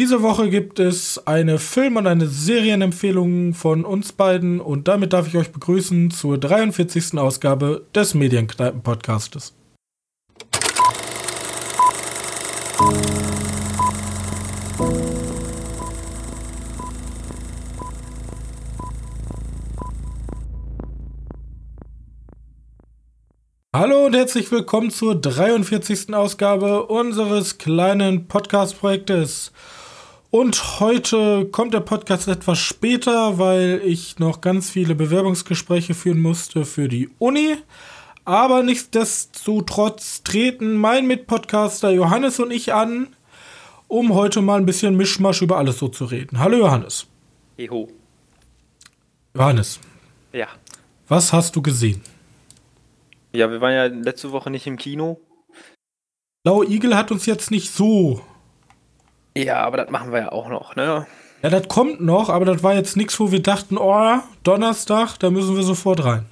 Diese 0.00 0.22
Woche 0.22 0.50
gibt 0.50 0.80
es 0.80 1.24
eine 1.24 1.60
Film- 1.60 1.94
und 1.94 2.08
eine 2.08 2.26
Serienempfehlung 2.26 3.54
von 3.54 3.84
uns 3.84 4.10
beiden 4.10 4.60
und 4.60 4.88
damit 4.88 5.12
darf 5.12 5.28
ich 5.28 5.36
euch 5.36 5.52
begrüßen 5.52 6.10
zur 6.10 6.36
43. 6.36 7.16
Ausgabe 7.16 7.86
des 7.94 8.12
Medienkneipen-Podcastes. 8.14 9.54
Hallo 23.72 24.06
und 24.06 24.16
herzlich 24.16 24.50
willkommen 24.50 24.90
zur 24.90 25.14
43. 25.20 26.12
Ausgabe 26.12 26.86
unseres 26.86 27.58
kleinen 27.58 28.26
Podcast-Projektes. 28.26 29.52
Und 30.34 30.80
heute 30.80 31.46
kommt 31.46 31.74
der 31.74 31.80
Podcast 31.80 32.26
etwas 32.26 32.58
später, 32.58 33.38
weil 33.38 33.80
ich 33.84 34.18
noch 34.18 34.40
ganz 34.40 34.68
viele 34.68 34.96
Bewerbungsgespräche 34.96 35.94
führen 35.94 36.20
musste 36.20 36.64
für 36.64 36.88
die 36.88 37.08
Uni. 37.20 37.54
Aber 38.24 38.64
nichtsdestotrotz 38.64 40.24
treten 40.24 40.74
mein 40.74 41.06
Mitpodcaster 41.06 41.90
Johannes 41.90 42.40
und 42.40 42.50
ich 42.50 42.74
an, 42.74 43.14
um 43.86 44.12
heute 44.12 44.42
mal 44.42 44.58
ein 44.58 44.66
bisschen 44.66 44.96
Mischmasch 44.96 45.40
über 45.40 45.56
alles 45.56 45.78
so 45.78 45.86
zu 45.86 46.04
reden. 46.04 46.40
Hallo 46.40 46.56
Johannes. 46.56 47.06
Eho. 47.56 47.88
Johannes. 49.36 49.78
Ja. 50.32 50.48
Was 51.06 51.32
hast 51.32 51.54
du 51.54 51.62
gesehen? 51.62 52.02
Ja, 53.32 53.52
wir 53.52 53.60
waren 53.60 53.72
ja 53.72 53.84
letzte 53.84 54.32
Woche 54.32 54.50
nicht 54.50 54.66
im 54.66 54.78
Kino. 54.78 55.20
Blaue 56.42 56.66
Igel 56.66 56.96
hat 56.96 57.12
uns 57.12 57.24
jetzt 57.24 57.52
nicht 57.52 57.72
so. 57.72 58.20
Ja, 59.36 59.60
aber 59.64 59.78
das 59.78 59.90
machen 59.90 60.12
wir 60.12 60.20
ja 60.20 60.32
auch 60.32 60.48
noch, 60.48 60.76
ne? 60.76 61.06
Ja, 61.42 61.50
das 61.50 61.68
kommt 61.68 62.00
noch, 62.00 62.30
aber 62.30 62.44
das 62.44 62.62
war 62.62 62.74
jetzt 62.74 62.96
nichts, 62.96 63.18
wo 63.20 63.30
wir 63.30 63.42
dachten, 63.42 63.76
oh, 63.76 64.18
Donnerstag, 64.44 65.18
da 65.18 65.30
müssen 65.30 65.56
wir 65.56 65.62
sofort 65.62 66.04
rein. 66.04 66.26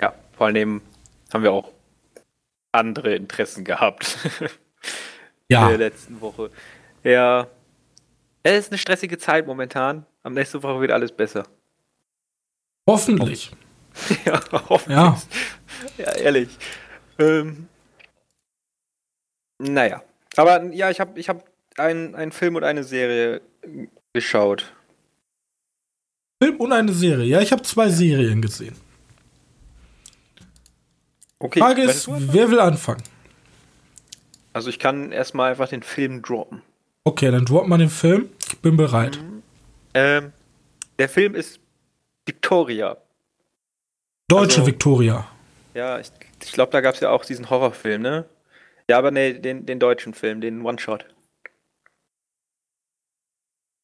Ja, 0.00 0.14
vor 0.36 0.46
allem 0.46 0.80
haben 1.32 1.42
wir 1.42 1.52
auch 1.52 1.72
andere 2.72 3.14
Interessen 3.14 3.64
gehabt. 3.64 4.18
ja. 5.48 5.64
In 5.64 5.68
der 5.68 5.78
letzten 5.78 6.20
Woche. 6.20 6.50
Ja. 7.02 7.48
Es 8.42 8.66
ist 8.66 8.72
eine 8.72 8.78
stressige 8.78 9.18
Zeit 9.18 9.46
momentan. 9.46 10.06
Am 10.22 10.34
nächsten 10.34 10.62
Woche 10.62 10.80
wird 10.80 10.92
alles 10.92 11.12
besser. 11.12 11.44
Hoffentlich. 12.86 13.50
ja, 14.24 14.40
hoffentlich. 14.68 14.96
Ja. 14.96 15.18
Ja, 15.96 16.12
ehrlich. 16.12 16.48
Ähm, 17.20 17.68
naja. 19.58 20.02
Aber 20.36 20.64
ja, 20.72 20.90
ich 20.90 20.98
habe 20.98 21.18
ich 21.20 21.28
hab 21.28 21.44
einen 21.78 22.32
Film 22.32 22.56
und 22.56 22.64
eine 22.64 22.84
Serie 22.84 23.40
geschaut. 24.12 24.72
Film 26.42 26.56
und 26.56 26.72
eine 26.72 26.92
Serie. 26.92 27.26
Ja, 27.26 27.40
ich 27.40 27.52
habe 27.52 27.62
zwei 27.62 27.88
Serien 27.88 28.40
gesehen. 28.42 28.76
Okay. 31.38 31.60
Frage 31.60 31.82
ist, 31.82 32.08
wer 32.08 32.50
will 32.50 32.60
anfangen? 32.60 33.02
Also 34.52 34.70
ich 34.70 34.78
kann 34.78 35.12
erstmal 35.12 35.50
einfach 35.50 35.68
den 35.68 35.82
Film 35.82 36.22
droppen. 36.22 36.62
Okay, 37.04 37.30
dann 37.30 37.44
droppen 37.44 37.70
wir 37.70 37.78
den 37.78 37.90
Film. 37.90 38.28
Ich 38.48 38.58
bin 38.58 38.76
bereit. 38.76 39.20
Mhm. 39.22 39.42
Ähm, 39.94 40.32
der 40.98 41.08
Film 41.08 41.34
ist 41.34 41.60
Victoria. 42.26 42.96
Deutsche 44.28 44.60
Also- 44.60 44.66
Victoria. 44.66 45.28
Ja, 45.74 46.00
ich, 46.00 46.10
ich 46.44 46.52
glaube, 46.52 46.72
da 46.72 46.80
gab 46.80 46.94
es 46.94 47.00
ja 47.00 47.10
auch 47.10 47.24
diesen 47.24 47.50
Horrorfilm, 47.50 48.02
ne? 48.02 48.24
Ja, 48.90 48.98
aber 48.98 49.10
ne, 49.10 49.34
den, 49.38 49.64
den 49.64 49.78
deutschen 49.78 50.14
Film, 50.14 50.40
den 50.40 50.62
One-Shot. 50.62 51.06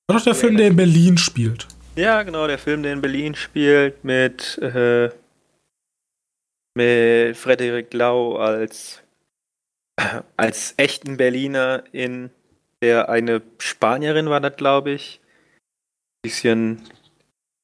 War 0.06 0.18
doch 0.18 0.24
der 0.24 0.34
Film, 0.34 0.56
der 0.56 0.68
in 0.68 0.76
Berlin 0.76 1.16
spielt. 1.16 1.66
Ja, 1.96 2.22
genau, 2.22 2.46
der 2.46 2.58
Film, 2.58 2.82
der 2.82 2.92
in 2.92 3.00
Berlin 3.00 3.34
spielt, 3.34 4.04
mit, 4.04 4.58
äh, 4.58 5.10
mit 6.74 7.36
Frederik 7.36 7.94
Lau 7.94 8.36
als, 8.36 9.02
als 10.36 10.74
echten 10.76 11.16
Berliner 11.16 11.84
in 11.92 12.30
der 12.82 13.08
eine 13.08 13.40
Spanierin 13.58 14.28
war 14.28 14.40
das, 14.40 14.56
glaube 14.56 14.90
ich, 14.90 15.20
bisschen 16.22 16.82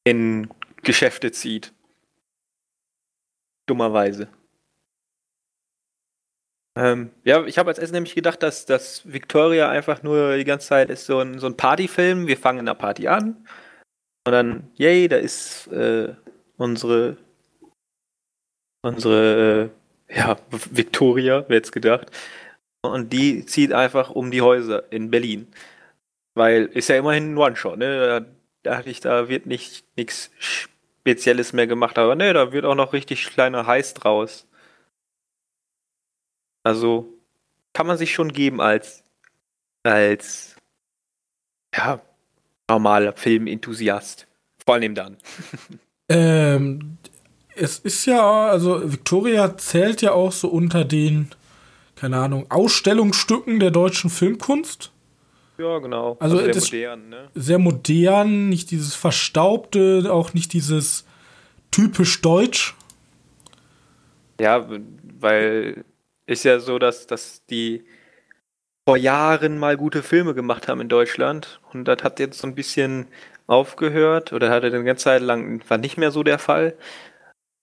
in 0.05 0.49
Geschäfte 0.83 1.33
zieht. 1.33 1.75
Dummerweise. 3.67 4.29
Ähm, 6.77 7.11
ja, 7.25 7.45
ich 7.45 7.59
habe 7.59 7.69
als 7.69 7.79
erstes 7.79 7.93
nämlich 7.93 8.15
gedacht, 8.15 8.43
dass, 8.43 8.65
dass 8.67 9.03
Victoria 9.11 9.69
einfach 9.69 10.03
nur 10.03 10.37
die 10.37 10.45
ganze 10.45 10.69
Zeit 10.69 10.91
ist 10.91 11.07
so 11.07 11.19
ein, 11.19 11.39
so 11.39 11.47
ein 11.47 11.57
Partyfilm. 11.57 12.27
Wir 12.27 12.37
fangen 12.37 12.61
in 12.61 12.69
einer 12.69 12.79
Party 12.79 13.09
an. 13.09 13.47
Und 14.27 14.33
dann, 14.33 14.71
yay, 14.77 15.09
da 15.09 15.17
ist 15.17 15.67
äh, 15.69 16.15
unsere, 16.57 17.17
unsere, 18.83 19.71
äh, 20.09 20.17
ja, 20.17 20.37
Victoria, 20.71 21.45
wer 21.49 21.57
jetzt 21.57 21.73
gedacht. 21.73 22.11
Und 22.83 23.13
die 23.13 23.45
zieht 23.47 23.73
einfach 23.73 24.11
um 24.11 24.31
die 24.31 24.43
Häuser 24.43 24.91
in 24.93 25.11
Berlin. 25.11 25.49
Weil 26.35 26.67
ist 26.67 26.89
ja 26.89 26.97
immerhin 26.97 27.35
ein 27.35 27.39
One-Shot, 27.39 27.79
ne? 27.79 28.25
Da 28.63 28.75
dachte 28.77 28.91
ich, 28.91 29.01
da 29.01 29.29
wird 29.29 29.47
nicht 29.47 29.85
nichts 29.97 30.31
Spezielles 30.39 31.53
mehr 31.53 31.67
gemacht, 31.67 31.99
aber 31.99 32.15
ne, 32.15 32.33
da 32.33 32.53
wird 32.53 32.65
auch 32.65 32.75
noch 32.75 32.93
richtig 32.93 33.27
kleiner 33.29 33.67
Heiß 33.67 33.95
draus. 33.95 34.47
Also 36.63 37.13
kann 37.73 37.87
man 37.87 37.97
sich 37.99 38.13
schon 38.15 38.33
geben 38.33 38.61
als 38.61 39.03
als 39.83 40.57
ja 41.75 42.01
normaler 42.69 43.15
Filmenthusiast. 43.17 44.27
Vor 44.65 44.75
allem 44.75 44.95
dann. 44.95 45.17
Ähm, 46.13 46.99
es 47.55 47.79
ist 47.79 48.05
ja, 48.05 48.49
also 48.49 48.91
Victoria 48.93 49.57
zählt 49.57 50.03
ja 50.03 50.11
auch 50.11 50.33
so 50.33 50.49
unter 50.49 50.85
den, 50.85 51.31
keine 51.95 52.17
Ahnung, 52.19 52.51
Ausstellungsstücken 52.51 53.61
der 53.61 53.71
deutschen 53.71 54.11
Filmkunst. 54.11 54.91
Ja, 55.57 55.79
genau. 55.79 56.17
Also 56.19 56.39
sehr 56.39 56.49
das- 56.49 56.73
modern, 56.73 57.09
ne? 57.11 57.29
Sehr 57.37 57.61
modern, 57.61 58.49
nicht 58.49 58.73
dieses 58.73 58.97
Verstaubte, 58.97 60.09
auch 60.13 60.35
nicht 60.35 60.53
dieses 60.53 61.05
typisch 61.71 62.21
deutsch. 62.23 62.75
Ja, 64.41 64.67
weil 65.21 65.85
ist 66.31 66.45
ja 66.45 66.61
so, 66.61 66.79
dass, 66.79 67.07
dass 67.07 67.45
die 67.47 67.85
vor 68.89 68.97
Jahren 68.97 69.59
mal 69.59 69.77
gute 69.77 70.03
Filme 70.03 70.35
gemacht 70.35 70.69
haben 70.69 70.81
in 70.81 70.89
Deutschland 70.89 71.61
und 71.73 71.85
das 71.87 72.03
hat 72.03 72.19
jetzt 72.21 72.39
so 72.39 72.47
ein 72.47 72.55
bisschen 72.55 73.09
aufgehört 73.47 74.33
oder 74.33 74.51
hatte 74.51 74.69
eine 74.69 74.85
ganze 74.85 75.05
Zeit 75.05 75.23
lang 75.23 75.63
war 75.69 75.79
nicht 75.79 75.99
mehr 75.99 76.13
so 76.13 76.23
der 76.23 76.39
Fall. 76.39 76.75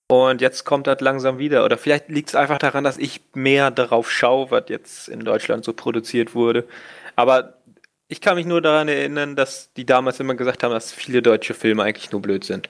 Und 0.09 0.41
jetzt 0.41 0.63
kommt 0.63 0.87
das 0.87 1.01
langsam 1.01 1.37
wieder. 1.37 1.65
Oder 1.65 1.77
vielleicht 1.77 2.09
liegt 2.09 2.29
es 2.29 2.35
einfach 2.35 2.59
daran, 2.59 2.83
dass 2.83 2.97
ich 2.97 3.21
mehr 3.33 3.71
darauf 3.71 4.09
schaue, 4.09 4.51
was 4.51 4.65
jetzt 4.69 5.09
in 5.09 5.21
Deutschland 5.21 5.65
so 5.65 5.73
produziert 5.73 6.33
wurde. 6.33 6.65
Aber 7.17 7.55
ich 8.07 8.21
kann 8.21 8.35
mich 8.35 8.45
nur 8.45 8.61
daran 8.61 8.87
erinnern, 8.87 9.35
dass 9.35 9.73
die 9.73 9.85
damals 9.85 10.19
immer 10.19 10.35
gesagt 10.35 10.63
haben, 10.63 10.71
dass 10.71 10.93
viele 10.93 11.21
deutsche 11.21 11.53
Filme 11.53 11.83
eigentlich 11.83 12.11
nur 12.11 12.21
blöd 12.21 12.45
sind. 12.45 12.69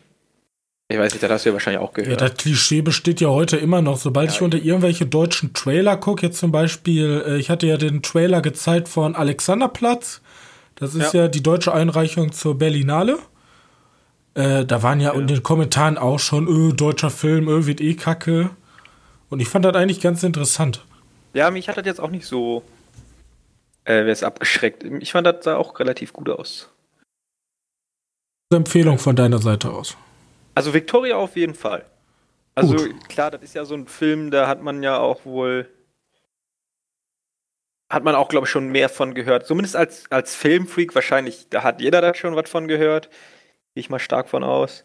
Ich 0.89 0.97
weiß 0.97 1.11
nicht, 1.13 1.21
das 1.23 1.29
hast 1.29 1.45
du 1.45 1.49
ja 1.49 1.53
wahrscheinlich 1.53 1.81
auch 1.81 1.95
Ja, 1.97 2.03
gehört. 2.03 2.21
das 2.21 2.33
Klischee 2.35 2.81
besteht 2.81 3.19
ja 3.19 3.27
heute 3.27 3.57
immer 3.57 3.81
noch. 3.81 3.97
Sobald 3.97 4.29
Ja, 4.29 4.35
ich 4.35 4.41
unter 4.41 4.57
irgendwelche 4.57 5.05
deutschen 5.05 5.53
Trailer 5.53 5.97
gucke, 5.97 6.25
jetzt 6.25 6.39
zum 6.39 6.51
Beispiel, 6.51 7.23
äh, 7.27 7.37
ich 7.37 7.49
hatte 7.49 7.67
ja 7.67 7.75
den 7.77 8.01
Trailer 8.01 8.41
gezeigt 8.41 8.87
von 8.87 9.15
Alexanderplatz. 9.15 10.21
Das 10.75 10.95
ist 10.95 11.13
ja, 11.13 11.23
Ja. 11.23 11.27
die 11.27 11.43
deutsche 11.43 11.73
Einreichung 11.73 12.31
zur 12.31 12.57
Berlinale. 12.57 13.17
Äh, 14.35 14.63
da 14.65 14.81
waren 14.81 15.01
ja, 15.01 15.13
Ja. 15.13 15.19
in 15.19 15.27
den 15.27 15.43
Kommentaren 15.43 15.97
auch 15.97 16.19
schon, 16.19 16.47
öh, 16.47 16.71
deutscher 16.73 17.09
Film, 17.09 17.49
öh, 17.49 17.65
wird 17.65 17.81
eh 17.81 17.95
kacke. 17.95 18.51
Und 19.29 19.41
ich 19.41 19.49
fand 19.49 19.65
das 19.65 19.75
eigentlich 19.75 19.99
ganz 19.99 20.23
interessant. 20.23 20.85
Ja, 21.33 21.51
mich 21.51 21.67
hat 21.67 21.75
das 21.77 21.85
jetzt 21.85 21.99
auch 21.99 22.09
nicht 22.11 22.25
so 22.25 22.63
äh, 23.83 24.05
wer 24.05 24.11
ist 24.13 24.23
abgeschreckt. 24.23 24.83
Ich 25.01 25.11
fand, 25.13 25.25
das 25.27 25.43
sah 25.43 25.55
auch 25.57 25.79
relativ 25.79 26.13
gut 26.13 26.29
aus. 26.29 26.69
Empfehlung 28.53 28.99
von 28.99 29.15
deiner 29.15 29.39
Seite 29.39 29.69
aus. 29.71 29.97
Also 30.57 30.73
Victoria 30.73 31.17
auf 31.17 31.35
jeden 31.35 31.53
Fall. 31.53 31.85
Also 32.55 32.77
Gut. 32.77 33.09
klar, 33.09 33.29
das 33.29 33.43
ist 33.43 33.53
ja 33.53 33.63
so 33.63 33.75
ein 33.75 33.87
Film, 33.87 34.31
da 34.31 34.47
hat 34.47 34.59
man 34.63 34.81
ja 34.81 34.97
auch 34.97 35.23
wohl 35.23 35.69
hat 37.91 38.03
man 38.03 38.15
auch, 38.15 38.27
glaube 38.27 38.45
ich, 38.45 38.51
schon 38.51 38.69
mehr 38.69 38.89
von 38.89 39.13
gehört. 39.13 39.45
Zumindest 39.45 39.75
als, 39.75 40.11
als 40.11 40.35
Filmfreak 40.35 40.95
wahrscheinlich, 40.95 41.47
da 41.49 41.61
hat 41.61 41.79
jeder 41.79 42.01
da 42.01 42.15
schon 42.15 42.35
was 42.35 42.49
von 42.49 42.67
gehört. 42.67 43.09
Gehe 43.75 43.81
ich 43.81 43.91
mal 43.91 43.99
stark 43.99 44.27
von 44.29 44.43
aus. 44.43 44.83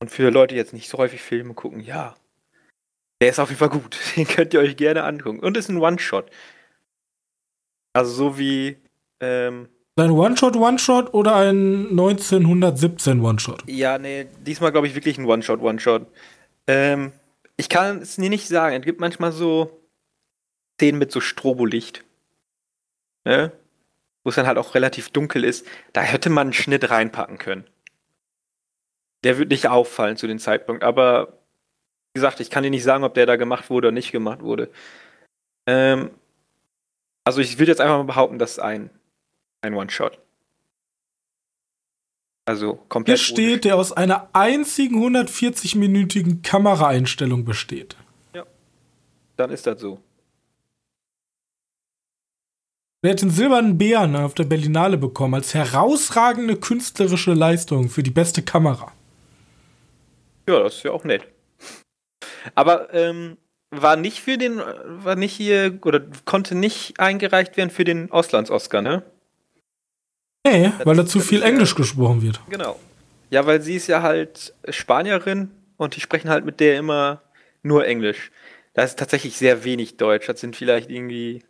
Und 0.00 0.10
für 0.10 0.30
Leute, 0.30 0.54
die 0.54 0.58
jetzt 0.58 0.72
nicht 0.72 0.88
so 0.88 0.98
häufig 0.98 1.22
Filme 1.22 1.54
gucken, 1.54 1.80
ja. 1.80 2.16
Der 3.22 3.30
ist 3.30 3.38
auf 3.38 3.50
jeden 3.50 3.60
Fall 3.60 3.70
gut. 3.70 3.96
Den 4.16 4.26
könnt 4.26 4.52
ihr 4.52 4.60
euch 4.60 4.76
gerne 4.76 5.04
angucken. 5.04 5.38
Und 5.38 5.56
ist 5.56 5.68
ein 5.68 5.78
One-Shot. 5.78 6.28
Also 7.94 8.12
so 8.12 8.38
wie 8.38 8.76
ähm, 9.20 9.68
Ein 9.98 10.10
One-Shot, 10.10 10.56
One-Shot 10.56 11.14
oder 11.14 11.36
ein 11.36 11.88
1917 11.90 13.20
One-Shot? 13.20 13.64
Ja, 13.66 13.98
nee, 13.98 14.26
diesmal 14.46 14.72
glaube 14.72 14.86
ich 14.86 14.94
wirklich 14.94 15.18
ein 15.18 15.26
One-Shot, 15.26 15.60
One-Shot. 15.60 16.06
Ähm, 16.66 17.12
ich 17.56 17.68
kann 17.68 18.02
es 18.02 18.16
dir 18.16 18.30
nicht 18.30 18.48
sagen. 18.48 18.76
Es 18.76 18.84
gibt 18.84 19.00
manchmal 19.00 19.32
so 19.32 19.80
Szenen 20.80 20.98
mit 20.98 21.10
so 21.10 21.20
Strobolicht. 21.20 22.04
Ne? 23.24 23.52
wo 24.28 24.30
es 24.30 24.36
dann 24.36 24.46
halt 24.46 24.58
auch 24.58 24.74
relativ 24.74 25.08
dunkel 25.08 25.42
ist, 25.42 25.66
da 25.94 26.02
hätte 26.02 26.28
man 26.28 26.48
einen 26.48 26.52
Schnitt 26.52 26.90
reinpacken 26.90 27.38
können. 27.38 27.64
Der 29.24 29.38
wird 29.38 29.48
nicht 29.48 29.68
auffallen 29.68 30.18
zu 30.18 30.26
dem 30.26 30.38
Zeitpunkt, 30.38 30.82
aber 30.82 31.38
wie 32.12 32.20
gesagt, 32.20 32.40
ich 32.40 32.50
kann 32.50 32.62
dir 32.62 32.68
nicht 32.68 32.84
sagen, 32.84 33.04
ob 33.04 33.14
der 33.14 33.24
da 33.24 33.36
gemacht 33.36 33.70
wurde 33.70 33.88
oder 33.88 33.94
nicht 33.94 34.12
gemacht 34.12 34.42
wurde. 34.42 34.68
Ähm, 35.66 36.10
also 37.24 37.40
ich 37.40 37.58
würde 37.58 37.72
jetzt 37.72 37.80
einfach 37.80 37.96
mal 37.96 38.04
behaupten, 38.04 38.38
das 38.38 38.52
ist 38.52 38.58
ein, 38.58 38.90
ein 39.62 39.74
One-Shot. 39.74 40.18
Also 42.46 42.76
komplett. 42.88 43.18
Hier 43.18 43.24
steht, 43.24 43.64
der 43.64 43.76
aus 43.76 43.92
einer 43.92 44.30
einzigen 44.32 45.04
140-minütigen 45.04 46.42
Kameraeinstellung 46.42 47.44
besteht. 47.44 47.96
Ja. 48.34 48.46
Dann 49.36 49.50
ist 49.50 49.66
das 49.66 49.80
so. 49.80 50.00
Er 53.02 53.10
hat 53.12 53.22
den 53.22 53.30
silbernen 53.30 53.78
Bären 53.78 54.16
auf 54.16 54.34
der 54.34 54.44
Berlinale 54.44 54.98
bekommen 54.98 55.34
als 55.34 55.54
herausragende 55.54 56.56
künstlerische 56.56 57.32
Leistung 57.32 57.90
für 57.90 58.02
die 58.02 58.10
beste 58.10 58.42
Kamera. 58.42 58.92
Ja, 60.48 60.60
das 60.60 60.76
ist 60.76 60.82
ja 60.82 60.90
auch 60.90 61.04
nett. 61.04 61.28
Aber 62.54 62.92
ähm, 62.94 63.36
war 63.70 63.96
nicht 63.96 64.20
für 64.20 64.38
den, 64.38 64.58
war 64.58 65.14
nicht 65.14 65.34
hier, 65.34 65.78
oder 65.84 66.00
konnte 66.24 66.54
nicht 66.54 66.98
eingereicht 66.98 67.56
werden 67.56 67.70
für 67.70 67.84
den 67.84 68.10
Auslands-Oscar, 68.10 68.82
ne? 68.82 69.02
Nee, 70.50 70.72
weil 70.84 70.96
da 70.96 71.06
zu 71.06 71.20
viel 71.20 71.42
Englisch 71.42 71.74
gesprochen 71.74 72.22
wird. 72.22 72.40
Genau. 72.48 72.78
Ja, 73.30 73.46
weil 73.46 73.60
sie 73.60 73.76
ist 73.76 73.86
ja 73.86 74.02
halt 74.02 74.54
Spanierin 74.68 75.50
und 75.76 75.96
die 75.96 76.00
sprechen 76.00 76.30
halt 76.30 76.44
mit 76.44 76.60
der 76.60 76.78
immer 76.78 77.22
nur 77.62 77.86
Englisch. 77.86 78.30
Da 78.74 78.82
ist 78.82 78.98
tatsächlich 78.98 79.36
sehr 79.36 79.64
wenig 79.64 79.96
Deutsch. 79.96 80.26
Das 80.26 80.40
sind 80.40 80.56
vielleicht 80.56 80.90
irgendwie 80.90 81.42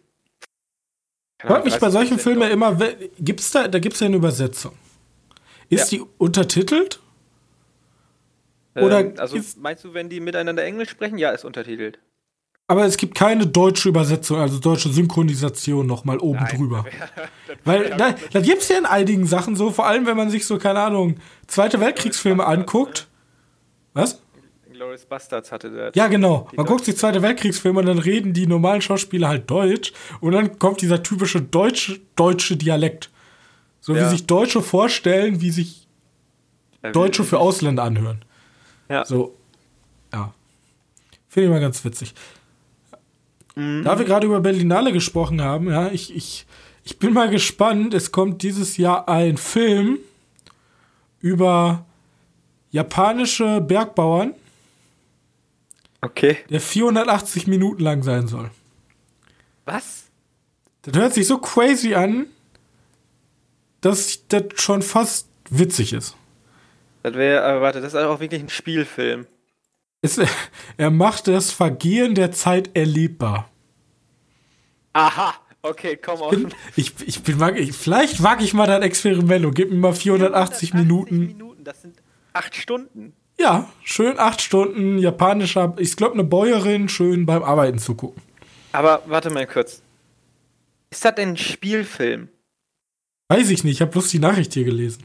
Hört 1.41 1.65
mich 1.65 1.79
bei 1.79 1.91
solchen 1.91 2.19
Filmen 2.19 2.43
ja 2.43 2.49
immer, 2.49 2.77
gibt's 3.21 3.53
da, 3.53 3.69
da 3.69 3.79
gibt 3.79 3.95
es 3.95 4.01
ja 4.01 4.07
eine 4.07 4.17
Übersetzung. 4.17 4.73
Ist 5.69 5.93
ja. 5.93 5.99
die 5.99 6.05
untertitelt? 6.19 7.01
Oder 8.75 9.01
ähm, 9.01 9.15
also 9.19 9.39
meinst 9.59 9.85
du, 9.85 9.95
wenn 9.95 10.09
die 10.09 10.21
miteinander 10.21 10.65
Englisch 10.65 10.91
sprechen? 10.91 11.19
Ja, 11.19 11.31
ist 11.31 11.45
untertitelt. 11.45 11.99
Aber 12.71 12.85
es 12.85 12.99
gibt 12.99 13.15
keine 13.15 13.47
deutsche 13.47 13.89
Übersetzung, 13.89 14.39
also 14.39 14.59
deutsche 14.59 14.91
Synchronisation 14.91 15.87
nochmal 15.87 16.19
oben 16.19 16.41
Nein, 16.41 16.55
drüber. 16.55 16.85
Weil 17.65 17.97
da, 17.97 18.15
da 18.31 18.41
gibt 18.41 18.61
es 18.61 18.69
ja 18.69 18.77
in 18.77 18.85
einigen 18.85 19.27
Sachen 19.27 19.57
so, 19.57 19.71
vor 19.71 19.87
allem 19.87 20.05
wenn 20.07 20.19
man 20.19 20.29
sich 20.29 20.47
so, 20.47 20.59
keine 20.59 20.81
Ahnung, 20.81 21.17
Zweite 21.47 21.81
Weltkriegsfilme 21.81 22.47
anguckt. 22.47 23.09
Was? 23.95 24.21
Glorious 24.71 25.07
Bastards 25.07 25.51
hatte 25.51 25.71
der. 25.71 25.93
Ja, 25.95 26.09
genau. 26.09 26.47
Man 26.55 26.67
guckt 26.67 26.85
sich 26.85 26.97
Zweite 26.99 27.23
Weltkriegsfilme 27.23 27.81
und 27.81 27.87
dann 27.87 27.99
reden 27.99 28.35
die 28.35 28.47
normalen 28.47 28.83
Schauspieler 28.83 29.29
halt 29.29 29.51
Deutsch 29.51 29.95
und 30.21 30.33
dann 30.33 30.59
kommt 30.59 30.83
dieser 30.83 31.03
typische 31.03 31.41
deutsche, 31.41 31.99
deutsche 32.17 32.59
Dialekt. 32.59 33.11
So 33.81 33.97
ja. 33.97 34.05
wie 34.05 34.11
sich 34.11 34.27
Deutsche 34.27 34.61
vorstellen, 34.61 35.41
wie 35.41 35.51
sich 35.51 35.89
Deutsche 36.93 37.25
für 37.25 37.39
Ausländer 37.39 37.83
anhören. 37.83 38.23
Ja. 38.91 39.07
So, 39.07 39.35
ja. 40.13 40.35
Finde 41.29 41.47
ich 41.49 41.53
mal 41.53 41.61
ganz 41.61 41.83
witzig. 41.85 42.15
Mhm. 43.59 43.85
Da 43.85 43.99
wir 43.99 44.05
gerade 44.05 44.27
über 44.27 44.41
Berlinale 44.41 44.93
gesprochen 44.93 45.43
haben, 45.43 45.69
ja, 45.69 45.89
ich, 45.89 46.15
ich, 46.15 46.47
ich 46.85 46.99
bin 46.99 47.13
mal 47.13 47.29
gespannt. 47.29 47.93
Es 47.95 48.13
kommt 48.13 48.43
dieses 48.43 48.77
Jahr 48.77 49.09
ein 49.09 49.37
Film 49.37 49.99
über 51.21 51.85
japanische 52.71 53.61
Bergbauern 53.61 54.35
Okay. 56.01 56.39
Der 56.49 56.61
480 56.61 57.47
Minuten 57.47 57.83
lang 57.83 58.03
sein 58.03 58.29
soll. 58.29 58.51
Was? 59.65 60.05
Das 60.83 60.97
hört 60.97 61.15
sich 61.15 61.27
so 61.27 61.39
crazy 61.39 61.95
an, 61.95 62.27
dass 63.81 64.27
das 64.29 64.45
schon 64.55 64.83
fast 64.83 65.29
witzig 65.51 65.93
ist. 65.93 66.17
Das 67.03 67.15
wäre, 67.15 67.45
aber 67.45 67.61
warte, 67.63 67.81
das 67.81 67.95
ist 67.95 68.01
auch 68.01 68.21
wirklich 68.21 68.43
ein 68.43 68.49
Spielfilm. 68.49 69.27
Es, 70.01 70.21
er 70.77 70.91
macht 70.91 71.29
das 71.29 71.51
Vergehen 71.51 72.15
der 72.15 72.33
Zeit 72.33 72.77
erlebbar. 72.77 73.51
Aha, 74.93 75.35
okay, 75.63 75.97
komm 75.97 76.21
auf. 76.21 76.35
Ich, 76.77 76.95
ich 77.07 77.23
bin, 77.23 77.57
ich, 77.57 77.73
vielleicht 77.73 78.23
wage 78.23 78.45
ich 78.45 78.55
mal 78.55 78.67
dein 78.67 78.83
Experiment 78.83 79.45
und 79.45 79.55
gib 79.55 79.71
mir 79.71 79.77
mal 79.77 79.93
480, 79.95 80.71
480 80.71 80.75
Minuten. 80.75 81.19
Minuten. 81.19 81.65
Das 81.65 81.83
sind 81.83 81.97
acht 82.33 82.55
Stunden. 82.57 83.13
Ja, 83.39 83.69
schön 83.85 84.19
acht 84.19 84.41
Stunden 84.41 84.99
japanischer, 84.99 85.75
ich 85.79 85.97
glaube, 85.97 86.15
eine 86.15 86.25
Bäuerin 86.25 86.89
schön 86.89 87.25
beim 87.25 87.45
Arbeiten 87.45 87.79
zugucken. 87.79 88.21
Aber 88.73 89.03
warte 89.07 89.31
mal 89.31 89.47
kurz. 89.47 89.83
Ist 90.91 91.05
das 91.05 91.17
ein 91.19 91.37
Spielfilm? 91.37 92.29
Weiß 93.29 93.51
ich 93.51 93.63
nicht, 93.63 93.75
ich 93.75 93.81
habe 93.81 93.93
bloß 93.93 94.09
die 94.09 94.19
Nachricht 94.19 94.55
hier 94.55 94.65
gelesen. 94.65 95.05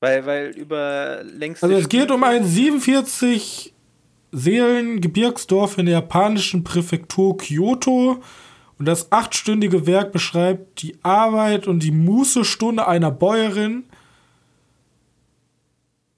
Weil, 0.00 0.26
weil 0.26 0.50
über 0.50 1.22
längst. 1.24 1.62
Also 1.62 1.76
es 1.76 1.88
geht 1.88 2.10
um 2.10 2.22
ein 2.24 2.44
47 2.44 3.74
Seelen 4.30 5.00
Gebirgsdorf 5.00 5.78
in 5.78 5.86
der 5.86 5.96
japanischen 5.96 6.62
Präfektur 6.62 7.36
Kyoto. 7.36 8.22
Und 8.78 8.86
das 8.86 9.10
achtstündige 9.10 9.86
Werk 9.86 10.12
beschreibt 10.12 10.82
die 10.82 10.96
Arbeit 11.02 11.66
und 11.66 11.82
die 11.82 11.90
Mußestunde 11.90 12.86
einer 12.86 13.10
Bäuerin 13.10 13.84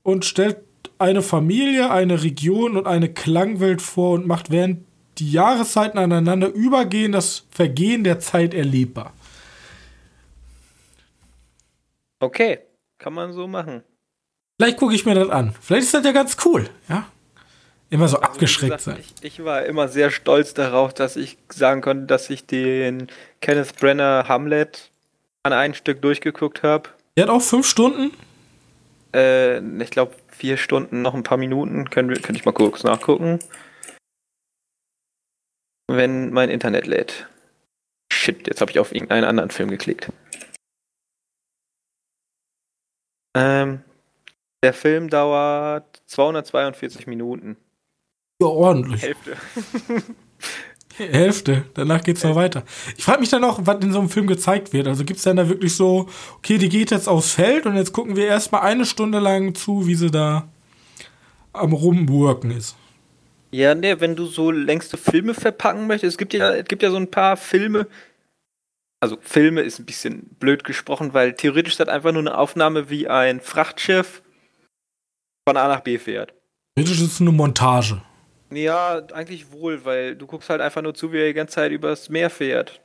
und 0.03 0.27
stellt 0.27 0.59
eine 0.99 1.23
Familie, 1.23 1.91
eine 1.91 2.23
Region 2.23 2.77
und 2.77 2.87
eine 2.87 3.09
Klangwelt 3.09 3.81
vor 3.81 4.13
und 4.13 4.27
macht 4.27 4.51
während 4.51 4.85
die 5.19 5.33
Jahreszeiten 5.33 5.99
aneinander 5.99 6.49
übergehen 6.49 7.13
das 7.13 7.47
Vergehen 7.51 8.05
der 8.05 8.21
Zeit 8.21 8.53
erlebbar. 8.53 9.15
Okay, 12.19 12.59
kann 13.01 13.15
man 13.15 13.33
so 13.33 13.49
machen. 13.49 13.83
Vielleicht 14.59 14.77
gucke 14.77 14.95
ich 14.95 15.07
mir 15.07 15.15
das 15.15 15.31
an. 15.31 15.55
Vielleicht 15.61 15.87
ist 15.87 15.95
das 15.95 16.05
ja 16.05 16.13
ganz 16.13 16.37
cool, 16.45 16.69
ja. 16.89 17.07
Immer 17.89 18.07
so 18.07 18.19
also, 18.19 18.31
abgeschreckt 18.31 18.77
gesagt, 18.77 18.83
sein. 18.83 19.05
Ich, 19.23 19.39
ich, 19.39 19.45
war 19.45 19.65
immer 19.65 19.89
sehr 19.89 20.11
stolz 20.11 20.55
darauf, 20.55 20.95
dass 20.95 21.17
ich 21.17 21.39
sagen 21.49 21.81
konnte, 21.81 22.07
dass 22.07 22.31
ich 22.31 22.47
den 22.47 23.09
Kenneth 23.41 23.75
Brenner 23.77 24.27
Hamlet 24.29 24.93
an 25.43 25.53
ein 25.53 25.75
Stück 25.75 26.01
durchgeguckt 26.03 26.63
habe. 26.63 26.91
Der 27.17 27.25
hat 27.25 27.31
auch 27.31 27.43
fünf 27.43 27.67
Stunden? 27.67 28.13
Äh, 29.13 29.59
ich 29.83 29.91
glaube, 29.91 30.15
vier 30.29 30.57
Stunden, 30.57 31.03
noch 31.03 31.15
ein 31.15 31.25
paar 31.25 31.39
Minuten. 31.39 31.91
Können 31.91 32.11
wir, 32.11 32.17
könnte 32.17 32.39
ich 32.39 32.45
mal 32.45 32.53
kurz 32.53 32.85
nachgucken. 32.85 33.41
Wenn 35.89 36.31
mein 36.33 36.51
Internet 36.51 36.87
lädt. 36.87 37.27
Shit, 38.13 38.47
jetzt 38.47 38.61
habe 38.61 38.71
ich 38.71 38.79
auf 38.79 38.95
irgendeinen 38.95 39.25
anderen 39.25 39.51
Film 39.51 39.71
geklickt. 39.71 40.13
Ähm, 43.35 43.81
der 44.63 44.73
Film 44.73 45.09
dauert 45.09 46.03
242 46.07 47.07
Minuten. 47.07 47.57
Ja, 48.41 48.49
ordentlich. 48.49 49.03
Hälfte. 49.03 49.37
Hälfte. 50.97 51.65
Danach 51.75 52.03
geht's 52.03 52.25
noch 52.25 52.35
weiter. 52.35 52.65
Ich 52.97 53.05
frage 53.05 53.21
mich 53.21 53.31
dann 53.31 53.45
auch, 53.45 53.61
was 53.63 53.83
in 53.83 53.93
so 53.93 54.01
einem 54.01 54.11
Film 54.11 54.27
gezeigt 54.27 54.73
wird. 54.73 54.87
Also 54.87 55.05
gibt's 55.05 55.23
dann 55.23 55.37
da 55.37 55.49
wirklich 55.49 55.75
so, 55.75 56.09
okay, 56.37 56.59
die 56.59 56.69
geht 56.69 56.91
jetzt 56.91 57.09
aufs 57.09 57.33
Feld 57.33 57.67
und 57.67 57.77
jetzt 57.77 57.93
gucken 57.93 58.17
wir 58.17 58.27
erstmal 58.27 58.63
eine 58.63 58.85
Stunde 58.85 59.19
lang 59.19 59.55
zu, 59.55 59.87
wie 59.87 59.95
sie 59.95 60.11
da 60.11 60.49
am 61.53 61.73
Rumworken 61.73 62.51
ist. 62.51 62.77
Ja, 63.53 63.75
ne, 63.75 64.01
wenn 64.01 64.15
du 64.15 64.27
so 64.27 64.51
längste 64.51 64.97
Filme 64.97 65.35
verpacken 65.35 65.87
möchtest, 65.87 66.13
es 66.13 66.19
gibt 66.19 66.35
ja, 66.35 66.55
es 66.55 66.67
gibt 66.67 66.83
ja 66.83 66.91
so 66.91 66.97
ein 66.97 67.11
paar 67.11 67.37
Filme, 67.37 67.89
also 69.01 69.17
Filme 69.23 69.63
ist 69.63 69.79
ein 69.79 69.87
bisschen 69.87 70.29
blöd 70.39 70.63
gesprochen, 70.65 71.15
weil 71.15 71.33
theoretisch 71.33 71.73
ist 71.75 71.81
das 71.81 71.89
einfach 71.89 72.13
nur 72.13 72.21
eine 72.21 72.37
Aufnahme, 72.37 72.91
wie 72.91 73.09
ein 73.09 73.41
Frachtschiff 73.41 74.23
von 75.49 75.57
A 75.57 75.69
nach 75.69 75.81
B 75.81 75.99
fährt. 75.99 76.35
Theoretisch 76.77 77.01
ist 77.01 77.15
es 77.15 77.21
eine 77.21 77.33
Montage. 77.33 78.03
Ja, 78.53 79.03
eigentlich 79.13 79.53
wohl, 79.53 79.85
weil 79.85 80.17
du 80.17 80.27
guckst 80.27 80.51
halt 80.51 80.61
einfach 80.61 80.83
nur 80.83 80.95
zu, 80.95 81.13
wie 81.13 81.19
er 81.19 81.29
die 81.29 81.35
ganze 81.35 81.55
Zeit 81.55 81.73
übers 81.73 82.11
Meer 82.11 82.31
fährt. 82.31 82.81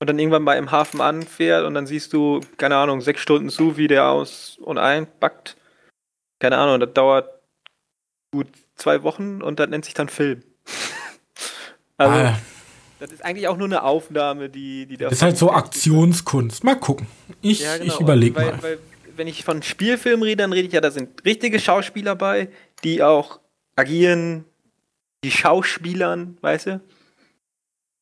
Und 0.00 0.08
dann 0.08 0.18
irgendwann 0.18 0.42
mal 0.42 0.56
im 0.56 0.70
Hafen 0.70 1.00
anfährt 1.00 1.64
und 1.64 1.74
dann 1.74 1.86
siehst 1.86 2.12
du, 2.12 2.40
keine 2.56 2.76
Ahnung, 2.76 3.00
sechs 3.00 3.20
Stunden 3.20 3.50
zu, 3.50 3.76
wie 3.76 3.88
der 3.88 4.06
aus 4.06 4.56
und 4.58 4.78
einpackt. 4.78 5.56
Keine 6.40 6.56
Ahnung, 6.58 6.80
das 6.80 6.92
dauert 6.94 7.28
gut 8.32 8.46
zwei 8.76 9.02
Wochen 9.02 9.42
und 9.42 9.58
das 9.58 9.68
nennt 9.68 9.84
sich 9.84 9.94
dann 9.94 10.08
Film. 10.08 10.42
also, 11.96 12.14
ah. 12.14 12.38
Das 12.98 13.12
ist 13.12 13.24
eigentlich 13.24 13.48
auch 13.48 13.56
nur 13.56 13.66
eine 13.66 13.82
Aufnahme, 13.82 14.48
die, 14.48 14.86
die 14.86 14.96
Das 14.96 15.12
ist 15.12 15.22
halt 15.22 15.36
so 15.36 15.50
Aktionskunst. 15.52 16.64
Mal 16.64 16.74
gucken. 16.76 17.06
Ich, 17.40 17.60
ja, 17.60 17.76
genau. 17.76 17.94
ich 17.94 18.00
überlege 18.00 18.38
mal. 18.38 18.62
Weil, 18.62 18.78
wenn 19.16 19.26
ich 19.26 19.44
von 19.44 19.62
Spielfilmen 19.62 20.22
rede, 20.22 20.42
dann 20.42 20.52
rede 20.52 20.68
ich 20.68 20.74
ja, 20.74 20.80
da 20.80 20.90
sind 20.90 21.24
richtige 21.24 21.58
Schauspieler 21.58 22.14
bei, 22.14 22.48
die 22.84 23.02
auch 23.02 23.40
agieren, 23.76 24.44
die 25.24 25.30
Schauspielern, 25.30 26.38
weißt 26.40 26.66
du? 26.66 26.80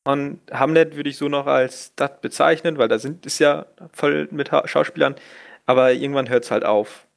Und 0.03 0.39
Hamlet 0.51 0.95
würde 0.95 1.09
ich 1.09 1.17
so 1.17 1.27
noch 1.27 1.47
als 1.47 1.91
das 1.95 2.21
bezeichnen, 2.21 2.77
weil 2.77 2.87
da 2.87 2.97
sind 2.97 3.25
es 3.25 3.39
ja 3.39 3.65
voll 3.91 4.29
mit 4.31 4.49
Schauspielern. 4.65 5.15
Aber 5.65 5.91
irgendwann 5.91 6.29
hört 6.29 6.45
es 6.45 6.51
halt 6.51 6.63
auf, 6.63 7.07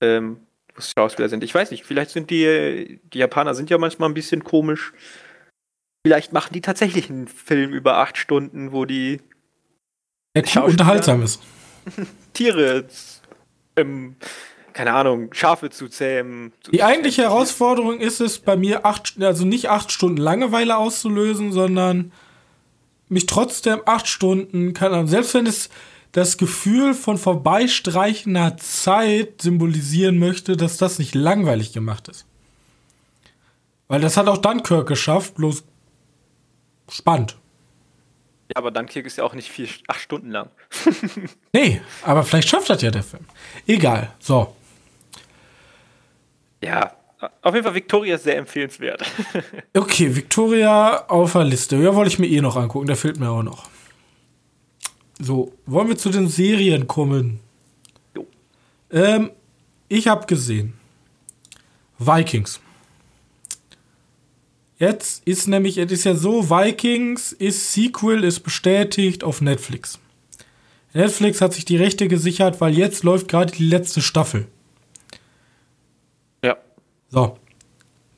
ähm, 0.00 0.38
wo 0.74 0.78
es 0.78 0.92
Schauspieler 0.96 1.28
sind. 1.28 1.44
Ich 1.44 1.54
weiß 1.54 1.70
nicht, 1.70 1.84
vielleicht 1.84 2.10
sind 2.10 2.30
die, 2.30 3.00
die 3.12 3.18
Japaner 3.18 3.54
sind 3.54 3.68
ja 3.68 3.76
manchmal 3.76 4.08
ein 4.08 4.14
bisschen 4.14 4.44
komisch. 4.44 4.94
Vielleicht 6.06 6.32
machen 6.32 6.52
die 6.52 6.60
tatsächlich 6.60 7.10
einen 7.10 7.26
Film 7.26 7.72
über 7.72 7.98
acht 7.98 8.16
Stunden, 8.16 8.70
wo 8.70 8.84
die 8.84 9.20
ja, 10.36 10.60
unterhaltsam 10.62 11.20
ist. 11.20 11.42
Tiere, 12.32 12.86
ähm, 13.74 14.14
keine 14.72 14.92
Ahnung, 14.92 15.34
Schafe 15.34 15.68
zu 15.68 15.88
zähmen. 15.88 16.52
Zu 16.62 16.70
die 16.70 16.84
eigentliche 16.84 17.22
Herausforderung 17.22 17.98
ist 17.98 18.20
es, 18.20 18.38
bei 18.38 18.56
mir 18.56 18.86
acht, 18.86 19.20
also 19.20 19.44
nicht 19.44 19.68
acht 19.68 19.90
Stunden 19.90 20.18
Langeweile 20.18 20.76
auszulösen, 20.76 21.50
sondern 21.50 22.12
mich 23.08 23.26
trotzdem 23.26 23.80
acht 23.84 24.06
Stunden, 24.06 24.74
keine 24.74 24.94
Ahnung, 24.94 25.08
selbst 25.08 25.34
wenn 25.34 25.48
es 25.48 25.70
das 26.12 26.38
Gefühl 26.38 26.94
von 26.94 27.18
vorbeistreichender 27.18 28.56
Zeit 28.58 29.42
symbolisieren 29.42 30.20
möchte, 30.20 30.56
dass 30.56 30.76
das 30.76 31.00
nicht 31.00 31.16
langweilig 31.16 31.72
gemacht 31.72 32.06
ist. 32.06 32.26
Weil 33.88 34.00
das 34.00 34.16
hat 34.16 34.28
auch 34.28 34.38
Dunkirk 34.38 34.86
geschafft, 34.86 35.34
bloß 35.34 35.64
spannend. 36.90 37.36
Ja, 38.48 38.56
aber 38.56 38.70
Dunkirk 38.70 39.06
ist 39.06 39.18
ja 39.18 39.24
auch 39.24 39.34
nicht 39.34 39.50
vier, 39.50 39.68
acht 39.88 40.00
Stunden 40.00 40.30
lang. 40.30 40.50
nee, 41.52 41.80
aber 42.04 42.22
vielleicht 42.22 42.48
schafft 42.48 42.70
das 42.70 42.80
ja 42.82 42.90
der 42.90 43.02
Film. 43.02 43.24
Egal, 43.66 44.12
so. 44.20 44.54
Ja, 46.62 46.92
auf 47.42 47.54
jeden 47.54 47.64
Fall 47.64 47.74
Victoria 47.74 48.14
ist 48.16 48.24
sehr 48.24 48.36
empfehlenswert. 48.36 49.02
okay, 49.74 50.14
Victoria 50.14 51.06
auf 51.08 51.32
der 51.32 51.44
Liste. 51.44 51.76
Ja, 51.76 51.94
wollte 51.94 52.10
ich 52.10 52.18
mir 52.18 52.28
eh 52.28 52.40
noch 52.40 52.56
angucken, 52.56 52.86
der 52.86 52.96
fehlt 52.96 53.18
mir 53.18 53.30
auch 53.30 53.42
noch. 53.42 53.68
So, 55.18 55.52
wollen 55.64 55.88
wir 55.88 55.96
zu 55.96 56.10
den 56.10 56.28
Serien 56.28 56.86
kommen? 56.86 57.40
Jo. 58.14 58.26
Ähm, 58.90 59.30
ich 59.88 60.08
habe 60.08 60.26
gesehen. 60.26 60.74
Vikings. 61.98 62.60
Jetzt 64.78 65.26
ist 65.26 65.48
nämlich, 65.48 65.78
es 65.78 65.90
ist 65.90 66.04
ja 66.04 66.14
so, 66.14 66.50
Vikings 66.50 67.32
ist 67.32 67.72
Sequel, 67.72 68.24
ist 68.24 68.40
bestätigt 68.40 69.24
auf 69.24 69.40
Netflix. 69.40 69.98
Netflix 70.92 71.40
hat 71.40 71.54
sich 71.54 71.64
die 71.64 71.76
Rechte 71.76 72.08
gesichert, 72.08 72.60
weil 72.60 72.76
jetzt 72.76 73.02
läuft 73.02 73.28
gerade 73.28 73.52
die 73.52 73.64
letzte 73.64 74.02
Staffel. 74.02 74.46
Ja. 76.42 76.56
So. 77.08 77.38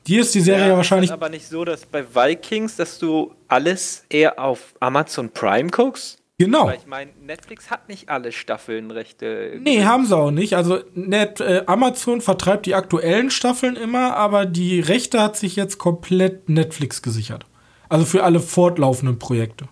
Die 0.07 0.17
ist 0.17 0.33
die 0.33 0.41
Serie 0.41 0.69
ja, 0.69 0.77
wahrscheinlich. 0.77 1.09
Ist 1.09 1.13
aber 1.13 1.29
nicht 1.29 1.47
so, 1.47 1.63
dass 1.63 1.85
bei 1.85 2.03
Vikings, 2.03 2.75
dass 2.75 2.99
du 2.99 3.33
alles 3.47 4.05
eher 4.09 4.39
auf 4.39 4.73
Amazon 4.79 5.29
Prime 5.29 5.69
guckst? 5.69 6.18
Genau. 6.39 6.67
Weil 6.67 6.77
ich 6.77 6.85
meine, 6.87 7.11
Netflix 7.21 7.69
hat 7.69 7.89
nicht 7.89 8.07
alle 8.07 8.31
Staffeln 8.31 8.91
Rechte. 8.91 9.59
Nee, 9.61 9.83
haben 9.83 10.05
sie 10.05 10.15
auch 10.15 10.31
nicht. 10.31 10.55
Also 10.55 10.79
Net, 10.95 11.41
äh, 11.41 11.63
Amazon 11.65 12.21
vertreibt 12.21 12.65
die 12.65 12.75
aktuellen 12.75 13.29
Staffeln 13.29 13.75
immer, 13.75 14.15
aber 14.15 14.45
die 14.45 14.79
Rechte 14.79 15.21
hat 15.21 15.35
sich 15.35 15.57
jetzt 15.57 15.79
komplett 15.79 16.47
Netflix 16.47 17.01
gesichert. 17.01 17.45
Also 17.89 18.05
für 18.05 18.23
alle 18.23 18.39
fortlaufenden 18.39 19.19
Projekte. 19.19 19.67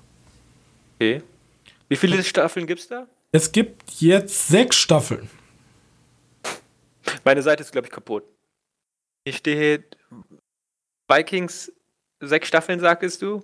Okay. 0.96 1.24
Wie 1.88 1.96
viele 1.96 2.22
Staffeln 2.22 2.68
gibt's 2.68 2.90
da? 2.90 3.08
Es 3.32 3.54
gibt 3.54 3.90
jetzt 4.02 4.50
sechs 4.50 4.76
Staffeln. 4.76 5.30
Meine 7.24 7.42
Seite 7.44 7.64
ist, 7.64 7.72
glaube 7.72 7.88
ich, 7.88 7.94
kaputt. 7.94 8.26
Hier 9.26 9.34
steht 9.34 9.98
Vikings 11.08 11.72
sechs 12.20 12.50
Staffeln, 12.50 12.82
sagtest 12.82 13.22
du. 13.22 13.42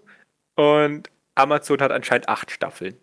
Und 0.55 1.09
Amazon 1.35 1.81
hat 1.81 1.91
anscheinend 1.91 2.29
acht 2.29 2.51
Staffeln. 2.51 2.95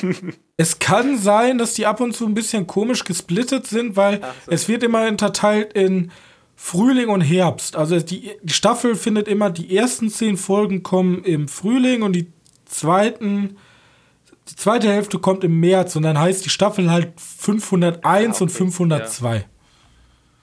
es 0.56 0.78
kann 0.78 1.16
sein, 1.16 1.58
dass 1.58 1.74
die 1.74 1.86
ab 1.86 2.00
und 2.00 2.14
zu 2.14 2.26
ein 2.26 2.34
bisschen 2.34 2.66
komisch 2.66 3.04
gesplittet 3.04 3.66
sind, 3.66 3.96
weil 3.96 4.20
so. 4.20 4.52
es 4.52 4.68
wird 4.68 4.82
immer 4.82 5.06
unterteilt 5.08 5.72
in 5.72 6.10
Frühling 6.56 7.08
und 7.08 7.22
Herbst. 7.22 7.76
Also 7.76 7.98
die, 8.00 8.32
die 8.42 8.52
Staffel 8.52 8.94
findet 8.94 9.28
immer, 9.28 9.48
die 9.48 9.74
ersten 9.74 10.10
zehn 10.10 10.36
Folgen 10.36 10.82
kommen 10.82 11.24
im 11.24 11.48
Frühling 11.48 12.02
und 12.02 12.12
die 12.12 12.30
zweiten, 12.66 13.56
die 14.50 14.56
zweite 14.56 14.88
Hälfte 14.88 15.18
kommt 15.18 15.42
im 15.42 15.58
März 15.58 15.96
und 15.96 16.02
dann 16.02 16.18
heißt 16.18 16.44
die 16.44 16.50
Staffel 16.50 16.90
halt 16.90 17.18
501 17.18 18.38
ja, 18.38 18.42
und 18.42 18.50
502. 18.50 19.46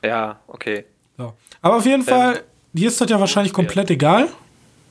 Ja, 0.02 0.10
ja 0.10 0.40
okay. 0.48 0.86
So. 1.18 1.34
Aber 1.62 1.78
auf 1.78 1.86
jeden 1.86 2.02
ähm, 2.02 2.08
Fall, 2.08 2.44
dir 2.74 2.88
ist 2.88 3.00
das 3.00 3.10
ja 3.12 3.20
wahrscheinlich 3.20 3.54
komplett 3.54 3.92
egal. 3.92 4.28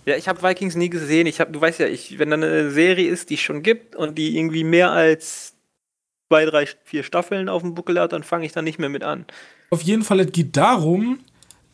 Ja, 0.07 0.17
ich 0.17 0.29
habe 0.29 0.41
Vikings 0.41 0.77
nie 0.77 0.89
gesehen. 0.89 1.27
Ich 1.27 1.41
habe, 1.41 1.51
du 1.51 1.61
weißt 1.61 1.81
ja, 1.81 1.87
ich, 1.89 2.19
wenn 2.19 2.31
da 2.31 2.35
eine 2.35 2.71
Serie 2.71 3.11
ist, 3.11 3.29
die 3.29 3.35
es 3.35 3.41
schon 3.41 3.63
gibt 3.63 3.97
und 3.97 4.17
die 4.17 4.39
irgendwie 4.39 4.63
mehr 4.63 4.93
als 4.93 5.55
zwei, 6.29 6.45
drei, 6.45 6.67
vier 6.85 7.03
Staffeln 7.03 7.49
auf 7.49 7.63
dem 7.63 7.75
Buckel 7.75 8.01
hat, 8.01 8.13
dann 8.13 8.23
fange 8.23 8.47
ich 8.47 8.53
da 8.53 8.63
nicht 8.63 8.79
mehr 8.79 8.89
mit 8.89 9.03
an. 9.03 9.27
Auf 9.71 9.83
jeden 9.83 10.03
Fall, 10.03 10.21
es 10.21 10.31
geht 10.31 10.57
darum, 10.57 11.19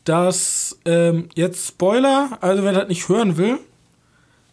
dass 0.04 0.78
ähm, 0.86 1.28
jetzt 1.34 1.68
Spoiler, 1.68 2.38
also 2.40 2.64
wer 2.64 2.72
das 2.72 2.88
nicht 2.88 3.06
hören 3.08 3.36
will, 3.36 3.58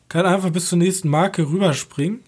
kann 0.09 0.25
einfach 0.25 0.49
bis 0.49 0.67
zur 0.67 0.77
nächsten 0.77 1.07
Marke 1.07 1.43
rüberspringen. 1.43 2.21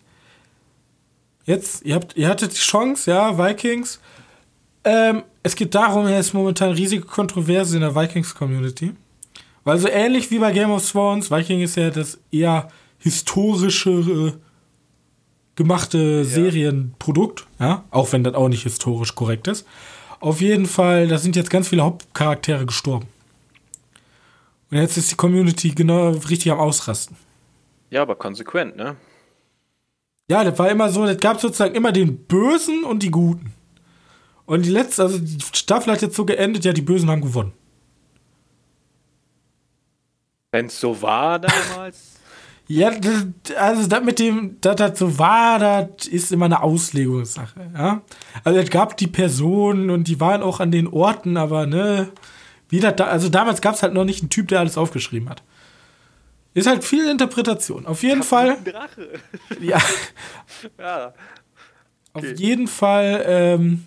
Jetzt, 1.46 1.84
ihr 1.84 1.96
habt, 1.96 2.16
ihr 2.16 2.30
hattet 2.30 2.54
die 2.54 2.60
Chance, 2.60 3.12
ja, 3.12 3.38
Vikings. 3.38 4.00
Ähm, 4.86 5.24
es 5.44 5.56
geht 5.56 5.76
darum, 5.76 6.06
es 6.06 6.28
ist 6.28 6.34
momentan 6.34 6.72
riesige 6.72 7.04
Kontroverse 7.04 7.76
in 7.76 7.82
der 7.82 7.96
Vikings-Community. 7.96 8.94
Weil 9.64 9.78
so 9.78 9.88
ähnlich 9.88 10.32
wie 10.32 10.40
bei 10.40 10.52
Game 10.52 10.72
of 10.72 10.90
Thrones, 10.90 11.30
Viking 11.30 11.62
ist 11.62 11.78
ja 11.78 11.90
das 11.90 12.20
eher 12.32 12.70
historische 12.98 14.40
gemachte 15.56 15.98
ja. 15.98 16.24
Serienprodukt, 16.24 17.46
ja, 17.60 17.84
auch 17.92 18.12
wenn 18.14 18.24
das 18.24 18.34
auch 18.34 18.50
nicht 18.50 18.64
historisch 18.64 19.16
korrekt 19.16 19.48
ist. 19.48 19.68
Auf 20.20 20.42
jeden 20.42 20.66
Fall, 20.66 21.08
da 21.08 21.18
sind 21.18 21.36
jetzt 21.36 21.50
ganz 21.50 21.68
viele 21.68 21.84
Hauptcharaktere 21.84 22.66
gestorben. 22.66 23.08
Und 24.70 24.78
jetzt 24.78 24.98
ist 24.98 25.12
die 25.12 25.16
Community 25.16 25.70
genau 25.70 26.12
richtig 26.12 26.52
am 26.52 26.60
Ausrasten. 26.60 27.18
Ja, 27.90 28.04
aber 28.04 28.16
konsequent, 28.16 28.78
ne? 28.78 28.96
Ja, 30.30 30.44
das 30.46 30.58
war 30.58 30.70
immer 30.70 30.90
so, 30.90 31.06
das 31.06 31.18
gab 31.18 31.42
sozusagen 31.42 31.76
immer 31.76 31.92
den 31.92 32.18
Bösen 32.26 32.86
und 32.86 33.04
die 33.04 33.12
Guten. 33.12 33.54
Und 34.46 34.66
die 34.66 34.70
letzte, 34.70 35.04
also 35.04 35.20
die 35.20 35.40
Staffel 35.54 35.92
hat 35.92 36.02
jetzt 36.02 36.16
so 36.16 36.26
geendet, 36.26 36.64
ja, 36.64 36.72
die 36.72 36.82
Bösen 36.82 37.10
haben 37.10 37.22
gewonnen. 37.22 37.52
Wenn 40.52 40.66
es 40.66 40.80
so 40.80 41.02
war 41.02 41.40
damals. 41.40 42.20
ja, 42.68 42.92
also 43.58 43.88
das 43.88 44.04
mit 44.04 44.20
dem, 44.20 44.60
dass 44.60 44.76
das 44.76 45.00
so 45.00 45.18
war, 45.18 45.60
das 45.60 46.08
ist 46.08 46.32
immer 46.32 46.46
eine 46.46 46.62
Auslegungssache, 46.62 47.72
ja. 47.74 48.02
Also 48.44 48.60
es 48.60 48.70
gab 48.70 48.98
die 48.98 49.08
Personen 49.08 49.90
und 49.90 50.08
die 50.08 50.20
waren 50.20 50.44
auch 50.44 50.60
an 50.60 50.72
den 50.72 50.88
Orten, 50.88 51.38
aber 51.38 51.66
ne, 51.66 52.12
wie 52.70 52.80
das 52.80 52.96
da, 52.98 53.06
also 53.06 53.30
damals 53.30 53.62
gab 53.62 53.76
es 53.76 53.84
halt 53.84 53.94
noch 53.94 54.06
nicht 54.06 54.22
einen 54.22 54.30
Typ, 54.30 54.50
der 54.50 54.60
alles 54.60 54.78
aufgeschrieben 54.78 55.30
hat. 55.30 55.42
Ist 56.54 56.68
halt 56.68 56.84
viel 56.84 57.10
Interpretation. 57.10 57.86
Auf 57.86 58.04
jeden 58.04 58.24
Fall. 58.24 58.58
Drache. 58.64 59.08
ja. 59.62 59.80
ja. 60.78 61.14
Okay. 62.14 62.34
Auf 62.34 62.40
jeden 62.40 62.68
Fall 62.68 63.24
ähm, 63.26 63.86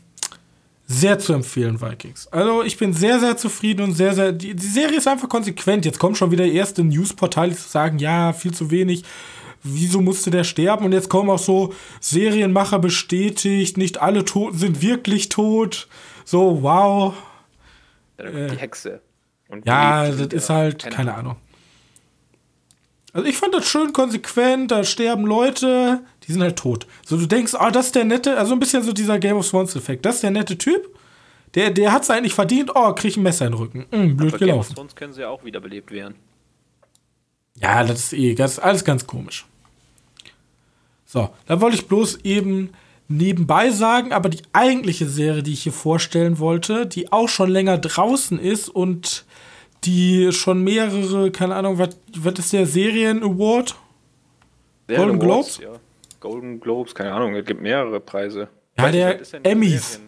sehr 0.86 1.18
zu 1.18 1.32
empfehlen, 1.32 1.80
Vikings. 1.80 2.28
Also 2.28 2.62
ich 2.62 2.76
bin 2.76 2.92
sehr, 2.92 3.18
sehr 3.18 3.36
zufrieden 3.36 3.82
und 3.82 3.92
sehr, 3.92 4.14
sehr. 4.14 4.32
Die, 4.32 4.54
die 4.54 4.66
Serie 4.66 4.98
ist 4.98 5.08
einfach 5.08 5.28
konsequent. 5.28 5.84
Jetzt 5.84 5.98
kommen 5.98 6.14
schon 6.14 6.30
wieder 6.30 6.44
erste 6.44 6.84
Newsportale, 6.84 7.50
die 7.50 7.56
sagen, 7.56 7.98
ja, 7.98 8.32
viel 8.32 8.52
zu 8.52 8.70
wenig. 8.70 9.04
Wieso 9.62 10.02
musste 10.02 10.30
der 10.30 10.44
sterben? 10.44 10.84
Und 10.84 10.92
jetzt 10.92 11.08
kommen 11.08 11.30
auch 11.30 11.38
so 11.38 11.72
Serienmacher 12.00 12.78
bestätigt, 12.78 13.78
nicht 13.78 14.02
alle 14.02 14.26
Toten 14.26 14.58
sind 14.58 14.82
wirklich 14.82 15.30
tot. 15.30 15.88
So, 16.26 16.62
wow. 16.62 17.14
Ja, 18.18 18.30
die 18.30 18.36
äh, 18.36 18.58
Hexe. 18.58 19.00
ja, 19.64 20.10
das 20.10 20.26
ist 20.34 20.50
halt, 20.50 20.90
keine 20.90 21.14
Ahnung. 21.14 21.36
Also 23.14 23.28
ich 23.28 23.36
fand 23.36 23.54
das 23.54 23.66
schön 23.66 23.92
konsequent, 23.92 24.72
da 24.72 24.82
sterben 24.82 25.24
Leute, 25.24 26.00
die 26.26 26.32
sind 26.32 26.42
halt 26.42 26.56
tot. 26.56 26.86
So 27.06 27.16
du 27.16 27.26
denkst, 27.26 27.54
ah, 27.54 27.68
oh, 27.68 27.70
das 27.70 27.86
ist 27.86 27.94
der 27.94 28.04
nette, 28.04 28.36
also 28.36 28.54
ein 28.54 28.58
bisschen 28.58 28.82
so 28.82 28.92
dieser 28.92 29.20
Game 29.20 29.36
of 29.36 29.48
Thrones 29.48 29.76
Effekt. 29.76 30.04
Das 30.04 30.16
ist 30.16 30.24
der 30.24 30.32
nette 30.32 30.58
Typ. 30.58 30.88
Der, 31.54 31.70
der 31.70 31.92
hat 31.92 32.02
es 32.02 32.10
eigentlich 32.10 32.34
verdient. 32.34 32.72
Oh, 32.74 32.92
krieg 32.92 33.12
ich 33.12 33.16
ein 33.16 33.22
Messer 33.22 33.46
in 33.46 33.52
den 33.52 33.58
Rücken. 33.58 33.86
Mm, 33.92 34.16
blöd 34.16 34.34
Aber 34.34 34.38
gelaufen. 34.38 34.46
Game 34.46 34.58
of 34.58 34.68
Thrones 34.74 34.96
können 34.96 35.12
sie 35.12 35.20
ja 35.20 35.28
auch 35.28 35.44
wiederbelebt 35.44 35.92
werden. 35.92 36.16
Ja, 37.60 37.84
das 37.84 38.00
ist 38.00 38.12
eh, 38.14 38.34
das 38.34 38.54
ist 38.54 38.58
alles 38.58 38.84
ganz 38.84 39.06
komisch. 39.06 39.46
So, 41.06 41.30
da 41.46 41.60
wollte 41.60 41.76
ich 41.76 41.86
bloß 41.86 42.24
eben 42.24 42.70
nebenbei 43.06 43.70
sagen, 43.70 44.12
aber 44.12 44.28
die 44.28 44.42
eigentliche 44.52 45.06
Serie, 45.08 45.44
die 45.44 45.52
ich 45.52 45.62
hier 45.62 45.72
vorstellen 45.72 46.40
wollte, 46.40 46.84
die 46.86 47.12
auch 47.12 47.28
schon 47.28 47.50
länger 47.50 47.78
draußen 47.78 48.40
ist 48.40 48.68
und 48.68 49.24
die 49.86 50.32
schon 50.32 50.62
mehrere, 50.62 51.30
keine 51.30 51.54
Ahnung, 51.54 51.78
was, 51.78 51.96
was 52.16 52.38
ist 52.38 52.52
der 52.52 52.66
Serien 52.66 53.22
Award? 53.22 53.76
Golden 54.88 55.18
Globes? 55.18 55.58
Ja. 55.58 55.72
Golden 56.20 56.60
Globes, 56.60 56.94
keine 56.94 57.12
Ahnung, 57.12 57.34
es 57.34 57.44
gibt 57.44 57.60
mehrere 57.60 58.00
Preise. 58.00 58.48
Ja, 58.78 58.90
der 58.90 59.20
Emmys. 59.42 60.00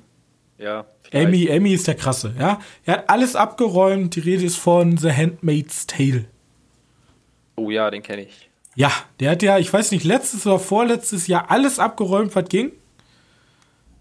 Ja. 0.59 0.87
Emmy, 1.11 1.47
Emmy 1.47 1.75
ist 1.75 1.87
der 1.87 1.95
krasse, 1.95 2.35
ja. 2.39 2.61
Er 2.85 2.95
hat 2.95 3.11
alles 3.11 3.37
abgeräumt. 3.37 4.17
Die 4.17 4.21
Rede 4.21 4.45
ist 4.45 4.57
von 4.57 4.97
The 4.97 5.13
Handmaid's 5.13 5.87
Tale. 5.87 6.25
Oh 7.57 7.71
ja, 7.71 7.91
den 7.91 8.03
kenne 8.03 8.23
ich. 8.25 8.49
Ja, 8.75 8.91
der 9.21 9.33
hat 9.33 9.43
ja, 9.43 9.59
ich 9.59 9.73
weiß 9.73 9.93
nicht, 9.93 10.05
letztes 10.05 10.47
oder 10.47 10.59
vorletztes 10.59 11.27
Jahr 11.27 11.51
alles 11.51 11.79
abgeräumt, 11.79 12.35
was 12.35 12.49
ging. 12.49 12.73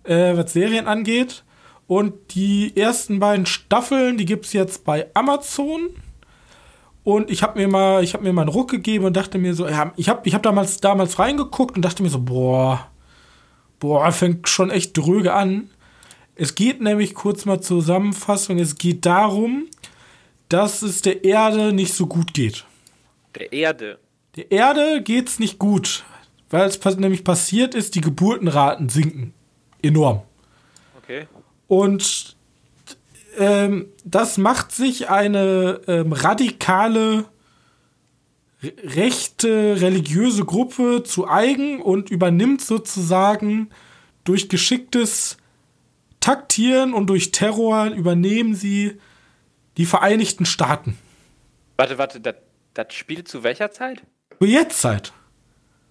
Äh, 0.03 0.36
was 0.36 0.53
Serien 0.53 0.88
angeht. 0.88 1.44
Und 1.88 2.34
die 2.34 2.75
ersten 2.75 3.20
beiden 3.20 3.46
Staffeln, 3.46 4.18
die 4.18 4.25
gibt 4.25 4.46
es 4.46 4.54
jetzt 4.54 4.86
bei 4.86 5.08
Amazon. 5.13 5.89
Und 7.04 7.30
ich 7.30 7.44
habe 7.44 7.60
mir 7.60 7.68
mal, 7.68 8.04
ich 8.04 8.13
habe 8.13 8.24
mir 8.24 8.34
mal 8.34 8.42
einen 8.42 8.50
Ruck 8.50 8.72
gegeben 8.72 9.06
und 9.06 9.15
dachte 9.15 9.38
mir 9.38 9.54
so, 9.54 9.68
ja, 9.68 9.94
ich 9.96 10.10
habe 10.10 10.27
ich 10.27 10.34
hab 10.34 10.42
damals, 10.42 10.77
damals 10.77 11.20
reingeguckt 11.20 11.75
und 11.75 11.84
dachte 11.84 12.01
mir 12.01 12.10
so, 12.10 12.20
boah, 12.20 12.88
boah, 13.80 14.12
fängt 14.12 14.50
schon 14.50 14.72
echt 14.72 14.98
dröge 14.98 15.34
an. 15.34 15.70
Es 16.34 16.56
geht 16.56 16.82
nämlich 16.82 17.13
kurz 17.13 17.46
mal 17.46 17.62
Zusammenfassung, 17.62 18.58
es 18.58 18.77
geht 18.77 19.06
darum, 19.06 19.68
dass 20.50 20.82
es 20.82 21.01
der 21.01 21.24
Erde 21.24 21.72
nicht 21.74 21.94
so 21.94 22.08
gut 22.08 22.34
geht. 22.34 22.65
Der 23.36 23.54
Erde? 23.54 24.00
Der 24.36 24.51
Erde 24.51 25.01
geht's 25.04 25.38
nicht 25.39 25.60
gut, 25.60 26.04
weil 26.50 26.68
es 26.68 26.84
nämlich 26.98 27.24
passiert 27.24 27.75
ist, 27.75 27.96
die 27.96 28.01
Geburtenraten 28.01 28.89
sinken 28.89 29.34
enorm. 29.82 30.24
Okay. 30.98 31.27
Und 31.68 32.36
ähm, 33.38 33.88
das 34.04 34.38
macht 34.38 34.72
sich 34.72 35.10
eine 35.10 35.82
ähm, 35.88 36.14
radikale 36.14 37.26
rechte 38.84 39.82
religiöse 39.82 40.46
Gruppe 40.46 41.04
zu 41.04 41.28
eigen 41.28 41.82
und 41.82 42.10
übernimmt 42.10 42.62
sozusagen 42.62 43.70
durch 44.24 44.50
geschicktes 44.50 45.38
Taktieren 46.20 46.94
und 46.94 47.08
durch 47.08 47.32
Terror 47.32 47.88
übernehmen 47.88 48.56
sie 48.56 49.00
die 49.78 49.86
Vereinigten 49.86 50.46
Staaten. 50.46 50.98
Warte, 51.78 51.98
warte, 51.98 52.20
das, 52.20 52.36
das 52.74 52.94
spielt 52.94 53.28
zu 53.28 53.44
welcher 53.44 53.72
Zeit? 53.72 54.02
Zu 54.40 54.46
Jetztzeit. 54.46 55.14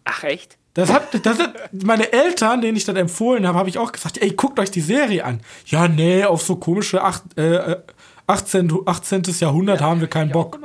Ach 0.05 0.25
echt? 0.25 0.59
Das 0.75 0.93
hat, 0.93 1.25
das 1.25 1.39
hat 1.39 1.55
meine 1.73 2.13
Eltern, 2.13 2.61
denen 2.61 2.77
ich 2.77 2.85
das 2.85 2.97
empfohlen 2.97 3.47
habe, 3.47 3.59
habe 3.59 3.69
ich 3.69 3.79
auch 3.79 3.93
gesagt, 3.93 4.19
ey, 4.19 4.31
guckt 4.33 4.59
euch 4.59 4.73
die 4.73 4.81
Serie 4.81 5.25
an. 5.25 5.41
Ja, 5.67 5.87
nee, 5.87 6.25
auf 6.25 6.43
so 6.43 6.57
komische 6.57 7.03
acht, 7.03 7.39
äh, 7.39 7.77
18, 8.27 8.73
18. 8.85 9.23
Jahrhundert 9.39 9.81
ja, 9.81 9.87
haben 9.87 10.01
wir 10.01 10.09
keinen 10.09 10.33
Bock. 10.33 10.59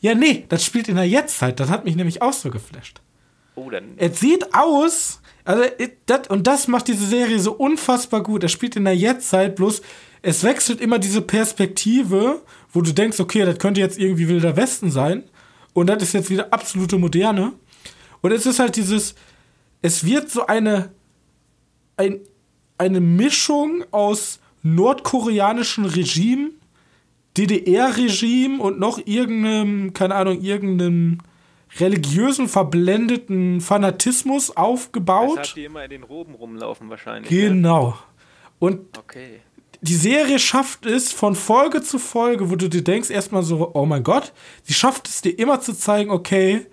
Ja, 0.00 0.14
nee, 0.14 0.44
das 0.48 0.64
spielt 0.64 0.88
in 0.88 0.96
der 0.96 1.08
Jetztzeit. 1.08 1.58
Das 1.58 1.70
hat 1.70 1.84
mich 1.84 1.96
nämlich 1.96 2.20
auch 2.20 2.32
so 2.34 2.50
geflasht. 2.50 3.00
Oh, 3.54 3.70
dann. 3.70 3.94
Es 3.96 4.20
sieht 4.20 4.54
aus, 4.54 5.20
also, 5.44 5.64
das, 6.06 6.28
und 6.28 6.46
das 6.46 6.68
macht 6.68 6.88
diese 6.88 7.06
Serie 7.06 7.38
so 7.38 7.52
unfassbar 7.52 8.22
gut. 8.22 8.42
Er 8.42 8.48
spielt 8.48 8.76
in 8.76 8.84
der 8.84 8.96
Jetztzeit, 8.96 9.56
bloß 9.56 9.80
es 10.22 10.44
wechselt 10.44 10.80
immer 10.80 10.98
diese 10.98 11.22
Perspektive, 11.22 12.42
wo 12.72 12.82
du 12.82 12.92
denkst, 12.92 13.20
okay, 13.20 13.44
das 13.46 13.58
könnte 13.58 13.80
jetzt 13.80 13.98
irgendwie 13.98 14.28
Wilder 14.28 14.56
Westen 14.56 14.90
sein. 14.90 15.24
Und 15.72 15.86
das 15.86 16.02
ist 16.02 16.12
jetzt 16.12 16.30
wieder 16.30 16.52
absolute 16.52 16.98
Moderne. 16.98 17.52
Und 18.20 18.32
es 18.32 18.44
ist 18.44 18.58
halt 18.58 18.76
dieses, 18.76 19.14
es 19.82 20.04
wird 20.04 20.30
so 20.30 20.46
eine, 20.46 20.92
ein, 21.96 22.20
eine 22.78 23.00
Mischung 23.00 23.84
aus 23.90 24.40
nordkoreanischem 24.62 25.86
Regime, 25.86 26.50
DDR-Regime 27.36 28.60
und 28.60 28.78
noch 28.78 28.98
irgendeinem, 29.06 29.92
keine 29.92 30.14
Ahnung, 30.16 30.40
irgendeinem 30.40 31.18
religiösen, 31.78 32.48
verblendeten 32.48 33.60
Fanatismus 33.60 34.56
aufgebaut. 34.56 35.38
Das 35.38 35.48
hat 35.50 35.56
die 35.56 35.64
immer 35.64 35.84
in 35.84 35.90
den 35.90 36.02
Roben 36.02 36.34
rumlaufen 36.34 36.90
wahrscheinlich. 36.90 37.30
Genau. 37.30 37.96
Und 38.58 38.98
okay. 38.98 39.40
die 39.80 39.94
Serie 39.94 40.38
schafft 40.38 40.84
es 40.84 41.12
von 41.12 41.36
Folge 41.36 41.80
zu 41.80 41.98
Folge, 41.98 42.50
wo 42.50 42.56
du 42.56 42.68
dir 42.68 42.82
denkst 42.82 43.10
erstmal 43.10 43.42
so, 43.42 43.70
oh 43.72 43.86
mein 43.86 44.02
Gott, 44.02 44.32
sie 44.64 44.74
schafft 44.74 45.08
es 45.08 45.22
dir 45.22 45.38
immer 45.38 45.60
zu 45.60 45.72
zeigen, 45.72 46.10
okay, 46.10 46.66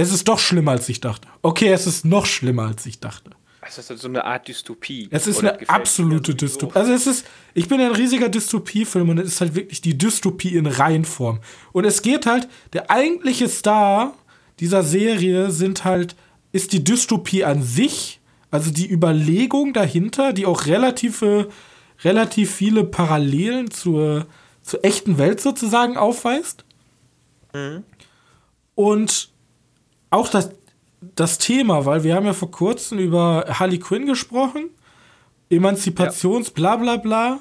es 0.00 0.12
ist 0.12 0.28
doch 0.28 0.38
schlimmer, 0.38 0.72
als 0.72 0.88
ich 0.88 1.00
dachte. 1.00 1.28
Okay, 1.42 1.68
es 1.68 1.86
ist 1.86 2.04
noch 2.04 2.26
schlimmer, 2.26 2.68
als 2.68 2.86
ich 2.86 3.00
dachte. 3.00 3.30
Es 3.62 3.76
ist 3.76 4.00
so 4.00 4.08
eine 4.08 4.24
Art 4.24 4.48
Dystopie. 4.48 5.08
Es 5.10 5.26
ist 5.26 5.40
eine 5.40 5.68
absolute 5.68 6.34
Dystopie. 6.34 6.74
Also 6.76 6.92
es 6.92 7.06
ist, 7.06 7.26
ich 7.54 7.68
bin 7.68 7.80
ein 7.80 7.92
riesiger 7.92 8.28
Dystopiefilm 8.28 9.10
und 9.10 9.18
es 9.18 9.28
ist 9.28 9.40
halt 9.40 9.54
wirklich 9.54 9.80
die 9.80 9.98
Dystopie 9.98 10.56
in 10.56 10.66
Reihenform. 10.66 11.40
Und 11.72 11.84
es 11.84 12.02
geht 12.02 12.26
halt, 12.26 12.48
der 12.72 12.90
eigentliche 12.90 13.48
Star 13.48 14.14
dieser 14.60 14.82
Serie 14.82 15.50
sind 15.50 15.84
halt, 15.84 16.16
ist 16.52 16.72
die 16.72 16.82
Dystopie 16.82 17.44
an 17.44 17.62
sich, 17.62 18.20
also 18.50 18.70
die 18.70 18.90
Überlegung 18.90 19.72
dahinter, 19.72 20.32
die 20.32 20.46
auch 20.46 20.66
relative, 20.66 21.50
relativ 22.02 22.54
viele 22.54 22.84
Parallelen 22.84 23.70
zur, 23.70 24.26
zur 24.62 24.84
echten 24.84 25.18
Welt 25.18 25.40
sozusagen 25.40 25.96
aufweist. 25.96 26.64
Mhm. 27.52 27.84
Und 28.74 29.29
auch 30.10 30.28
das, 30.28 30.50
das 31.00 31.38
Thema, 31.38 31.86
weil 31.86 32.04
wir 32.04 32.14
haben 32.14 32.26
ja 32.26 32.32
vor 32.32 32.50
kurzem 32.50 32.98
über 32.98 33.46
Harley 33.48 33.78
Quinn 33.78 34.06
gesprochen, 34.06 34.70
Emanzipations, 35.48 36.48
ja. 36.48 36.52
bla 36.54 36.76
bla 36.76 36.96
bla. 36.96 37.40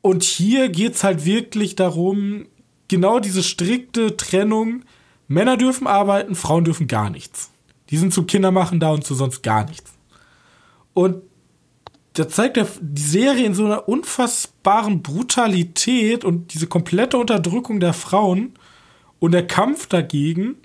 Und 0.00 0.22
hier 0.22 0.68
geht 0.68 0.94
es 0.94 1.04
halt 1.04 1.24
wirklich 1.24 1.74
darum, 1.74 2.46
genau 2.86 3.18
diese 3.18 3.42
strikte 3.42 4.16
Trennung, 4.16 4.84
Männer 5.26 5.56
dürfen 5.56 5.86
arbeiten, 5.86 6.34
Frauen 6.34 6.64
dürfen 6.64 6.86
gar 6.86 7.10
nichts. 7.10 7.50
Die 7.90 7.96
sind 7.96 8.14
zum 8.14 8.26
Kindermachen 8.26 8.80
da 8.80 8.90
und 8.90 9.04
zu 9.04 9.14
sonst 9.14 9.42
gar 9.42 9.64
nichts. 9.64 9.92
Und 10.94 11.22
da 12.14 12.28
zeigt 12.28 12.58
die 12.80 13.02
Serie 13.02 13.46
in 13.46 13.54
so 13.54 13.66
einer 13.66 13.88
unfassbaren 13.88 15.02
Brutalität 15.02 16.24
und 16.24 16.52
diese 16.54 16.66
komplette 16.66 17.16
Unterdrückung 17.16 17.78
der 17.78 17.92
Frauen 17.92 18.54
und 19.20 19.32
der 19.32 19.46
Kampf 19.46 19.86
dagegen 19.86 20.56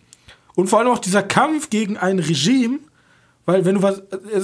und 0.56 0.68
vor 0.68 0.80
allem 0.80 0.90
auch 0.90 1.00
dieser 1.00 1.24
Kampf 1.24 1.70
gegen 1.70 1.98
ein 1.98 2.20
Regime, 2.20 2.80
weil 3.46 3.66
wenn 3.66 3.76
du 3.76 3.82
was, 3.82 4.02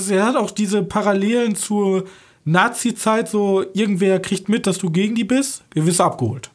er 0.10 0.26
hat 0.26 0.36
auch 0.36 0.52
diese 0.52 0.84
Parallelen 0.84 1.56
zur 1.56 2.06
Nazi-Zeit, 2.46 3.30
so 3.30 3.64
irgendwer 3.74 4.20
kriegt 4.20 4.50
mit, 4.50 4.68
dass 4.68 4.78
du 4.78 4.90
gegen 4.90 5.16
die 5.16 5.24
bist, 5.24 5.64
wir 5.72 5.86
wirst 5.86 6.02
abgeholt. 6.02 6.52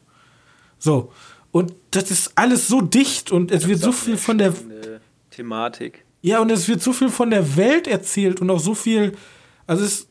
So. 0.77 1.11
Und 1.51 1.73
das 1.91 2.11
ist 2.11 2.33
alles 2.35 2.67
so 2.67 2.81
dicht 2.81 3.31
und 3.31 3.51
es 3.51 3.61
das 3.61 3.69
wird 3.69 3.79
so 3.79 3.91
viel 3.91 4.17
von 4.17 4.37
der 4.37 4.53
Thematik. 5.31 6.03
Ja, 6.21 6.39
und 6.39 6.51
es 6.51 6.67
wird 6.67 6.81
so 6.81 6.91
viel 6.91 7.09
von 7.09 7.29
der 7.29 7.55
Welt 7.55 7.87
erzählt 7.87 8.41
und 8.41 8.49
auch 8.49 8.59
so 8.59 8.75
viel, 8.75 9.13
also 9.67 9.83
es 9.83 9.99
ist 9.99 10.09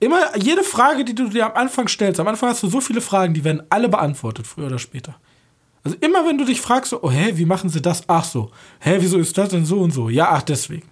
immer 0.00 0.36
jede 0.36 0.64
Frage, 0.64 1.04
die 1.04 1.14
du 1.14 1.28
dir 1.28 1.46
am 1.46 1.52
Anfang 1.52 1.88
stellst, 1.88 2.18
am 2.20 2.26
Anfang 2.26 2.50
hast 2.50 2.62
du 2.62 2.68
so 2.68 2.80
viele 2.80 3.00
Fragen, 3.00 3.34
die 3.34 3.44
werden 3.44 3.62
alle 3.70 3.88
beantwortet, 3.88 4.46
früher 4.46 4.66
oder 4.66 4.78
später. 4.78 5.16
Also 5.86 5.98
immer 6.00 6.26
wenn 6.26 6.36
du 6.36 6.44
dich 6.44 6.60
fragst, 6.60 6.90
so, 6.90 7.00
oh 7.02 7.10
hä, 7.12 7.32
wie 7.34 7.44
machen 7.44 7.70
sie 7.70 7.80
das? 7.80 8.02
Ach 8.08 8.24
so. 8.24 8.50
Hä, 8.80 8.96
wieso 8.98 9.18
ist 9.18 9.38
das 9.38 9.50
denn 9.50 9.64
so 9.64 9.78
und 9.80 9.92
so? 9.92 10.08
Ja, 10.08 10.30
ach 10.32 10.42
deswegen. 10.42 10.88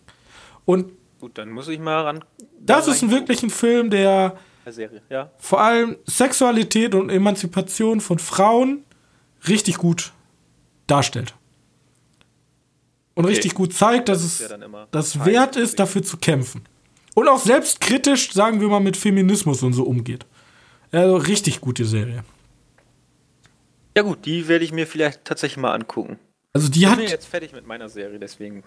Und 0.65 0.93
Gut, 1.19 1.37
dann 1.37 1.51
muss 1.51 1.67
ich 1.67 1.81
mal 1.81 2.03
ran. 2.03 2.25
Das 2.61 2.87
ist 2.87 3.03
ein 3.03 3.11
wirklich 3.11 3.43
ein 3.43 3.51
Film, 3.51 3.91
der 3.91 4.37
Serie, 4.67 5.03
ja. 5.11 5.31
vor 5.39 5.61
allem 5.61 5.97
Sexualität 6.07 6.95
und 6.95 7.11
Emanzipation 7.11 8.01
von 8.01 8.21
Frauen 8.21 8.85
richtig 9.49 9.79
gut 9.79 10.13
darstellt. 10.87 11.35
Und 13.15 13.25
okay. 13.25 13.35
richtig 13.35 13.55
gut 13.55 13.75
zeigt, 13.75 14.09
dass 14.09 14.23
es 14.23 14.39
ja 14.39 14.57
das 14.93 15.25
wert 15.25 15.57
ist, 15.57 15.81
dafür 15.81 16.05
zu 16.05 16.19
kämpfen. 16.19 16.63
Und 17.15 17.29
auch 17.29 17.41
selbstkritisch, 17.41 18.33
sagen 18.33 18.61
wir 18.61 18.69
mal, 18.69 18.81
mit 18.81 18.97
Feminismus 18.97 19.63
und 19.63 19.73
so 19.73 19.83
umgeht. 19.83 20.25
Also 20.93 21.17
richtig 21.17 21.61
gute 21.61 21.85
Serie. 21.85 22.25
Ja 23.97 24.03
gut, 24.03 24.25
die 24.27 24.49
werde 24.49 24.65
ich 24.65 24.73
mir 24.73 24.87
vielleicht 24.87 25.25
tatsächlich 25.25 25.59
mal 25.59 25.73
angucken. 25.73 26.19
Also 26.53 26.69
die 26.69 26.87
hat. 26.87 26.99
Ich 26.99 27.05
bin 27.05 27.11
jetzt 27.11 27.27
fertig 27.27 27.53
mit 27.53 27.67
meiner 27.67 27.89
Serie, 27.89 28.19
deswegen. 28.19 28.65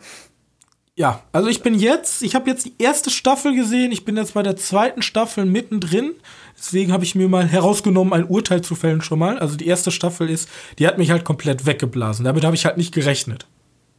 Ja, 0.96 1.24
also 1.32 1.48
ich 1.48 1.62
bin 1.62 1.76
jetzt, 1.76 2.24
ich 2.24 2.34
habe 2.34 2.50
jetzt 2.50 2.66
die 2.66 2.74
erste 2.80 3.12
Staffel 3.12 3.56
gesehen, 3.56 3.92
ich 3.92 4.04
bin 4.04 4.18
jetzt 4.18 4.34
bei 4.34 4.42
der 4.42 4.56
zweiten 4.56 5.04
Staffel 5.04 5.46
mittendrin. 5.46 6.16
Deswegen 6.58 6.92
habe 6.92 7.04
ich 7.04 7.13
mir 7.13 7.30
mal 7.30 7.48
herausgenommen, 7.48 8.13
ein 8.13 8.26
Urteil 8.26 8.62
zu 8.62 8.74
fällen 8.74 9.02
schon 9.02 9.20
mal. 9.20 9.38
Also 9.38 9.58
die 9.58 9.68
erste 9.68 9.92
Staffel 9.92 10.28
ist, 10.28 10.50
die 10.80 10.88
hat 10.88 10.98
mich 10.98 11.12
halt 11.12 11.24
komplett 11.24 11.68
weggeblasen. 11.68 12.26
Damit 12.26 12.44
habe 12.44 12.56
ich 12.56 12.66
halt 12.66 12.78
nicht 12.78 12.96
gerechnet. 12.96 13.46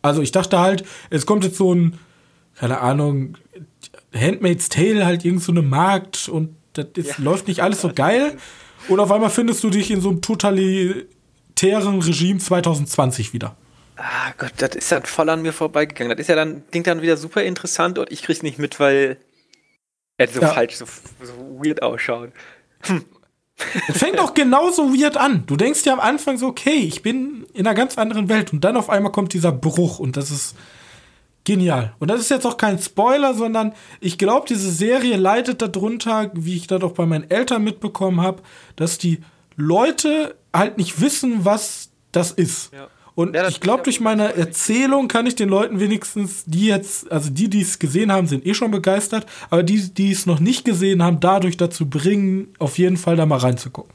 Also 0.02 0.22
ich 0.22 0.32
dachte 0.32 0.58
halt, 0.58 0.84
es 1.10 1.24
kommt 1.24 1.44
jetzt 1.44 1.56
so 1.56 1.72
ein, 1.72 2.00
keine 2.56 2.80
Ahnung, 2.80 3.36
Handmaid's 4.12 4.68
Tale, 4.68 5.06
halt 5.06 5.24
irgend 5.24 5.42
so 5.44 5.52
eine 5.52 5.62
Markt 5.62 6.28
und 6.28 6.56
das 6.72 6.86
ist, 6.96 7.18
ja. 7.18 7.24
läuft 7.24 7.46
nicht 7.46 7.62
alles 7.62 7.80
so 7.80 7.92
geil. 7.94 8.36
Und 8.88 8.98
auf 8.98 9.12
einmal 9.12 9.30
findest 9.30 9.62
du 9.62 9.70
dich 9.70 9.92
in 9.92 10.00
so 10.00 10.08
einem 10.08 10.20
totali 10.20 11.06
autoritären 11.58 12.00
Regime 12.00 12.38
2020 12.38 13.32
wieder. 13.32 13.56
Ah 13.96 14.32
Gott, 14.38 14.52
das 14.58 14.76
ist 14.76 14.92
dann 14.92 15.02
voll 15.04 15.28
an 15.28 15.42
mir 15.42 15.52
vorbeigegangen. 15.52 16.10
Das 16.10 16.20
ist 16.20 16.28
ja 16.28 16.36
dann, 16.36 16.62
klingt 16.70 16.86
dann 16.86 17.02
wieder 17.02 17.16
super 17.16 17.42
interessant 17.42 17.98
und 17.98 18.12
ich 18.12 18.22
krieg's 18.22 18.42
nicht 18.42 18.58
mit, 18.58 18.78
weil 18.78 19.16
er 20.18 20.28
so 20.28 20.40
ja. 20.40 20.48
falsch, 20.48 20.76
so, 20.76 20.84
so 21.20 21.32
weird 21.62 21.82
ausschaut. 21.82 22.30
Hm. 22.82 23.04
Es 23.88 23.98
fängt 23.98 24.20
auch 24.20 24.34
genauso 24.34 24.94
weird 24.94 25.16
an. 25.16 25.42
Du 25.46 25.56
denkst 25.56 25.84
ja 25.84 25.92
am 25.92 25.98
Anfang 25.98 26.38
so, 26.38 26.46
okay, 26.46 26.78
ich 26.78 27.02
bin 27.02 27.44
in 27.54 27.66
einer 27.66 27.74
ganz 27.74 27.98
anderen 27.98 28.28
Welt 28.28 28.52
und 28.52 28.62
dann 28.62 28.76
auf 28.76 28.88
einmal 28.88 29.10
kommt 29.10 29.32
dieser 29.32 29.50
Bruch 29.50 29.98
und 29.98 30.16
das 30.16 30.30
ist 30.30 30.54
genial. 31.42 31.92
Und 31.98 32.08
das 32.08 32.20
ist 32.20 32.30
jetzt 32.30 32.46
auch 32.46 32.56
kein 32.56 32.78
Spoiler, 32.78 33.34
sondern 33.34 33.72
ich 33.98 34.16
glaube, 34.16 34.46
diese 34.48 34.70
Serie 34.70 35.16
leitet 35.16 35.60
darunter, 35.60 36.30
wie 36.34 36.56
ich 36.56 36.68
das 36.68 36.82
auch 36.84 36.92
bei 36.92 37.04
meinen 37.04 37.28
Eltern 37.28 37.64
mitbekommen 37.64 38.20
habe, 38.20 38.44
dass 38.76 38.98
die 38.98 39.22
Leute 39.56 40.36
halt 40.54 40.78
nicht 40.78 41.00
wissen, 41.00 41.44
was 41.44 41.90
das 42.12 42.30
ist. 42.32 42.72
Ja. 42.72 42.88
Und 43.14 43.34
ja, 43.34 43.48
ich 43.48 43.60
glaube, 43.60 43.82
durch 43.82 43.98
meine 43.98 44.36
Erzählung 44.36 45.08
kann 45.08 45.26
ich 45.26 45.34
den 45.34 45.48
Leuten 45.48 45.80
wenigstens, 45.80 46.44
die 46.46 46.66
jetzt, 46.66 47.10
also 47.10 47.30
die, 47.30 47.50
die 47.50 47.62
es 47.62 47.80
gesehen 47.80 48.12
haben, 48.12 48.28
sind 48.28 48.46
eh 48.46 48.54
schon 48.54 48.70
begeistert, 48.70 49.26
aber 49.50 49.64
die, 49.64 49.92
die 49.92 50.12
es 50.12 50.24
noch 50.24 50.38
nicht 50.38 50.64
gesehen 50.64 51.02
haben, 51.02 51.18
dadurch 51.18 51.56
dazu 51.56 51.90
bringen, 51.90 52.54
auf 52.60 52.78
jeden 52.78 52.96
Fall 52.96 53.16
da 53.16 53.26
mal 53.26 53.38
reinzugucken. 53.38 53.92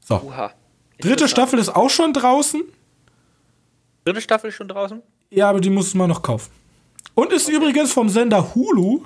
So. 0.00 0.22
Uha. 0.22 0.52
Dritte 1.00 1.28
Staffel 1.28 1.58
ist 1.58 1.68
auch 1.68 1.90
schon 1.90 2.14
draußen. 2.14 2.62
Dritte 4.06 4.22
Staffel 4.22 4.48
ist 4.48 4.56
schon 4.56 4.68
draußen? 4.68 5.02
Ja, 5.28 5.50
aber 5.50 5.60
die 5.60 5.70
muss 5.70 5.92
man 5.92 6.08
noch 6.08 6.22
kaufen. 6.22 6.50
Und 7.14 7.30
ist 7.30 7.46
okay. 7.46 7.56
übrigens 7.56 7.92
vom 7.92 8.08
Sender 8.08 8.54
Hulu. 8.54 9.04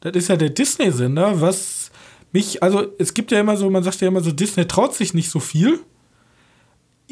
Das 0.00 0.14
ist 0.14 0.28
ja 0.28 0.36
der 0.36 0.50
Disney-Sender, 0.50 1.38
was 1.38 1.90
mich, 2.36 2.62
also 2.62 2.86
es 2.98 3.14
gibt 3.14 3.32
ja 3.32 3.40
immer 3.40 3.56
so, 3.56 3.70
man 3.70 3.82
sagt 3.82 4.02
ja 4.02 4.08
immer 4.08 4.20
so, 4.20 4.30
Disney 4.30 4.68
traut 4.68 4.94
sich 4.94 5.14
nicht 5.14 5.30
so 5.30 5.40
viel. 5.40 5.80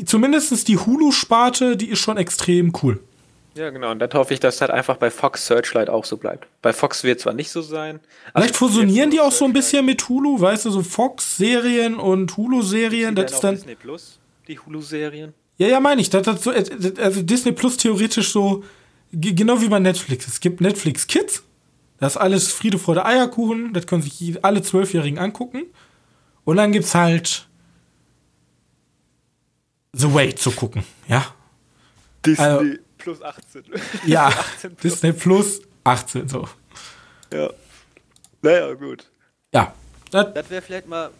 Zumindest 0.05 0.69
die 0.69 0.77
Hulu-Sparte, 0.77 1.77
die 1.79 1.89
ist 1.89 2.01
schon 2.01 2.19
extrem 2.19 2.73
cool. 2.83 3.01
Ja, 3.55 3.71
genau. 3.71 3.93
Und 3.93 4.01
dann 4.01 4.13
hoffe 4.13 4.35
ich, 4.35 4.41
dass 4.41 4.57
das 4.57 4.63
halt 4.63 4.71
einfach 4.73 4.97
bei 4.97 5.11
Fox 5.11 5.47
Searchlight 5.47 5.89
auch 5.89 6.05
so 6.05 6.19
bleibt. 6.19 6.47
Bei 6.61 6.73
Fox 6.73 7.05
wird 7.05 7.21
zwar 7.21 7.33
nicht 7.33 7.51
so 7.51 7.63
sein. 7.63 8.01
Vielleicht 8.35 8.57
fusionieren 8.57 9.11
die 9.11 9.21
auch 9.21 9.33
so 9.33 9.45
ein 9.47 9.53
bisschen 9.53 9.87
mit 9.87 10.07
Hulu, 10.09 10.41
weißt 10.41 10.67
du, 10.67 10.71
so 10.71 10.83
Fox-Serien 10.83 11.95
und 11.95 12.37
Hulu-Serien. 12.37 13.15
Das 13.15 13.33
ist 13.33 13.41
dann. 13.41 13.55
Disney 13.55 13.77
Plus, 13.77 14.19
die 14.49 14.59
Hulu-Serien. 14.59 15.33
Ja, 15.57 15.69
ja, 15.69 15.81
meine 15.81 16.01
ich. 16.01 16.11
Das, 16.11 16.25
das 16.25 16.43
so, 16.43 16.51
also 16.51 17.23
Disney 17.23 17.53
Plus 17.53 17.77
theoretisch 17.77 18.31
so, 18.33 18.65
genau 19.13 19.61
wie 19.61 19.69
bei 19.69 19.79
Netflix. 19.79 20.27
Es 20.27 20.41
gibt 20.41 20.61
Netflix 20.61 21.07
Kids. 21.07 21.45
Das 21.99 22.15
ist 22.15 22.17
alles 22.17 22.53
Friede, 22.53 22.79
Freude, 22.79 23.05
Eierkuchen. 23.05 23.73
Das 23.73 23.87
können 23.87 24.03
sich 24.03 24.45
alle 24.45 24.63
Zwölfjährigen 24.63 25.19
angucken. 25.19 25.65
Und 26.45 26.57
dann 26.57 26.73
gibt's 26.73 26.95
halt 26.95 27.47
The 29.93 30.13
Way 30.13 30.35
zu 30.35 30.51
gucken, 30.51 30.85
ja. 31.09 31.25
Disney 32.27 32.45
also, 32.45 32.75
plus 32.99 33.23
18. 33.23 33.65
Ja, 34.07 34.27
18 34.27 34.75
plus. 34.75 34.93
Disney 34.93 35.13
plus 35.13 35.63
18, 35.85 36.29
so. 36.29 36.49
Ja. 37.33 37.51
Naja, 38.43 38.75
gut. 38.75 39.07
Ja. 39.53 39.73
Das, 40.11 40.35
das 40.35 40.51
wäre 40.51 40.63
vielleicht 40.63 40.89
mal 40.89 41.11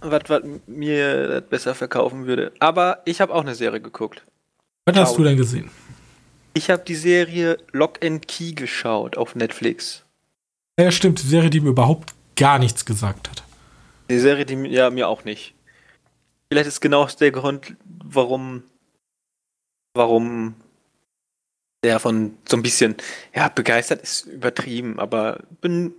was, 0.00 0.22
was 0.28 0.42
mir 0.66 1.28
das 1.28 1.48
besser 1.48 1.74
verkaufen 1.74 2.26
würde. 2.26 2.52
Aber 2.58 3.00
ich 3.04 3.20
habe 3.20 3.34
auch 3.34 3.42
eine 3.42 3.54
Serie 3.54 3.80
geguckt. 3.80 4.24
Was 4.84 4.96
hast 4.96 5.16
du 5.16 5.24
denn 5.24 5.36
gesehen? 5.36 5.70
Ich 6.52 6.70
habe 6.70 6.82
die 6.86 6.94
Serie 6.94 7.58
Lock 7.72 8.04
and 8.04 8.26
Key 8.26 8.52
geschaut 8.52 9.16
auf 9.16 9.34
Netflix. 9.34 10.04
Ja, 10.80 10.90
stimmt. 10.90 11.22
Die 11.22 11.26
Serie, 11.26 11.50
die 11.50 11.60
mir 11.60 11.68
überhaupt 11.68 12.14
gar 12.36 12.58
nichts 12.58 12.86
gesagt 12.86 13.28
hat. 13.28 13.42
Die 14.08 14.18
Serie, 14.18 14.46
die 14.46 14.54
ja, 14.54 14.88
mir 14.88 15.08
auch 15.08 15.24
nicht. 15.24 15.54
Vielleicht 16.48 16.68
ist 16.68 16.80
genau 16.80 17.06
der 17.06 17.30
Grund, 17.32 17.76
warum, 17.84 18.62
warum 19.94 20.54
der 21.84 22.00
von 22.00 22.38
so 22.48 22.56
ein 22.56 22.62
bisschen, 22.62 22.96
ja, 23.34 23.50
begeistert 23.50 24.00
ist 24.00 24.22
übertrieben, 24.22 24.98
aber 24.98 25.42
bin 25.60 25.92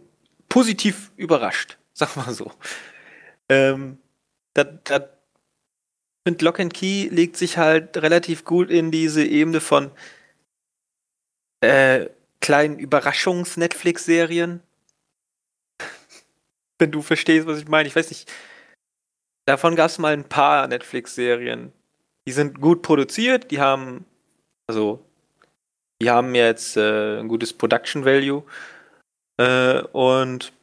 positiv 0.49 1.11
überrascht, 1.15 1.77
sag 1.93 2.15
mal 2.15 2.33
so. 2.33 2.51
Ähm, 3.49 3.99
das, 4.55 4.67
das, 4.83 5.03
und 6.27 6.41
Lock 6.41 6.59
and 6.59 6.73
Key 6.73 7.07
legt 7.09 7.37
sich 7.37 7.57
halt 7.57 7.97
relativ 7.97 8.45
gut 8.45 8.71
in 8.71 8.89
diese 8.89 9.23
Ebene 9.23 9.61
von 9.61 9.91
äh, 11.61 12.07
kleinen 12.39 12.79
Überraschungs-Netflix-Serien. 12.79 14.61
Wenn 16.81 16.91
du 16.91 17.03
verstehst, 17.03 17.45
was 17.45 17.59
ich 17.59 17.67
meine. 17.67 17.87
Ich 17.87 17.95
weiß 17.95 18.09
nicht. 18.09 18.29
Davon 19.47 19.75
gab 19.75 19.91
es 19.91 19.99
mal 19.99 20.13
ein 20.13 20.27
paar 20.27 20.67
Netflix-Serien. 20.67 21.71
Die 22.27 22.31
sind 22.31 22.59
gut 22.59 22.81
produziert, 22.81 23.51
die 23.51 23.59
haben, 23.59 24.05
also 24.67 25.05
die 26.01 26.09
haben 26.09 26.33
jetzt 26.33 26.77
äh, 26.77 27.19
ein 27.19 27.27
gutes 27.27 27.53
Production 27.53 28.03
Value 28.05 28.43
äh, 29.37 29.81
und, 29.91 30.53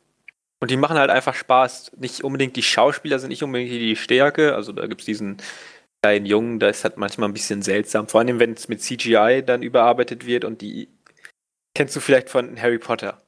und 0.60 0.70
die 0.70 0.76
machen 0.76 0.98
halt 0.98 1.10
einfach 1.10 1.34
Spaß. 1.34 1.92
Nicht 1.98 2.24
unbedingt 2.24 2.56
die 2.56 2.62
Schauspieler 2.62 3.20
sind 3.20 3.28
nicht 3.30 3.44
unbedingt 3.44 3.70
die 3.70 3.96
Stärke. 3.96 4.56
Also 4.56 4.72
da 4.72 4.86
gibt 4.86 5.02
es 5.02 5.06
diesen 5.06 5.36
kleinen 6.02 6.26
Jungen, 6.26 6.58
da 6.58 6.68
ist 6.68 6.82
halt 6.82 6.96
manchmal 6.96 7.28
ein 7.28 7.34
bisschen 7.34 7.62
seltsam. 7.62 8.08
Vor 8.08 8.20
allem, 8.20 8.40
wenn 8.40 8.54
es 8.54 8.68
mit 8.68 8.82
CGI 8.82 9.44
dann 9.46 9.62
überarbeitet 9.62 10.26
wird 10.26 10.44
und 10.44 10.62
die 10.62 10.88
kennst 11.76 11.94
du 11.94 12.00
vielleicht 12.00 12.28
von 12.28 12.60
Harry 12.60 12.78
Potter. 12.78 13.22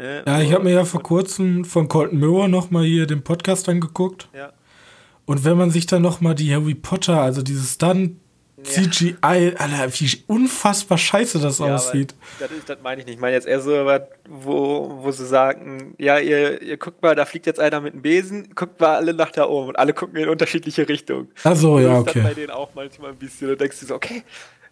Ne? 0.00 0.24
Ja, 0.26 0.40
ich 0.40 0.52
habe 0.52 0.64
mir 0.64 0.72
ja 0.72 0.84
vor 0.84 1.02
kurzem 1.02 1.64
von 1.66 1.86
Colton 1.86 2.18
Mirror 2.18 2.48
nochmal 2.48 2.84
hier 2.84 3.06
den 3.06 3.22
Podcast 3.22 3.68
angeguckt. 3.68 4.28
Ja. 4.34 4.52
Und 5.26 5.44
wenn 5.44 5.58
man 5.58 5.70
sich 5.70 5.86
dann 5.86 6.00
nochmal 6.00 6.34
die 6.34 6.52
Harry 6.54 6.74
Potter, 6.74 7.20
also 7.20 7.42
dieses 7.42 7.76
dann 7.76 8.18
CGI, 8.62 9.16
Alter, 9.20 9.92
wie 9.92 10.22
unfassbar 10.26 10.98
scheiße 10.98 11.38
das 11.38 11.58
ja, 11.58 11.74
aussieht. 11.74 12.14
Das, 12.38 12.50
das 12.66 12.78
meine 12.82 13.00
ich 13.00 13.06
nicht. 13.06 13.16
Ich 13.16 13.20
meine 13.20 13.34
jetzt 13.34 13.46
eher 13.46 13.60
so, 13.60 13.72
wo, 14.28 14.98
wo 15.02 15.10
sie 15.10 15.26
sagen, 15.26 15.94
ja, 15.98 16.18
ihr, 16.18 16.60
ihr 16.62 16.76
guckt 16.76 17.02
mal, 17.02 17.14
da 17.14 17.26
fliegt 17.26 17.46
jetzt 17.46 17.60
einer 17.60 17.80
mit 17.80 17.92
einem 17.92 18.02
Besen, 18.02 18.54
guckt 18.54 18.80
mal 18.80 18.96
alle 18.96 19.14
nach 19.14 19.30
da 19.30 19.46
oben 19.46 19.68
und 19.68 19.78
alle 19.78 19.92
gucken 19.92 20.16
in 20.16 20.28
unterschiedliche 20.28 20.88
Richtungen. 20.88 21.28
Ach 21.44 21.56
so, 21.56 21.78
ja, 21.78 21.98
okay. 21.98 22.04
Das 22.06 22.16
ist 22.16 22.22
bei 22.22 22.34
denen 22.34 22.50
auch 22.50 22.70
manchmal 22.74 23.10
ein 23.10 23.16
bisschen, 23.16 23.48
da 23.48 23.54
denkst 23.54 23.80
du 23.80 23.86
so, 23.86 23.94
okay, 23.94 24.24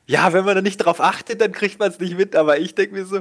ja, 0.06 0.32
wenn 0.32 0.44
man 0.44 0.54
da 0.54 0.62
nicht 0.62 0.78
drauf 0.78 1.00
achtet, 1.00 1.40
dann 1.40 1.52
kriegt 1.52 1.78
man 1.78 1.90
es 1.90 2.00
nicht 2.00 2.16
mit, 2.16 2.34
aber 2.34 2.58
ich 2.58 2.74
denke 2.74 2.94
mir 2.94 3.04
so, 3.04 3.20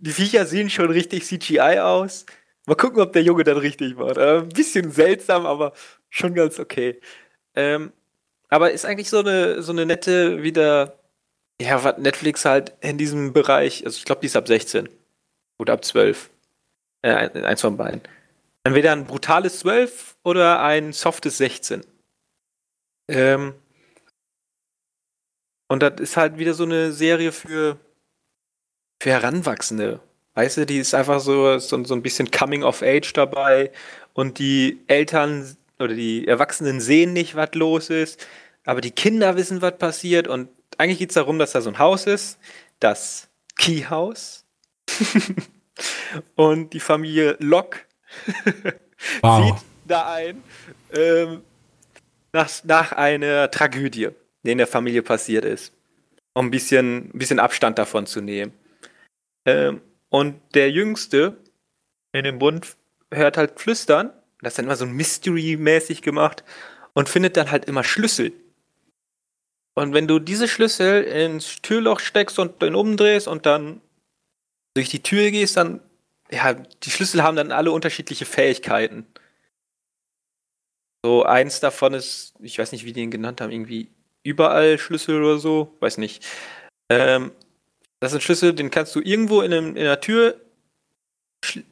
die 0.00 0.12
Viecher 0.12 0.46
sehen 0.46 0.70
schon 0.70 0.90
richtig 0.90 1.24
CGI 1.24 1.78
aus. 1.80 2.26
Mal 2.66 2.74
gucken, 2.74 3.00
ob 3.00 3.12
der 3.12 3.22
Junge 3.22 3.44
dann 3.44 3.58
richtig 3.58 3.96
macht. 3.96 4.18
Ein 4.18 4.48
bisschen 4.48 4.90
seltsam, 4.90 5.46
aber 5.46 5.72
schon 6.08 6.34
ganz 6.34 6.58
okay. 6.58 7.00
Ähm, 7.54 7.92
aber 8.48 8.72
ist 8.72 8.84
eigentlich 8.84 9.10
so 9.10 9.20
eine, 9.20 9.62
so 9.62 9.72
eine 9.72 9.86
nette, 9.86 10.42
wieder, 10.42 10.98
ja, 11.60 11.82
was 11.84 11.98
Netflix 11.98 12.44
halt 12.44 12.72
in 12.80 12.98
diesem 12.98 13.32
Bereich, 13.32 13.84
also 13.84 13.96
ich 13.96 14.04
glaube, 14.04 14.22
die 14.22 14.26
ist 14.26 14.36
ab 14.36 14.48
16 14.48 14.88
oder 15.58 15.74
ab 15.74 15.84
12. 15.84 16.30
Äh, 17.02 17.42
eins 17.42 17.60
von 17.60 17.76
beiden. 17.76 18.02
Entweder 18.64 18.92
ein 18.92 19.06
brutales 19.06 19.60
12 19.60 20.16
oder 20.22 20.62
ein 20.62 20.92
softes 20.92 21.38
16. 21.38 21.82
Ähm, 23.08 23.54
und 25.68 25.82
das 25.82 26.00
ist 26.00 26.16
halt 26.16 26.38
wieder 26.38 26.54
so 26.54 26.64
eine 26.64 26.92
Serie 26.92 27.32
für, 27.32 27.78
für 29.00 29.10
Heranwachsende. 29.10 30.00
Weißt 30.34 30.58
du, 30.58 30.66
die 30.66 30.78
ist 30.78 30.94
einfach 30.94 31.20
so, 31.20 31.58
so, 31.58 31.82
so 31.82 31.94
ein 31.94 32.02
bisschen 32.02 32.30
Coming 32.30 32.62
of 32.62 32.82
Age 32.82 33.12
dabei 33.12 33.72
und 34.12 34.38
die 34.38 34.80
Eltern 34.86 35.56
oder 35.78 35.94
die 35.94 36.28
Erwachsenen 36.28 36.80
sehen 36.80 37.12
nicht, 37.12 37.34
was 37.34 37.54
los 37.54 37.90
ist, 37.90 38.24
aber 38.64 38.80
die 38.80 38.90
Kinder 38.90 39.36
wissen, 39.36 39.62
was 39.62 39.78
passiert. 39.78 40.28
Und 40.28 40.48
eigentlich 40.78 40.98
geht 40.98 41.10
es 41.10 41.14
darum, 41.14 41.38
dass 41.38 41.52
da 41.52 41.62
so 41.62 41.70
ein 41.70 41.78
Haus 41.78 42.06
ist, 42.06 42.38
das 42.78 43.28
Key 43.56 43.84
House. 43.88 44.44
und 46.34 46.72
die 46.72 46.80
Familie 46.80 47.36
Locke 47.38 47.80
wow. 49.22 49.58
zieht 49.58 49.64
da 49.86 50.12
ein 50.12 50.42
ähm, 50.92 51.42
nach, 52.32 52.50
nach 52.64 52.92
einer 52.92 53.50
Tragödie, 53.50 54.08
die 54.42 54.50
in 54.50 54.58
der 54.58 54.66
Familie 54.66 55.02
passiert 55.02 55.44
ist. 55.44 55.72
Um 56.34 56.46
ein 56.46 56.50
bisschen, 56.50 57.10
ein 57.14 57.18
bisschen 57.18 57.38
Abstand 57.38 57.78
davon 57.78 58.06
zu 58.06 58.20
nehmen. 58.20 58.52
Ähm, 59.44 59.80
und 60.08 60.40
der 60.54 60.70
Jüngste 60.70 61.36
in 62.12 62.24
dem 62.24 62.38
Bund 62.38 62.76
hört 63.10 63.36
halt 63.36 63.60
flüstern 63.60 64.12
das 64.42 64.52
ist 64.52 64.58
dann 64.58 64.66
immer 64.66 64.76
so 64.76 64.86
Mystery-mäßig 64.86 66.02
gemacht 66.02 66.44
und 66.94 67.08
findet 67.08 67.36
dann 67.36 67.50
halt 67.50 67.66
immer 67.66 67.84
Schlüssel. 67.84 68.32
Und 69.74 69.94
wenn 69.94 70.08
du 70.08 70.18
diese 70.18 70.48
Schlüssel 70.48 71.04
ins 71.04 71.62
Türloch 71.62 72.00
steckst 72.00 72.38
und 72.38 72.62
dann 72.62 72.74
umdrehst 72.74 73.28
und 73.28 73.46
dann 73.46 73.80
durch 74.74 74.88
die 74.88 75.02
Tür 75.02 75.30
gehst, 75.30 75.56
dann, 75.56 75.80
ja, 76.30 76.54
die 76.54 76.90
Schlüssel 76.90 77.22
haben 77.22 77.36
dann 77.36 77.52
alle 77.52 77.70
unterschiedliche 77.70 78.24
Fähigkeiten. 78.24 79.06
So, 81.04 81.24
eins 81.24 81.60
davon 81.60 81.94
ist, 81.94 82.34
ich 82.40 82.58
weiß 82.58 82.72
nicht, 82.72 82.84
wie 82.84 82.92
die 82.92 83.00
ihn 83.02 83.10
genannt 83.10 83.40
haben, 83.40 83.50
irgendwie 83.50 83.88
überall 84.22 84.78
Schlüssel 84.78 85.22
oder 85.22 85.38
so, 85.38 85.76
weiß 85.80 85.98
nicht. 85.98 86.26
Ähm, 86.90 87.32
das 88.00 88.12
ist 88.12 88.18
ein 88.18 88.20
Schlüssel, 88.22 88.54
den 88.54 88.70
kannst 88.70 88.94
du 88.94 89.00
irgendwo 89.00 89.42
in, 89.42 89.52
einem, 89.52 89.76
in 89.76 89.82
einer 89.82 90.00
Tür, 90.00 90.40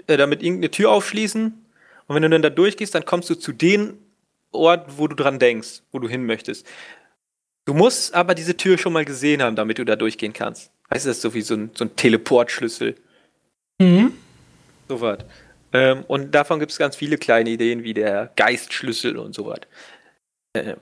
äh, 0.06 0.16
damit 0.16 0.42
irgendeine 0.42 0.70
Tür 0.70 0.90
aufschließen 0.90 1.64
und 2.08 2.14
wenn 2.14 2.22
du 2.22 2.30
dann 2.30 2.42
da 2.42 2.50
durchgehst, 2.50 2.94
dann 2.94 3.04
kommst 3.04 3.30
du 3.30 3.34
zu 3.34 3.52
dem 3.52 3.98
Ort, 4.50 4.98
wo 4.98 5.06
du 5.06 5.14
dran 5.14 5.38
denkst, 5.38 5.82
wo 5.92 5.98
du 5.98 6.08
hin 6.08 6.24
möchtest. 6.24 6.66
Du 7.66 7.74
musst 7.74 8.14
aber 8.14 8.34
diese 8.34 8.56
Tür 8.56 8.78
schon 8.78 8.94
mal 8.94 9.04
gesehen 9.04 9.42
haben, 9.42 9.56
damit 9.56 9.78
du 9.78 9.84
da 9.84 9.94
durchgehen 9.94 10.32
kannst. 10.32 10.72
Weißt 10.88 11.04
du, 11.04 11.10
das 11.10 11.18
ist 11.18 11.22
so 11.22 11.34
wie 11.34 11.42
so 11.42 11.54
ein, 11.54 11.70
so 11.74 11.84
ein 11.84 11.94
Teleportschlüssel. 11.96 12.94
Mhm. 13.78 14.14
So 14.88 15.02
was. 15.02 15.18
Ähm, 15.74 16.04
und 16.08 16.34
davon 16.34 16.60
gibt 16.60 16.72
es 16.72 16.78
ganz 16.78 16.96
viele 16.96 17.18
kleine 17.18 17.50
Ideen, 17.50 17.84
wie 17.84 17.92
der 17.92 18.32
Geistschlüssel 18.36 19.18
und 19.18 19.34
so 19.34 19.44
was. 19.46 19.60
Äh, 20.54 20.76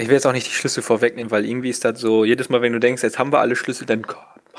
ich 0.00 0.06
will 0.06 0.14
jetzt 0.14 0.26
auch 0.26 0.32
nicht 0.32 0.46
die 0.46 0.54
Schlüssel 0.54 0.82
vorwegnehmen, 0.82 1.30
weil 1.30 1.44
irgendwie 1.44 1.68
ist 1.68 1.84
das 1.84 2.00
so, 2.00 2.24
jedes 2.24 2.48
Mal, 2.48 2.62
wenn 2.62 2.72
du 2.72 2.80
denkst, 2.80 3.02
jetzt 3.02 3.18
haben 3.18 3.32
wir 3.32 3.40
alle 3.40 3.56
Schlüssel, 3.56 3.84
dann 3.84 4.06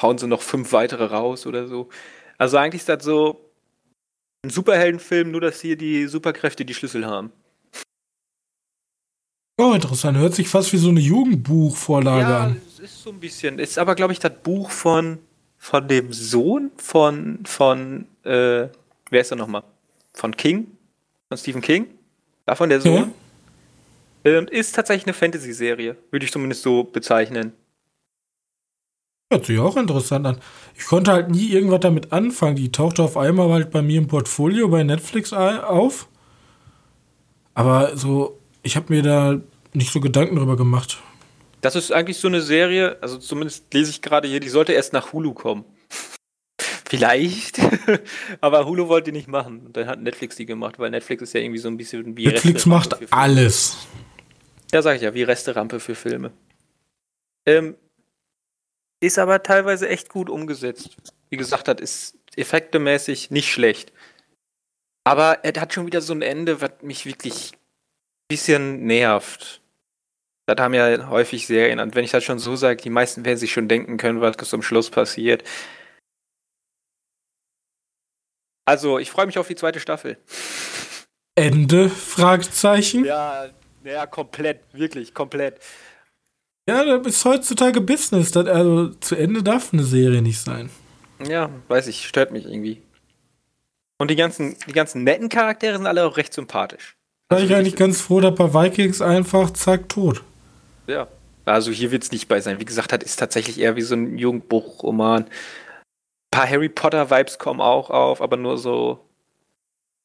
hauen 0.02 0.18
sie 0.18 0.28
noch 0.28 0.42
fünf 0.42 0.72
weitere 0.74 1.06
raus 1.06 1.46
oder 1.46 1.68
so. 1.68 1.90
Also 2.38 2.58
eigentlich 2.58 2.82
ist 2.82 2.90
das 2.90 3.04
so, 3.04 3.50
ein 4.44 4.50
Superheldenfilm, 4.50 5.32
nur 5.32 5.42
dass 5.42 5.60
hier 5.60 5.76
die 5.76 6.08
Superkräfte 6.08 6.64
die 6.64 6.74
Schlüssel 6.74 7.06
haben. 7.06 7.32
Oh, 9.58 9.74
interessant. 9.74 10.18
Hört 10.18 10.34
sich 10.34 10.48
fast 10.48 10.72
wie 10.72 10.78
so 10.78 10.88
eine 10.88 11.02
Jugendbuchvorlage 11.02 12.22
ja, 12.22 12.44
an. 12.46 12.50
Ja, 12.52 12.62
es 12.70 12.80
ist 12.80 13.04
so 13.04 13.10
ein 13.10 13.20
bisschen. 13.20 13.60
Ist 13.60 13.78
aber, 13.78 13.96
glaube 13.96 14.14
ich, 14.14 14.20
das 14.20 14.32
Buch 14.42 14.72
von, 14.72 15.20
von 15.58 15.88
dem 15.90 16.14
Sohn 16.14 16.72
von, 16.78 17.40
von 17.46 18.06
äh, 18.24 18.70
wer 19.10 19.22
ist 19.22 19.32
er 19.32 19.36
nochmal? 19.36 19.64
Von 20.14 20.36
King? 20.38 20.68
Von 21.28 21.38
Stephen 21.38 21.62
King? 21.62 21.88
Davon 22.46 22.70
der 22.70 22.80
Sohn? 22.80 23.14
Ähm, 24.24 24.48
ist 24.48 24.76
tatsächlich 24.76 25.06
eine 25.06 25.14
Fantasy-Serie, 25.14 25.98
würde 26.12 26.26
ich 26.26 26.32
zumindest 26.32 26.62
so 26.62 26.86
bezeichnen. 26.86 27.52
Hört 29.32 29.46
sich 29.46 29.60
auch 29.60 29.78
interessant 29.78 30.26
an. 30.26 30.40
Ich 30.76 30.86
konnte 30.86 31.12
halt 31.12 31.30
nie 31.30 31.50
irgendwas 31.50 31.82
damit 31.82 32.12
anfangen. 32.12 32.56
Die 32.56 32.72
tauchte 32.72 33.04
auf 33.04 33.16
einmal 33.16 33.50
halt 33.52 33.70
bei 33.70 33.84
mir 33.84 34.00
im 34.00 34.08
Portfolio 34.08 34.68
bei 34.70 34.84
Netflix 34.84 35.34
auf. 35.34 36.08
Aber 37.54 37.96
so, 37.96 38.40
ich 38.64 38.76
habe 38.76 38.92
mir 38.92 39.04
da 39.04 39.40
nicht 39.74 39.92
so 39.92 40.00
Gedanken 40.00 40.36
drüber 40.36 40.58
gemacht. 40.58 40.98
Das 41.62 41.76
ist 41.76 41.92
eigentlich 41.92 42.18
so 42.18 42.28
eine 42.28 42.42
Serie, 42.42 42.98
also 43.02 43.18
zumindest 43.18 43.72
lese 43.74 43.92
ich 43.92 44.02
gerade 44.02 44.28
hier, 44.28 44.40
die 44.40 44.50
sollte 44.50 44.74
erst 44.74 44.94
nach 44.94 45.14
Hulu 45.14 45.34
kommen. 45.34 45.66
Vielleicht. 46.90 47.60
Aber 48.42 48.66
Hulu 48.66 48.88
wollte 48.88 49.12
die 49.12 49.18
nicht 49.18 49.28
machen. 49.28 49.66
Und 49.66 49.78
dann 49.78 49.88
hat 49.88 50.02
Netflix 50.02 50.38
die 50.38 50.46
gemacht, 50.48 50.80
weil 50.80 50.90
Netflix 50.90 51.22
ist 51.22 51.34
ja 51.34 51.42
irgendwie 51.42 51.60
so 51.60 51.68
ein 51.68 51.78
bisschen 51.78 52.18
wie 52.18 52.28
Netflix 52.28 52.66
macht 52.66 52.98
alles. 53.12 53.78
Ja, 54.72 54.82
sag 54.82 54.96
ich 54.96 55.02
ja, 55.02 55.14
wie 55.14 55.24
Resterampe 55.24 55.80
für 55.80 55.96
Filme. 55.96 56.32
Ähm, 57.46 57.76
ist 59.00 59.20
aber 59.20 59.44
teilweise 59.44 59.88
echt 59.88 60.10
gut 60.10 60.30
umgesetzt. 60.30 60.98
Wie 61.30 61.38
gesagt 61.38 61.68
hat, 61.68 61.80
ist 61.82 62.18
effektemäßig 62.36 63.32
nicht 63.32 63.52
schlecht. 63.52 63.94
Aber 65.04 65.44
er 65.44 65.60
hat 65.60 65.74
schon 65.74 65.86
wieder 65.86 66.02
so 66.02 66.14
ein 66.14 66.22
Ende, 66.22 66.62
was 66.62 66.72
mich 66.82 67.06
wirklich 67.06 67.54
ein 67.54 68.28
bisschen 68.30 68.86
nervt. 68.86 69.62
Das 70.46 70.60
haben 70.60 70.74
ja 70.74 71.10
häufig 71.10 71.48
Serien. 71.48 71.80
Und 71.80 71.96
wenn 71.96 72.04
ich 72.04 72.12
das 72.12 72.24
schon 72.24 72.40
so 72.40 72.56
sage, 72.56 72.82
die 72.82 72.90
meisten 72.90 73.24
werden 73.24 73.38
sich 73.38 73.52
schon 73.52 73.68
denken 73.68 73.98
können, 73.98 74.22
was 74.22 74.38
zum 74.38 74.62
Schluss 74.62 74.90
passiert. 74.90 75.44
Also, 78.66 79.00
ich 79.00 79.10
freue 79.10 79.26
mich 79.26 79.38
auf 79.38 79.48
die 79.48 79.56
zweite 79.56 79.80
Staffel. 79.80 80.18
Ende? 81.36 81.90
Fragezeichen. 81.90 83.06
Ja, 83.06 83.50
ja, 83.84 84.06
komplett, 84.06 84.62
wirklich, 84.74 85.14
komplett. 85.14 85.60
Ja, 86.70 86.86
das 86.86 87.16
ist 87.16 87.26
heutzutage 87.26 87.82
Business. 87.82 88.32
Das, 88.32 88.46
also 88.48 88.90
zu 88.90 89.16
Ende 89.16 89.42
darf 89.42 89.74
eine 89.74 89.84
Serie 89.84 90.22
nicht 90.22 90.40
sein. 90.40 90.70
Ja, 91.28 91.50
weiß 91.68 91.88
ich, 91.88 92.08
stört 92.08 92.32
mich 92.32 92.46
irgendwie. 92.46 92.82
Und 93.98 94.12
die 94.12 94.16
ganzen, 94.16 94.56
die 94.68 94.74
ganzen 94.74 95.04
netten 95.04 95.30
Charaktere 95.30 95.78
sind 95.78 95.88
alle 95.88 96.06
auch 96.06 96.16
recht 96.16 96.34
sympathisch. 96.34 96.96
Da 97.28 97.38
also 97.38 97.48
ich 97.48 97.56
eigentlich 97.56 97.76
ganz 97.76 98.02
froh, 98.02 98.22
dass 98.22 98.36
bei 98.36 98.54
Vikings 98.54 99.02
einfach 99.02 99.52
zack 99.52 99.90
tot. 99.90 100.24
Ja. 100.88 101.08
Also 101.46 101.72
hier 101.72 101.90
wird 101.92 102.04
es 102.04 102.12
nicht 102.12 102.28
bei 102.28 102.40
sein. 102.40 102.60
Wie 102.60 102.66
gesagt, 102.66 102.92
das 102.92 103.04
ist 103.04 103.18
tatsächlich 103.18 103.60
eher 103.60 103.76
wie 103.76 103.82
so 103.82 103.96
ein 103.96 104.18
Jugendbuchroman. 104.18 105.24
Ein 105.24 105.30
paar 106.32 106.48
Harry 106.48 106.70
Potter-Vibes 106.70 107.40
kommen 107.40 107.62
auch 107.62 107.90
auf, 107.90 108.22
aber 108.22 108.38
nur 108.38 108.60
so, 108.60 109.00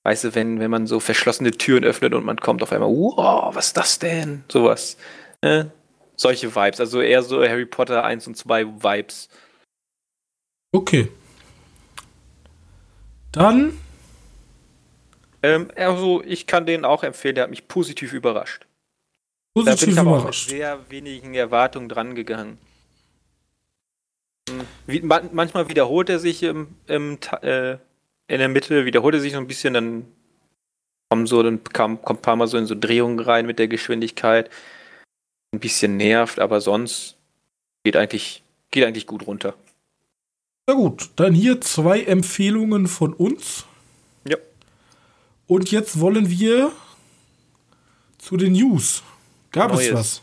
weißt 0.05 0.25
du, 0.25 0.35
wenn, 0.35 0.61
wenn 0.61 0.71
man 0.71 0.87
so 0.87 0.99
verschlossene 1.01 1.51
Türen 1.51 1.85
öffnet 1.85 2.15
und 2.15 2.25
man 2.25 2.39
kommt 2.39 2.63
auf 2.63 2.73
einmal, 2.73 2.89
wow, 2.89 3.55
was 3.55 3.69
ist 3.69 3.77
das 3.77 3.99
denn? 3.99 4.45
Sowas. 4.49 4.97
Ne? 5.43 5.71
Solche 6.17 6.55
Vibes. 6.55 6.81
Also 6.81 7.01
eher 7.01 7.23
so 7.23 7.43
Harry 7.43 7.67
Potter 7.67 8.05
1 8.05 8.27
und 8.27 8.37
2 8.37 8.83
Vibes. 8.83 9.29
Okay. 10.73 11.09
Dann. 13.33 13.79
Ähm, 15.43 15.71
also, 15.77 16.23
ich 16.25 16.47
kann 16.47 16.67
den 16.67 16.85
auch 16.85 17.03
empfehlen, 17.03 17.35
der 17.35 17.45
hat 17.45 17.51
mich 17.51 17.69
positiv 17.69 18.13
überrascht. 18.13 18.67
Positiv 19.55 19.81
da 19.81 19.85
bin 19.85 19.95
ich 19.95 20.01
aber 20.01 20.19
auch 20.19 20.25
mit 20.25 20.35
sehr 20.35 20.91
wenigen 20.91 21.35
Erwartungen 21.35 21.89
dran 21.89 22.15
gegangen. 22.15 22.59
Hm. 24.49 24.61
Wie, 24.87 25.01
man, 25.01 25.31
manchmal 25.33 25.69
wiederholt 25.69 26.09
er 26.09 26.19
sich 26.19 26.43
im, 26.43 26.75
im, 26.87 27.19
äh, 27.43 27.73
in 28.27 28.39
der 28.39 28.49
Mitte, 28.49 28.85
wiederholt 28.85 29.15
er 29.15 29.21
sich 29.21 29.33
so 29.33 29.39
ein 29.39 29.47
bisschen, 29.47 29.75
dann 29.75 30.07
kommen 31.09 31.27
so, 31.27 31.43
dann 31.43 31.63
kam, 31.65 32.03
kommt 32.03 32.21
ein 32.21 32.23
paar 32.23 32.37
Mal 32.37 32.49
so 32.49 32.57
in 32.57 32.67
so 32.67 32.75
Drehungen 32.75 33.21
rein 33.21 33.47
mit 33.47 33.59
der 33.59 33.69
Geschwindigkeit. 33.69 34.51
Ein 35.55 35.61
bisschen 35.61 35.97
nervt, 35.97 36.41
aber 36.41 36.61
sonst 36.61 37.17
geht 37.85 37.95
eigentlich, 37.95 38.43
geht 38.73 38.85
eigentlich 38.85 39.07
gut 39.07 39.25
runter. 39.25 39.55
Na 40.67 40.75
gut, 40.75 41.11
dann 41.15 41.33
hier 41.33 41.61
zwei 41.61 42.03
Empfehlungen 42.03 42.89
von 42.89 43.13
uns. 43.13 43.65
Ja. 44.27 44.37
Und 45.47 45.71
jetzt 45.71 46.01
wollen 46.01 46.29
wir 46.29 46.73
zu 48.19 48.37
den 48.37 48.55
News. 48.55 49.05
Gab 49.53 49.71
Neues. 49.71 49.87
es 49.87 49.95
was? 49.95 50.23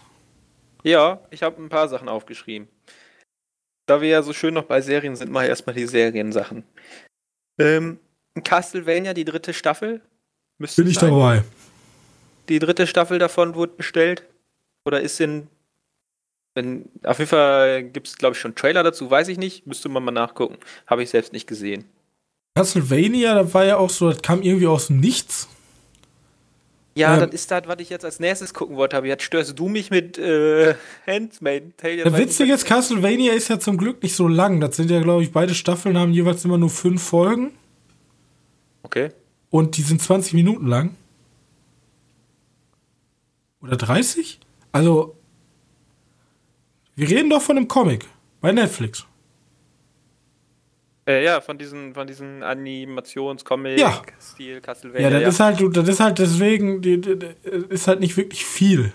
Ja, 0.84 1.22
ich 1.30 1.44
habe 1.44 1.64
ein 1.64 1.70
paar 1.70 1.88
Sachen 1.88 2.10
aufgeschrieben. 2.10 2.68
Da 3.86 4.02
wir 4.02 4.10
ja 4.10 4.22
so 4.22 4.34
schön 4.34 4.54
noch 4.54 4.66
bei 4.66 4.82
Serien 4.82 5.16
sind, 5.16 5.32
mache 5.32 5.46
ich 5.46 5.50
erstmal 5.50 5.76
die 5.76 5.88
Seriensachen. 5.88 6.66
Ähm, 7.58 8.00
Castlevania, 8.44 9.14
die 9.14 9.24
dritte 9.24 9.54
Staffel. 9.54 10.02
Bin 10.58 10.88
ich 10.88 10.96
sein. 10.96 11.10
dabei. 11.10 11.46
Die 12.50 12.60
dritte 12.60 12.86
Staffel 12.86 13.18
davon 13.18 13.56
wurde 13.56 13.76
bestellt. 13.78 14.26
Oder 14.86 15.02
ist 15.02 15.20
in. 15.20 15.48
in 16.56 16.90
auf 17.04 17.20
jeden 17.20 17.30
Fall 17.30 17.84
gibt 17.84 18.08
es, 18.08 18.18
glaube 18.18 18.36
ich, 18.36 18.40
schon 18.40 18.56
Trailer 18.56 18.84
dazu, 18.84 19.10
weiß 19.10 19.28
ich 19.28 19.38
nicht. 19.38 19.68
Müsste 19.68 19.90
man 19.90 20.04
mal 20.04 20.12
nachgucken. 20.12 20.58
Habe 20.88 21.04
ich 21.04 21.10
selbst 21.10 21.34
nicht 21.34 21.48
gesehen. 21.48 21.86
Castlevania, 22.56 23.34
da 23.36 23.54
war 23.54 23.66
ja 23.66 23.78
auch 23.78 23.90
so, 23.90 24.10
das 24.10 24.22
kam 24.22 24.42
irgendwie 24.42 24.68
aus 24.68 24.88
dem 24.88 25.00
Nichts. 25.00 25.48
Ja, 26.96 27.14
ähm, 27.14 27.22
das 27.22 27.32
ist 27.32 27.52
das, 27.52 27.64
was 27.68 27.78
ich 27.80 27.90
jetzt 27.90 28.04
als 28.04 28.20
nächstes 28.20 28.54
gucken 28.54 28.76
wollte. 28.76 28.98
Aber 28.98 29.08
jetzt 29.08 29.24
störst 29.24 29.58
du 29.58 29.70
mich 29.70 29.92
mit 29.92 30.18
äh, 30.18 30.76
Handmaiden. 31.08 31.74
Der 31.82 32.18
Witzige 32.18 32.54
ist, 32.54 32.66
Castlevania 32.66 33.34
ist 33.34 33.48
ja 33.48 33.60
zum 33.60 33.78
Glück 33.78 34.04
nicht 34.04 34.16
so 34.16 34.28
lang. 34.28 34.60
Das 34.60 34.76
sind 34.76 34.92
ja, 34.92 35.02
glaube 35.02 35.24
ich, 35.24 35.32
beide 35.32 35.56
Staffeln 35.56 35.98
haben 35.98 36.12
jeweils 36.12 36.44
immer 36.44 36.58
nur 36.58 36.70
fünf 36.70 37.02
Folgen. 37.02 37.52
Okay. 38.84 39.10
Und 39.50 39.78
die 39.78 39.82
sind 39.84 40.02
20 40.02 40.34
Minuten 40.34 40.68
lang. 40.68 40.96
Oder 43.62 43.78
30? 43.78 44.40
Also, 44.72 45.18
wir 46.96 47.10
reden 47.10 47.30
doch 47.30 47.42
von 47.42 47.58
einem 47.58 47.68
Comic 47.68 48.06
bei 48.40 48.52
Netflix. 48.52 49.06
Äh, 51.08 51.24
ja, 51.24 51.42
von 51.42 51.58
diesen, 51.58 51.94
von 51.94 52.06
diesen 52.06 52.44
Animations-Comic-Stil 52.44 54.54
ja. 54.54 54.60
Castlevania. 54.60 55.02
Ja, 55.02 55.10
das 55.10 55.22
ja. 55.22 55.28
ist 55.30 55.40
halt, 55.40 55.78
das 55.78 55.88
ist 55.88 56.00
halt 56.00 56.20
deswegen, 56.20 56.82
die, 56.82 57.02
die, 57.02 57.18
ist 57.70 57.88
halt 57.88 58.00
nicht 58.00 58.16
wirklich 58.18 58.46
viel. 58.46 58.94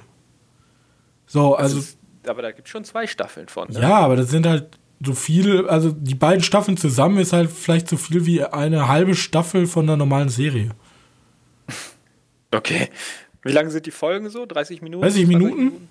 So, 1.26 1.56
also. 1.56 1.78
Ist, 1.78 1.98
aber 2.26 2.42
da 2.42 2.52
gibt 2.52 2.68
es 2.68 2.72
schon 2.72 2.84
zwei 2.84 3.06
Staffeln 3.06 3.48
von. 3.48 3.68
Ne? 3.68 3.80
Ja, 3.80 3.98
aber 3.98 4.16
das 4.16 4.30
sind 4.30 4.46
halt 4.46 4.78
so 5.04 5.14
viele, 5.14 5.68
also 5.68 5.92
die 5.92 6.14
beiden 6.14 6.42
Staffeln 6.42 6.76
zusammen 6.76 7.18
ist 7.18 7.32
halt 7.32 7.50
vielleicht 7.50 7.88
so 7.88 7.96
viel 7.96 8.24
wie 8.24 8.44
eine 8.44 8.88
halbe 8.88 9.14
Staffel 9.14 9.66
von 9.66 9.84
einer 9.84 9.96
normalen 9.96 10.28
Serie. 10.28 10.70
Okay. 12.52 12.88
Wie 13.46 13.52
lange 13.52 13.70
sind 13.70 13.86
die 13.86 13.90
Folgen 13.90 14.30
so? 14.30 14.46
30 14.46 14.82
Minuten? 14.82 15.02
30 15.02 15.26
Minuten? 15.26 15.56
Minuten? 15.56 15.88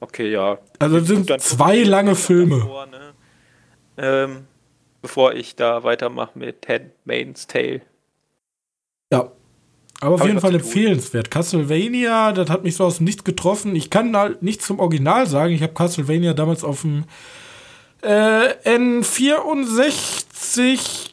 Okay, 0.00 0.30
ja. 0.30 0.58
Also 0.78 0.98
das 0.98 1.08
sind 1.08 1.40
zwei 1.40 1.82
lange 1.82 2.14
Filme. 2.14 2.60
Vor, 2.60 2.86
ne? 2.86 3.14
ähm, 3.96 4.44
bevor 5.02 5.34
ich 5.34 5.56
da 5.56 5.82
weitermache 5.84 6.38
mit 6.38 6.68
Handmaid's 6.68 7.46
Tale. 7.46 7.80
Ja. 9.12 9.30
Aber 10.00 10.16
auf 10.16 10.26
jeden 10.26 10.40
Fall 10.40 10.54
empfehlenswert. 10.54 11.30
Castlevania, 11.30 12.32
das 12.32 12.50
hat 12.50 12.64
mich 12.64 12.76
so 12.76 12.84
aus 12.84 12.98
dem 12.98 13.04
Nichts 13.04 13.24
getroffen. 13.24 13.74
Ich 13.74 13.88
kann 13.88 14.14
halt 14.14 14.42
nichts 14.42 14.66
zum 14.66 14.78
Original 14.78 15.26
sagen. 15.26 15.54
Ich 15.54 15.62
habe 15.62 15.72
Castlevania 15.72 16.34
damals 16.34 16.64
auf 16.64 16.82
dem 16.82 17.04
äh, 18.02 18.52
N64. 18.64 21.12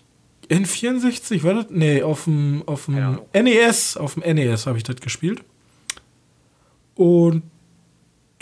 N64, 0.53 1.43
war 1.43 1.55
das? 1.55 1.65
Nee, 1.69 2.03
auf 2.03 2.25
dem, 2.25 2.63
auf 2.65 2.85
dem 2.85 2.97
ja. 2.97 3.19
NES. 3.33 3.97
Auf 3.97 4.15
dem 4.15 4.23
NES 4.35 4.67
habe 4.67 4.77
ich 4.77 4.83
das 4.83 4.97
gespielt. 4.97 5.43
Und 6.95 7.43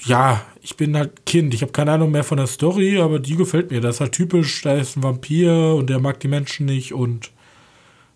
ja, 0.02 0.46
ich 0.62 0.76
bin 0.78 0.98
halt 0.98 1.26
Kind. 1.26 1.54
Ich 1.54 1.62
habe 1.62 1.72
keine 1.72 1.92
Ahnung 1.92 2.12
mehr 2.12 2.24
von 2.24 2.38
der 2.38 2.48
Story, 2.48 3.00
aber 3.00 3.20
die 3.20 3.36
gefällt 3.36 3.72
mir. 3.72 3.82
Das 3.82 3.96
ist 3.96 4.02
halt 4.02 4.12
typisch. 4.12 4.62
Da 4.64 4.74
ist 4.74 4.98
ein 4.98 5.04
Vampir 5.04 5.76
und 5.76 5.90
der 5.90 6.00
mag 6.00 6.20
die 6.20 6.28
Menschen 6.28 6.66
nicht 6.66 6.94
und 6.94 7.32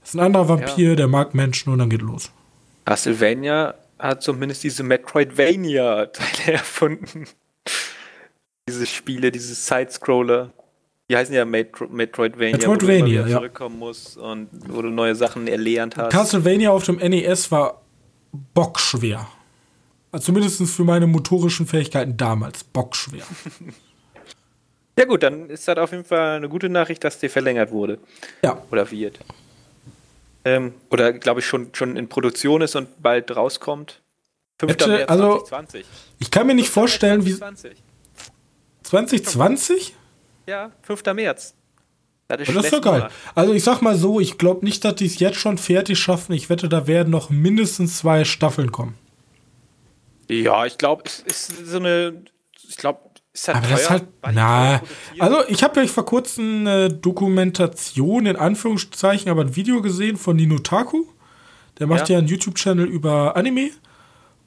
ist 0.03 0.15
ein 0.15 0.19
anderer 0.19 0.49
Vampir, 0.49 0.89
ja. 0.89 0.95
der 0.95 1.07
mag 1.07 1.33
Menschen 1.33 1.71
und 1.71 1.79
dann 1.79 1.89
geht 1.89 2.01
los. 2.01 2.31
Castlevania 2.85 3.75
hat 3.97 4.21
zumindest 4.21 4.63
diese 4.63 4.83
Metroidvania-Teile 4.83 6.53
erfunden. 6.53 7.27
diese 8.67 8.85
Spiele, 8.85 9.31
diese 9.31 9.55
Sidescroller. 9.55 10.53
Die 11.09 11.15
heißen 11.15 11.35
ja 11.35 11.45
Metro 11.45 11.87
Metroidvania, 11.87 12.57
Metroidvania, 12.57 13.21
wo 13.21 13.27
du 13.27 13.33
zurückkommen 13.33 13.79
musst 13.79 14.17
und 14.17 14.49
wo 14.67 14.81
du 14.81 14.89
neue 14.89 15.15
Sachen 15.15 15.47
erlernt 15.47 15.97
hast. 15.97 16.11
Castlevania 16.11 16.71
auf 16.71 16.83
dem 16.83 16.95
NES 16.95 17.51
war 17.51 17.81
bockschwer. 18.31 19.27
Also 20.11 20.27
zumindest 20.27 20.63
für 20.63 20.83
meine 20.83 21.05
motorischen 21.07 21.67
Fähigkeiten 21.67 22.17
damals 22.17 22.63
bockschwer. 22.63 23.23
Ja 24.97 25.03
gut, 25.03 25.23
dann 25.23 25.49
ist 25.49 25.67
das 25.67 25.77
auf 25.77 25.91
jeden 25.91 26.05
Fall 26.05 26.37
eine 26.37 26.47
gute 26.47 26.69
Nachricht, 26.69 27.03
dass 27.03 27.19
der 27.19 27.29
verlängert 27.29 27.71
wurde. 27.71 27.99
Ja. 28.41 28.61
Oder 28.71 28.89
wird. 28.91 29.19
Ähm, 30.45 30.73
oder 30.89 31.11
glaube 31.11 31.41
ich 31.41 31.45
schon, 31.45 31.69
schon 31.73 31.97
in 31.97 32.07
Produktion 32.07 32.61
ist 32.61 32.75
und 32.77 33.01
bald 33.01 33.35
rauskommt. 33.35 34.01
5. 34.59 34.71
Hätte, 34.71 34.87
März 34.87 35.09
also, 35.09 35.41
2020. 35.43 35.85
Ich 36.19 36.31
kann 36.31 36.47
mir 36.47 36.53
nicht 36.53 36.69
vorstellen, 36.69 37.25
wie. 37.25 37.33
2020? 37.35 37.83
2020? 38.83 39.95
Ja, 40.47 40.71
5. 40.83 41.03
März. 41.13 41.55
Das 42.27 42.41
ist, 42.41 42.55
das 42.55 42.65
ist 42.65 42.73
doch 42.73 42.81
geil. 42.81 43.09
Also 43.35 43.53
ich 43.53 43.63
sag 43.63 43.81
mal 43.81 43.95
so, 43.95 44.19
ich 44.19 44.37
glaube 44.37 44.65
nicht, 44.65 44.83
dass 44.83 44.95
die 44.95 45.05
es 45.05 45.19
jetzt 45.19 45.37
schon 45.37 45.57
fertig 45.57 45.99
schaffen. 45.99 46.33
Ich 46.33 46.49
wette, 46.49 46.67
da 46.69 46.87
werden 46.87 47.11
noch 47.11 47.29
mindestens 47.29 47.99
zwei 47.99 48.25
Staffeln 48.25 48.71
kommen. 48.71 48.95
Ja, 50.27 50.65
ich 50.65 50.77
glaube, 50.77 51.03
es 51.05 51.19
ist 51.19 51.67
so 51.67 51.77
eine. 51.77 52.23
Ich 52.67 52.77
glaube, 52.77 52.99
ist 53.31 53.47
halt 53.47 53.57
Aber 53.57 53.67
teuer, 53.67 53.75
das 53.75 53.81
ist 53.81 53.89
halt. 53.91 54.05
Na, 54.33 54.81
also 55.19 55.47
ich 55.49 55.61
habe 55.63 55.81
ja 55.81 55.87
vor 55.87 56.05
kurzem 56.05 56.61
eine 56.61 56.89
Dokumentation 56.89 58.25
in 58.25 58.37
Anführungszeichen, 58.37 59.29
aber 59.29 59.41
ein 59.41 59.55
Video 59.55 59.81
gesehen 59.83 60.17
von 60.17 60.35
Nino 60.35 60.57
Taku. 60.59 61.05
Der 61.77 61.85
macht 61.85 62.09
ja, 62.09 62.13
ja 62.13 62.19
einen 62.19 62.27
YouTube-Channel 62.27 62.85
über 62.87 63.35
Anime. 63.35 63.69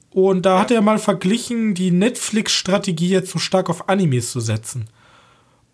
Und 0.09 0.45
da 0.45 0.55
ja. 0.55 0.61
hat 0.61 0.71
er 0.71 0.81
mal 0.81 0.97
verglichen, 0.97 1.75
die 1.75 1.91
Netflix-Strategie 1.91 3.09
jetzt 3.09 3.29
so 3.29 3.39
stark 3.39 3.69
auf 3.69 3.87
Animes 3.87 4.31
zu 4.31 4.39
setzen. 4.39 4.89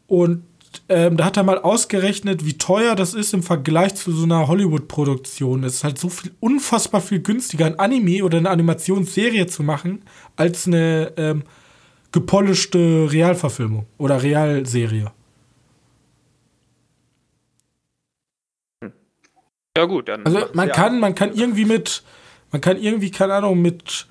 Und 0.07 0.43
ähm, 0.89 1.17
da 1.17 1.25
hat 1.25 1.37
er 1.37 1.43
mal 1.43 1.59
ausgerechnet, 1.59 2.45
wie 2.45 2.57
teuer 2.57 2.95
das 2.95 3.13
ist 3.13 3.33
im 3.33 3.43
Vergleich 3.43 3.95
zu 3.95 4.11
so 4.11 4.23
einer 4.23 4.47
Hollywood-Produktion. 4.47 5.63
Es 5.63 5.75
ist 5.75 5.83
halt 5.83 5.97
so 5.97 6.09
viel, 6.09 6.31
unfassbar 6.39 7.01
viel 7.01 7.19
günstiger, 7.19 7.65
ein 7.65 7.79
Anime 7.79 8.23
oder 8.23 8.37
eine 8.37 8.49
Animationsserie 8.49 9.47
zu 9.47 9.63
machen, 9.63 10.03
als 10.35 10.67
eine 10.67 11.13
ähm, 11.17 11.43
gepolischte 12.11 13.07
Realverfilmung 13.11 13.85
oder 13.97 14.21
Realserie. 14.21 15.11
Ja, 19.77 19.85
gut, 19.85 20.07
dann. 20.07 20.25
Also 20.25 20.45
man 20.53 20.69
kann, 20.69 20.99
man 20.99 21.15
kann 21.15 21.33
irgendwie 21.33 21.65
mit, 21.65 22.03
man 22.51 22.61
kann 22.61 22.77
irgendwie, 22.77 23.11
keine 23.11 23.33
Ahnung, 23.33 23.61
mit 23.61 24.07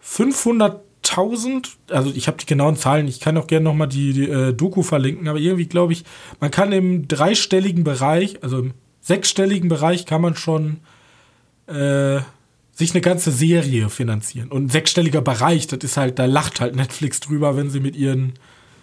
500 0.00 0.82
1000, 1.04 1.76
also 1.90 2.10
ich 2.14 2.28
habe 2.28 2.38
die 2.38 2.46
genauen 2.46 2.76
Zahlen, 2.76 3.08
ich 3.08 3.20
kann 3.20 3.36
auch 3.36 3.46
gerne 3.46 3.64
nochmal 3.64 3.88
die, 3.88 4.12
die 4.12 4.28
äh, 4.28 4.52
Doku 4.52 4.82
verlinken, 4.82 5.28
aber 5.28 5.38
irgendwie 5.38 5.66
glaube 5.66 5.92
ich, 5.92 6.04
man 6.40 6.50
kann 6.50 6.72
im 6.72 7.08
dreistelligen 7.08 7.84
Bereich, 7.84 8.42
also 8.42 8.58
im 8.58 8.74
sechsstelligen 9.00 9.68
Bereich 9.68 10.06
kann 10.06 10.22
man 10.22 10.36
schon 10.36 10.80
äh, 11.66 12.20
sich 12.72 12.94
eine 12.94 13.00
ganze 13.00 13.30
Serie 13.30 13.90
finanzieren. 13.90 14.50
Und 14.50 14.66
ein 14.66 14.68
sechsstelliger 14.68 15.20
Bereich, 15.20 15.66
das 15.66 15.80
ist 15.82 15.96
halt, 15.96 16.18
da 16.18 16.24
lacht 16.26 16.60
halt 16.60 16.76
Netflix 16.76 17.20
drüber, 17.20 17.56
wenn 17.56 17.68
sie 17.68 17.80
mit 17.80 17.96
ihren 17.96 18.34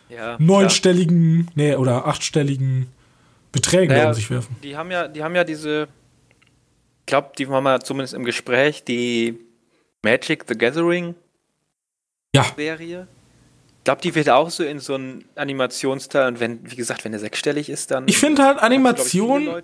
ja, 0.10 0.36
neunstelligen, 0.40 1.40
ja. 1.40 1.52
nee, 1.56 1.76
oder 1.76 2.06
achtstelligen 2.06 2.88
Beträgen 3.52 3.94
naja, 3.94 4.10
um 4.10 4.14
sich 4.14 4.30
werfen. 4.30 4.56
Die 4.64 4.76
haben 4.76 4.92
ja, 4.92 5.08
die 5.08 5.24
haben 5.24 5.36
ja 5.36 5.44
diese, 5.44 5.88
ich 7.00 7.06
glaube, 7.06 7.32
die 7.38 7.50
waren 7.50 7.64
mal 7.64 7.82
zumindest 7.82 8.14
im 8.14 8.26
Gespräch, 8.26 8.84
die 8.84 9.40
Magic 10.04 10.46
the 10.48 10.58
Gathering 10.58 11.16
ja. 12.36 12.46
Serie. 12.56 13.08
Ich 13.80 13.84
glaube, 13.86 14.02
die 14.02 14.14
wird 14.14 14.30
auch 14.30 14.50
so 14.50 14.64
in 14.64 14.80
so 14.80 14.96
einen 14.96 15.24
Animationsteil 15.36 16.28
und 16.28 16.40
wenn, 16.40 16.70
wie 16.70 16.76
gesagt, 16.76 17.06
wenn 17.06 17.14
der 17.14 17.20
sechsstellig 17.20 17.70
ist, 17.70 17.92
dann. 17.92 18.08
Ich 18.08 18.18
finde 18.18 18.44
halt, 18.44 18.60
Animation 18.60 19.46
du, 19.46 19.62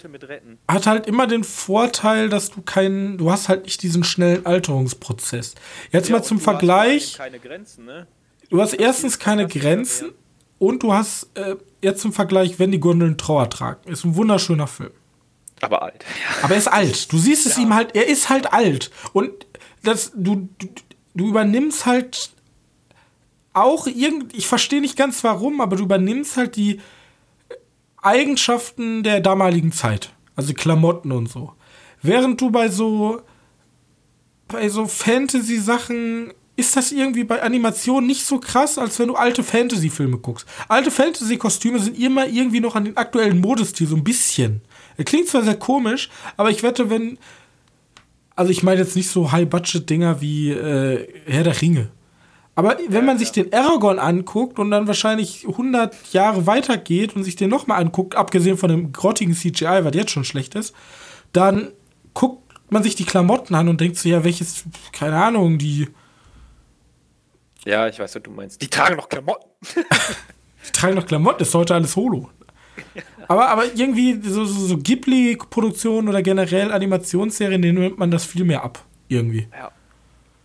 hat 0.67 0.87
halt 0.87 1.05
immer 1.05 1.27
den 1.27 1.43
Vorteil, 1.43 2.29
dass 2.29 2.49
du 2.49 2.61
keinen, 2.61 3.17
du 3.17 3.29
hast 3.29 3.49
halt 3.49 3.65
nicht 3.65 3.83
diesen 3.83 4.03
schnellen 4.03 4.45
Alterungsprozess. 4.45 5.55
Jetzt 5.91 6.09
ja, 6.09 6.15
mal 6.15 6.23
zum 6.23 6.39
Vergleich. 6.39 7.17
keine 7.17 7.39
Grenzen, 7.39 7.85
ne? 7.85 8.07
Du 8.49 8.61
hast 8.61 8.73
erstens 8.73 9.19
keine 9.19 9.47
Grenzen 9.47 10.11
und 10.59 10.81
du 10.81 10.93
hast 10.93 11.29
äh, 11.35 11.55
jetzt 11.81 12.01
zum 12.01 12.13
Vergleich, 12.13 12.57
wenn 12.57 12.71
die 12.71 12.79
Gondeln 12.79 13.17
Trauer 13.17 13.49
tragen. 13.49 13.91
Ist 13.91 14.05
ein 14.05 14.15
wunderschöner 14.15 14.67
Film. 14.67 14.91
Aber 15.61 15.83
alt. 15.83 16.05
Aber 16.41 16.53
er 16.53 16.57
ist 16.57 16.67
alt. 16.67 17.11
Du 17.11 17.17
siehst 17.17 17.45
es 17.45 17.57
ja. 17.57 17.63
ihm 17.63 17.73
halt, 17.73 17.95
er 17.95 18.07
ist 18.07 18.29
halt 18.29 18.53
alt. 18.53 18.91
Und 19.13 19.31
das, 19.83 20.11
du, 20.15 20.49
du, 20.57 20.67
du 21.15 21.27
übernimmst 21.27 21.85
halt 21.85 22.31
auch 23.55 23.87
irgend, 23.87 24.35
ich 24.35 24.47
verstehe 24.47 24.81
nicht 24.81 24.97
ganz 24.97 25.23
warum, 25.23 25.61
aber 25.61 25.75
du 25.75 25.83
übernimmst 25.83 26.37
halt 26.37 26.55
die 26.55 26.79
Eigenschaften 28.01 29.03
der 29.03 29.21
damaligen 29.21 29.71
Zeit. 29.71 30.11
Also 30.35 30.53
Klamotten 30.53 31.11
und 31.11 31.27
so. 31.27 31.53
Während 32.01 32.39
du 32.41 32.51
bei 32.51 32.69
so 32.69 33.21
bei 34.47 34.69
so 34.69 34.85
Fantasy-Sachen 34.85 36.31
ist 36.55 36.77
das 36.77 36.91
irgendwie 36.91 37.23
bei 37.23 37.41
Animationen 37.41 38.07
nicht 38.07 38.25
so 38.25 38.39
krass, 38.39 38.77
als 38.77 38.97
wenn 38.99 39.07
du 39.07 39.15
alte 39.15 39.43
Fantasy-Filme 39.43 40.17
guckst. 40.19 40.47
Alte 40.67 40.91
Fantasy-Kostüme 40.91 41.79
sind 41.79 41.99
immer 41.99 42.27
irgendwie 42.27 42.61
noch 42.61 42.75
an 42.75 42.85
den 42.85 42.97
aktuellen 42.97 43.41
Modestil, 43.41 43.87
so 43.87 43.95
ein 43.95 44.03
bisschen. 44.03 44.61
Er 44.97 45.03
klingt 45.03 45.27
zwar 45.27 45.43
sehr 45.43 45.57
komisch, 45.57 46.09
aber 46.37 46.51
ich 46.51 46.63
wette, 46.63 46.89
wenn. 46.89 47.17
Also, 48.37 48.51
ich 48.51 48.63
meine 48.63 48.81
jetzt 48.81 48.95
nicht 48.95 49.09
so 49.09 49.31
High-Budget-Dinger 49.31 50.21
wie 50.21 50.51
äh, 50.51 51.07
Herr 51.25 51.43
der 51.43 51.61
Ringe. 51.61 51.89
Aber 52.55 52.77
wenn 52.87 53.05
man 53.05 53.17
sich 53.17 53.33
den 53.33 53.53
Aragorn 53.53 53.99
anguckt 53.99 54.59
und 54.59 54.71
dann 54.71 54.87
wahrscheinlich 54.87 55.45
100 55.45 56.13
Jahre 56.13 56.47
weitergeht 56.47 57.15
und 57.15 57.25
sich 57.25 57.35
den 57.35 57.49
nochmal 57.49 57.81
anguckt, 57.81 58.15
abgesehen 58.15 58.57
von 58.57 58.69
dem 58.69 58.93
grottigen 58.93 59.33
CGI, 59.33 59.83
was 59.83 59.93
jetzt 59.93 60.11
schon 60.11 60.23
schlecht 60.23 60.55
ist, 60.55 60.73
dann 61.33 61.73
guckt 62.13 62.41
man 62.69 62.81
sich 62.81 62.95
die 62.95 63.03
Klamotten 63.03 63.55
an 63.55 63.67
und 63.67 63.81
denkt 63.81 63.97
sich, 63.97 64.11
ja, 64.11 64.23
welches, 64.23 64.63
keine 64.93 65.21
Ahnung, 65.21 65.57
die. 65.57 65.89
Ja, 67.65 67.87
ich 67.87 67.99
weiß, 67.99 68.15
was 68.15 68.23
du 68.23 68.31
meinst. 68.31 68.61
Die 68.61 68.69
tragen 68.69 68.95
noch 68.95 69.09
Klamotten. 69.09 69.49
die 70.67 70.71
tragen 70.71 70.95
noch 70.95 71.05
Klamotten, 71.05 71.43
ist 71.43 71.53
heute 71.53 71.75
alles 71.75 71.95
Holo. 71.95 72.29
Aber, 73.27 73.49
aber 73.49 73.65
irgendwie 73.73 74.19
so, 74.21 74.45
so, 74.45 74.65
so 74.65 74.77
Ghibli-Produktionen 74.77 76.07
oder 76.07 76.21
generell 76.21 76.71
Animationsserien, 76.71 77.61
denen 77.61 77.79
nimmt 77.79 77.97
man 77.97 78.11
das 78.11 78.23
viel 78.23 78.45
mehr 78.45 78.63
ab. 78.63 78.85
Irgendwie. 79.07 79.47
Ja. 79.51 79.71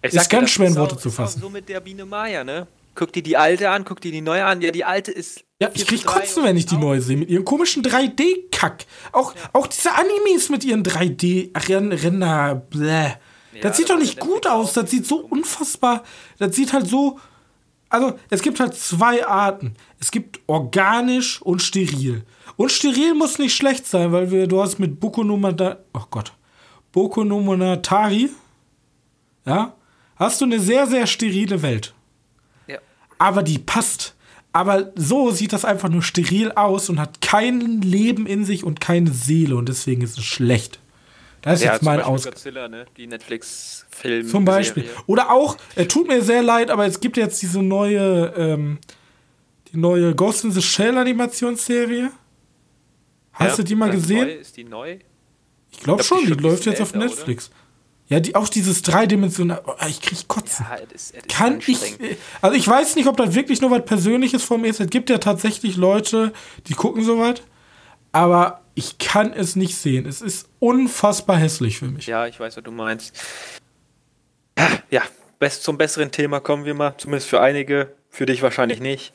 Ich 0.02 0.14
ist 0.14 0.30
ganz 0.30 0.50
schwer 0.50 0.68
in 0.68 0.76
Worte 0.76 0.96
zu 0.96 1.10
fassen. 1.10 1.40
so 1.40 1.50
mit 1.50 1.68
der 1.68 1.80
Biene 1.80 2.06
Maya, 2.06 2.44
ne? 2.44 2.66
Guck 2.94 3.12
dir 3.12 3.22
die 3.22 3.36
alte 3.36 3.70
an, 3.70 3.84
guck 3.84 4.00
dir 4.00 4.12
die 4.12 4.20
neue 4.20 4.44
an. 4.44 4.60
Ja, 4.60 4.70
die 4.70 4.84
alte 4.84 5.12
ist. 5.12 5.44
Ja, 5.60 5.70
ich 5.72 5.86
krieg 5.86 6.04
Kotzen, 6.04 6.42
wenn 6.44 6.56
ich 6.56 6.66
die 6.66 6.76
neue 6.76 7.00
sehe. 7.00 7.16
Mit 7.16 7.30
ihrem 7.30 7.44
komischen 7.44 7.82
3D-Kack. 7.82 8.84
Auch, 9.12 9.34
ja. 9.34 9.40
auch 9.52 9.66
diese 9.66 9.92
Animes 9.94 10.48
mit 10.48 10.64
ihren 10.64 10.82
3D-Ränder. 10.82 12.54
Bläh. 12.68 13.12
Ja, 13.52 13.60
das 13.62 13.76
sieht 13.76 13.90
doch 13.90 13.98
nicht 13.98 14.18
gut 14.18 14.46
aus. 14.46 14.72
Das 14.72 14.90
sieht 14.90 15.06
so 15.06 15.18
unfassbar. 15.18 16.02
Das 16.38 16.56
sieht 16.56 16.72
halt 16.72 16.88
so. 16.88 17.18
Also, 17.88 18.18
es 18.30 18.42
gibt 18.42 18.60
halt 18.60 18.74
zwei 18.74 19.26
Arten. 19.26 19.74
Es 19.98 20.10
gibt 20.10 20.40
organisch 20.46 21.42
und 21.42 21.60
steril. 21.60 22.24
Und 22.56 22.72
steril 22.72 23.14
muss 23.14 23.38
nicht 23.38 23.54
schlecht 23.54 23.86
sein, 23.86 24.12
weil 24.12 24.30
wir, 24.30 24.46
du 24.46 24.62
hast 24.62 24.78
mit 24.78 25.00
Boku 25.00 25.24
no 25.24 25.36
Monogatari. 25.36 25.78
Oh 25.94 26.06
Gott. 26.10 26.32
Boku 26.92 27.24
no. 27.24 27.40
Ja? 29.46 29.74
Hast 30.20 30.40
du 30.40 30.44
eine 30.44 30.60
sehr, 30.60 30.86
sehr 30.86 31.06
sterile 31.08 31.62
Welt. 31.62 31.94
Ja. 32.68 32.78
Aber 33.18 33.42
die 33.42 33.58
passt. 33.58 34.14
Aber 34.52 34.92
so 34.96 35.30
sieht 35.30 35.52
das 35.52 35.64
einfach 35.64 35.88
nur 35.88 36.02
steril 36.02 36.52
aus 36.52 36.88
und 36.88 37.00
hat 37.00 37.20
kein 37.20 37.82
Leben 37.82 38.26
in 38.26 38.44
sich 38.44 38.64
und 38.64 38.80
keine 38.80 39.12
Seele 39.12 39.56
und 39.56 39.68
deswegen 39.68 40.02
ist 40.02 40.18
es 40.18 40.24
schlecht. 40.24 40.80
Das 41.42 41.60
ist 41.60 41.64
ja, 41.64 41.72
jetzt 41.72 41.82
mein 41.82 42.02
Aus. 42.02 42.24
Godzilla, 42.24 42.68
ne? 42.68 42.84
Die 42.96 43.06
Netflix-Film. 43.06 44.26
Zum 44.28 44.44
Beispiel. 44.44 44.84
Serie. 44.84 44.98
Oder 45.06 45.30
auch, 45.30 45.56
er 45.74 45.88
tut 45.88 46.08
mir 46.08 46.22
sehr 46.22 46.42
leid, 46.42 46.70
aber 46.70 46.84
es 46.84 47.00
gibt 47.00 47.16
jetzt 47.16 47.40
diese 47.40 47.62
neue, 47.62 48.34
ähm, 48.36 48.78
die 49.72 49.78
neue 49.78 50.14
Ghost 50.14 50.44
in 50.44 50.52
the 50.52 50.60
Shell 50.60 50.98
Animationsserie. 50.98 52.10
Hast 53.32 53.50
ja, 53.50 53.56
du 53.56 53.62
die 53.62 53.74
mal 53.74 53.90
gesehen? 53.90 54.26
Neu? 54.26 54.34
Ist 54.34 54.56
die 54.56 54.64
neu? 54.64 54.98
Ich 55.70 55.80
glaube 55.80 56.02
glaub, 56.02 56.06
schon, 56.06 56.26
die, 56.26 56.36
die 56.36 56.42
läuft 56.42 56.66
jetzt 56.66 56.80
älter, 56.80 56.82
auf 56.82 56.94
Netflix. 56.94 57.46
Oder? 57.46 57.59
Ja, 58.10 58.18
die, 58.18 58.34
auch 58.34 58.48
dieses 58.48 58.82
dreidimensionale. 58.82 59.62
Oh, 59.64 59.86
ich 59.88 60.02
krieg 60.02 60.26
Kotzen. 60.26 60.66
Ja, 60.68 60.78
es, 60.92 61.12
es 61.12 61.22
Kann 61.28 61.60
ich. 61.64 61.96
Also, 62.42 62.56
ich 62.56 62.66
weiß 62.66 62.96
nicht, 62.96 63.06
ob 63.06 63.16
das 63.16 63.34
wirklich 63.36 63.60
nur 63.60 63.70
was 63.70 63.84
Persönliches 63.84 64.42
von 64.42 64.60
mir 64.60 64.66
ist. 64.66 64.80
Es 64.80 64.90
gibt 64.90 65.10
ja 65.10 65.18
tatsächlich 65.18 65.76
Leute, 65.76 66.32
die 66.66 66.74
gucken 66.74 67.04
sowas. 67.04 67.40
Aber 68.10 68.62
ich 68.74 68.98
kann 68.98 69.32
es 69.32 69.54
nicht 69.54 69.76
sehen. 69.76 70.06
Es 70.06 70.22
ist 70.22 70.48
unfassbar 70.58 71.36
hässlich 71.36 71.78
für 71.78 71.86
mich. 71.86 72.08
Ja, 72.08 72.26
ich 72.26 72.40
weiß, 72.40 72.56
was 72.56 72.64
du 72.64 72.72
meinst. 72.72 73.16
Ja, 74.90 75.02
zum 75.48 75.78
besseren 75.78 76.10
Thema 76.10 76.40
kommen 76.40 76.64
wir 76.64 76.74
mal. 76.74 76.96
Zumindest 76.98 77.28
für 77.28 77.40
einige. 77.40 77.94
Für 78.08 78.26
dich 78.26 78.42
wahrscheinlich 78.42 78.80
nicht. 78.80 79.14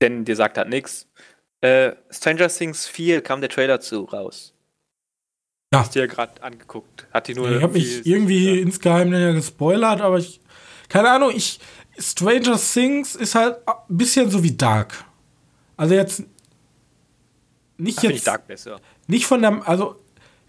Denn 0.00 0.24
dir 0.24 0.34
sagt 0.34 0.58
halt 0.58 0.68
nichts. 0.68 1.06
Äh, 1.60 1.92
Stranger 2.10 2.48
Things 2.48 2.88
4 2.88 3.22
kam 3.22 3.40
der 3.40 3.50
Trailer 3.50 3.78
zu 3.78 4.02
raus. 4.02 4.52
Ja. 5.72 5.80
Hast 5.80 5.94
du 5.94 6.00
ja 6.00 6.06
gerade 6.06 6.42
angeguckt. 6.42 7.06
Hat 7.12 7.28
die 7.28 7.34
nur. 7.34 7.50
Ich 7.50 7.62
habe 7.62 7.72
mich 7.72 8.04
irgendwie 8.06 8.56
ja. 8.56 8.62
insgeheim 8.62 9.12
ja 9.12 9.32
gespoilert, 9.32 10.00
aber 10.00 10.18
ich. 10.18 10.40
Keine 10.88 11.10
Ahnung, 11.10 11.32
ich. 11.34 11.60
Stranger 11.98 12.58
Things 12.58 13.14
ist 13.14 13.34
halt 13.34 13.56
ein 13.66 13.74
bisschen 13.88 14.30
so 14.30 14.42
wie 14.42 14.52
Dark. 14.52 15.04
Also 15.76 15.94
jetzt. 15.94 16.24
Nicht 17.78 17.98
Ach, 17.98 18.02
jetzt. 18.04 18.26
Dark 18.26 18.46
besser. 18.46 18.80
Nicht 19.06 19.26
von 19.26 19.40
der. 19.40 19.66
Also, 19.66 19.96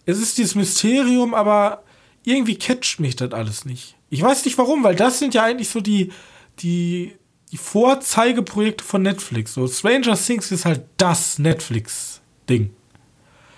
es 0.05 0.19
ist 0.19 0.37
dieses 0.37 0.55
Mysterium, 0.55 1.33
aber 1.33 1.83
irgendwie 2.25 2.57
catcht 2.57 2.99
mich 2.99 3.15
das 3.15 3.31
alles 3.31 3.63
nicht. 3.63 3.95
Ich 4.09 4.21
weiß 4.21 4.43
nicht 4.43 4.57
warum, 4.57 4.83
weil 4.83 4.95
das 4.95 5.19
sind 5.19 5.33
ja 5.33 5.43
eigentlich 5.43 5.69
so 5.69 5.79
die. 5.79 6.11
Die, 6.59 7.15
die 7.51 7.57
Vorzeigeprojekte 7.57 8.83
von 8.83 9.01
Netflix. 9.01 9.55
So, 9.55 9.67
Stranger 9.67 10.15
Things 10.15 10.51
ist 10.51 10.65
halt 10.65 10.83
das 10.97 11.39
Netflix-Ding. 11.39 12.71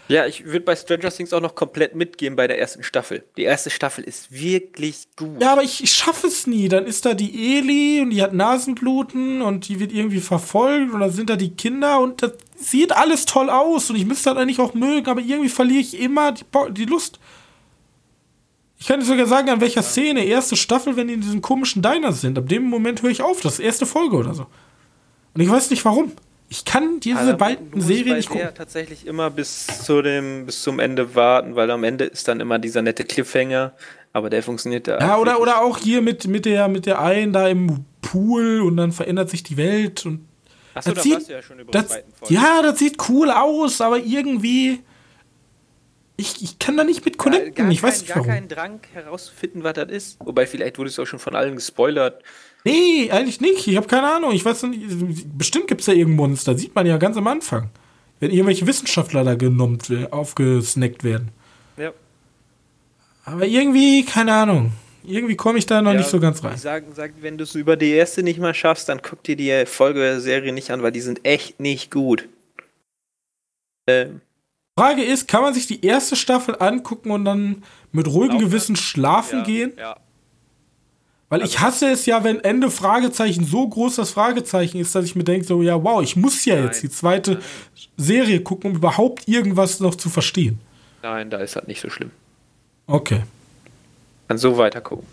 Ja, 0.08 0.28
ich 0.28 0.46
würde 0.46 0.60
bei 0.60 0.76
Stranger 0.76 1.10
Things 1.10 1.34
auch 1.34 1.42
noch 1.42 1.56
komplett 1.56 1.96
mitgehen 1.96 2.36
bei 2.36 2.46
der 2.48 2.60
ersten 2.60 2.84
Staffel. 2.84 3.24
Die 3.38 3.44
erste 3.44 3.72
Staffel 3.72 4.04
ist 4.04 4.32
wirklich 4.32 5.08
gut. 5.16 5.42
Ja, 5.42 5.54
aber 5.54 5.64
ich, 5.64 5.84
ich 5.84 5.94
schaffe 5.94 6.28
es 6.28 6.46
nie. 6.46 6.70
Dann 6.70 6.86
ist 6.86 7.06
da 7.06 7.16
die 7.16 7.58
Eli 7.58 8.02
und 8.02 8.12
die 8.12 8.22
hat 8.22 8.34
Nasenbluten 8.34 9.42
und 9.42 9.68
die 9.68 9.80
wird 9.80 9.92
irgendwie 9.92 10.20
verfolgt 10.20 10.94
und 10.94 11.00
dann 11.00 11.12
sind 11.12 11.30
da 11.30 11.36
die 11.36 11.56
Kinder 11.56 12.00
und 12.00 12.22
das 12.22 12.34
sieht 12.56 12.92
alles 12.92 13.26
toll 13.26 13.50
aus 13.50 13.90
und 13.90 13.96
ich 13.96 14.06
müsste 14.06 14.30
das 14.30 14.38
eigentlich 14.38 14.60
auch 14.60 14.74
mögen, 14.74 15.08
aber 15.10 15.22
irgendwie 15.22 15.50
verliere 15.50 15.82
ich 15.82 16.00
immer 16.00 16.32
die, 16.32 16.46
die 16.72 16.86
Lust. 16.86 17.20
Ich 18.78 18.88
kann 18.88 19.00
dir 19.00 19.06
sogar 19.06 19.26
sagen, 19.26 19.50
an 19.50 19.62
welcher 19.62 19.82
Szene, 19.82 20.26
erste 20.26 20.56
Staffel, 20.56 20.96
wenn 20.96 21.08
die 21.08 21.16
in 21.16 21.22
diesem 21.22 21.42
komischen 21.42 21.82
Diner 21.82 22.12
sind. 22.12 22.38
Ab 22.38 22.48
dem 22.48 22.66
Moment 22.66 23.02
höre 23.02 23.10
ich 23.10 23.22
auf, 23.22 23.42
das 23.42 23.54
ist 23.54 23.60
erste 23.60 23.86
Folge 23.86 24.16
oder 24.18 24.34
so. 24.34 24.46
Und 25.34 25.42
ich 25.42 25.50
weiß 25.50 25.72
nicht 25.72 25.84
warum. 25.84 26.12
Ich 26.48 26.64
kann 26.64 27.00
diese 27.00 27.18
Also, 27.20 27.38
beiden 27.38 27.82
Serien 27.82 28.18
nicht 28.18 28.28
gucken. 28.30 28.44
der 28.44 28.54
tatsächlich 28.54 29.08
immer 29.08 29.30
bis 29.32 29.66
zu 29.66 30.02
dem, 30.02 30.46
bis 30.46 30.62
zum 30.62 30.80
Ende 30.80 31.16
warten, 31.16 31.56
weil 31.56 31.70
am 31.72 31.84
Ende 31.84 32.06
ist 32.06 32.28
dann 32.28 32.40
immer 32.40 32.60
dieser 32.60 32.82
nette 32.84 33.04
Cliffhanger, 33.04 33.74
aber 34.14 34.30
der 34.30 34.44
funktioniert 34.44 34.88
da. 34.88 35.00
Ja, 35.00 35.18
oder, 35.18 35.42
oder 35.42 35.62
auch 35.64 35.78
hier 35.80 36.02
mit, 36.02 36.28
mit, 36.28 36.46
der, 36.46 36.68
mit 36.68 36.86
der 36.86 37.00
einen 37.02 37.34
da 37.34 37.48
im 37.48 37.86
Pool 38.02 38.62
und 38.62 38.78
dann 38.78 38.92
verändert 38.92 39.30
sich 39.30 39.42
die 39.44 39.58
Welt 39.58 40.06
und. 40.06 40.28
Achso, 40.76 40.90
das 40.92 40.98
da 40.98 41.02
sieht- 41.04 41.14
warst 41.16 41.30
du 41.30 41.34
ja 41.34 41.42
schon 41.42 41.60
über 41.60 41.72
Das, 41.72 41.88
Folgen. 41.88 42.34
ja, 42.34 42.62
das 42.62 42.78
sieht 42.80 42.98
cool 43.10 43.32
aus, 43.32 43.82
aber 43.82 43.98
irgendwie. 43.98 44.82
Ich, 46.18 46.42
ich 46.42 46.60
kann 46.60 46.78
da 46.78 46.84
nicht 46.86 47.04
mit 47.04 47.18
connecten. 47.18 47.56
gar 47.56 47.70
ich 47.72 47.84
weiß 47.84 47.96
kein, 47.96 48.00
nicht 48.02 48.08
gar 48.10 48.16
warum. 48.18 48.28
keinen 48.30 48.48
Drang 48.48 48.80
herauszufinden, 48.94 49.64
was 49.64 49.74
das 49.74 49.90
ist. 49.90 50.18
Wobei, 50.24 50.46
vielleicht 50.48 50.78
wurde 50.78 50.90
es 50.90 50.98
auch 51.00 51.06
schon 51.06 51.20
von 51.20 51.36
allen 51.36 51.56
gespoilert. 51.56 52.24
Nee, 52.66 53.12
eigentlich 53.12 53.40
nicht. 53.40 53.68
Ich 53.68 53.78
habe 53.78 53.88
keine 53.88 54.12
Ahnung. 54.12 54.32
Ich 54.32 54.44
weiß 54.44 54.64
nicht. 54.64 55.38
Bestimmt 55.38 55.68
gibt 55.68 55.82
es 55.82 55.86
da 55.86 55.94
irgendein 55.94 56.18
Monster. 56.18 56.58
Sieht 56.58 56.74
man 56.74 56.86
ja 56.88 56.98
ganz 56.98 57.16
am 57.16 57.28
Anfang. 57.28 57.70
Wenn 58.20 58.32
irgendwelche 58.32 58.66
Wissenschaftler 58.66 59.24
da 59.24 59.36
genommen, 59.36 59.80
aufgesnackt 60.10 61.04
werden. 61.04 61.30
Ja. 61.78 61.94
Aber 63.24 63.46
irgendwie, 63.46 64.04
keine 64.04 64.34
Ahnung. 64.34 64.72
Irgendwie 65.04 65.36
komme 65.36 65.60
ich 65.60 65.68
da 65.68 65.82
noch 65.82 65.92
Ja, 65.92 66.00
nicht 66.00 66.10
so 66.10 66.20
ganz 66.20 66.44
rein. 66.44 66.56
Ich 66.56 66.62
sag, 66.62 66.84
sag, 66.96 67.14
wenn 67.22 67.38
du 67.38 67.44
es 67.44 67.54
über 67.54 67.76
die 67.76 67.92
erste 67.92 68.24
nicht 68.24 68.40
mal 68.40 68.56
schaffst, 68.56 68.90
dann 68.90 69.02
guck 69.04 69.22
dir 69.24 69.36
die 69.36 69.66
Folge 69.68 70.00
der 70.00 70.20
Serie 70.20 70.52
nicht 70.52 70.72
an, 70.72 70.82
weil 70.82 70.92
die 70.92 71.02
sind 71.02 71.24
echt 71.24 71.60
nicht 71.60 71.92
gut. 71.92 72.28
Ähm, 73.88 74.22
Frage 74.78 75.04
ist, 75.04 75.28
kann 75.28 75.44
man 75.44 75.54
sich 75.54 75.68
die 75.68 75.86
erste 75.86 76.16
Staffel 76.16 76.56
angucken 76.60 77.12
und 77.12 77.26
dann 77.26 77.64
mit 77.92 78.08
ruhigem? 78.08 78.40
Gewissen 78.40 78.76
schlafen 78.76 79.40
ja, 79.40 79.46
gehen? 79.46 79.74
Ja. 79.78 79.98
Weil 81.36 81.46
ich 81.46 81.60
hasse 81.60 81.90
es 81.90 82.06
ja, 82.06 82.24
wenn 82.24 82.40
Ende 82.46 82.72
Fragezeichen 82.72 83.44
so 83.44 83.68
groß 83.68 83.98
das 83.98 84.12
Fragezeichen 84.12 84.80
ist, 84.80 84.96
dass 84.96 85.04
ich 85.04 85.18
mir 85.18 85.26
denke, 85.26 85.46
so, 85.46 85.62
ja, 85.62 85.84
wow, 85.84 86.02
ich 86.02 86.16
muss 86.16 86.46
ja 86.46 86.56
jetzt 86.56 86.78
Nein. 86.78 86.82
die 86.84 86.90
zweite 86.90 87.42
Serie 87.98 88.40
gucken, 88.40 88.72
um 88.72 88.78
überhaupt 88.78 89.28
irgendwas 89.28 89.82
noch 89.82 89.96
zu 89.96 90.10
verstehen. 90.10 90.62
Nein, 91.04 91.30
da 91.30 91.40
ist 91.40 91.58
halt 91.58 91.68
nicht 91.68 91.82
so 91.82 91.90
schlimm. 91.90 92.12
Okay. 92.88 93.24
Kann 94.30 94.38
so 94.38 94.58
weiter 94.58 94.80
gucken. 94.80 95.06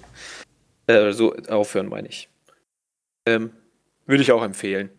Äh, 0.86 1.10
so 1.10 1.34
aufhören, 1.48 1.88
meine 1.88 2.06
ich. 2.06 2.28
Ähm, 3.26 3.50
würde 4.06 4.22
ich 4.22 4.30
auch 4.30 4.44
empfehlen. 4.44 4.90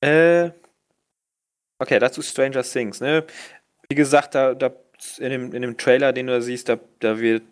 Äh, 0.00 0.50
okay, 1.80 1.98
dazu 1.98 2.22
Stranger 2.22 2.62
Things, 2.62 3.00
ne? 3.00 3.24
Wie 3.88 3.96
gesagt, 3.96 4.36
da, 4.36 4.54
da 4.54 4.70
in, 5.18 5.30
dem, 5.30 5.52
in 5.52 5.62
dem 5.62 5.76
Trailer, 5.76 6.12
den 6.12 6.28
du 6.28 6.34
da 6.34 6.40
siehst, 6.40 6.68
da, 6.68 6.78
da 7.00 7.18
wird 7.18 7.42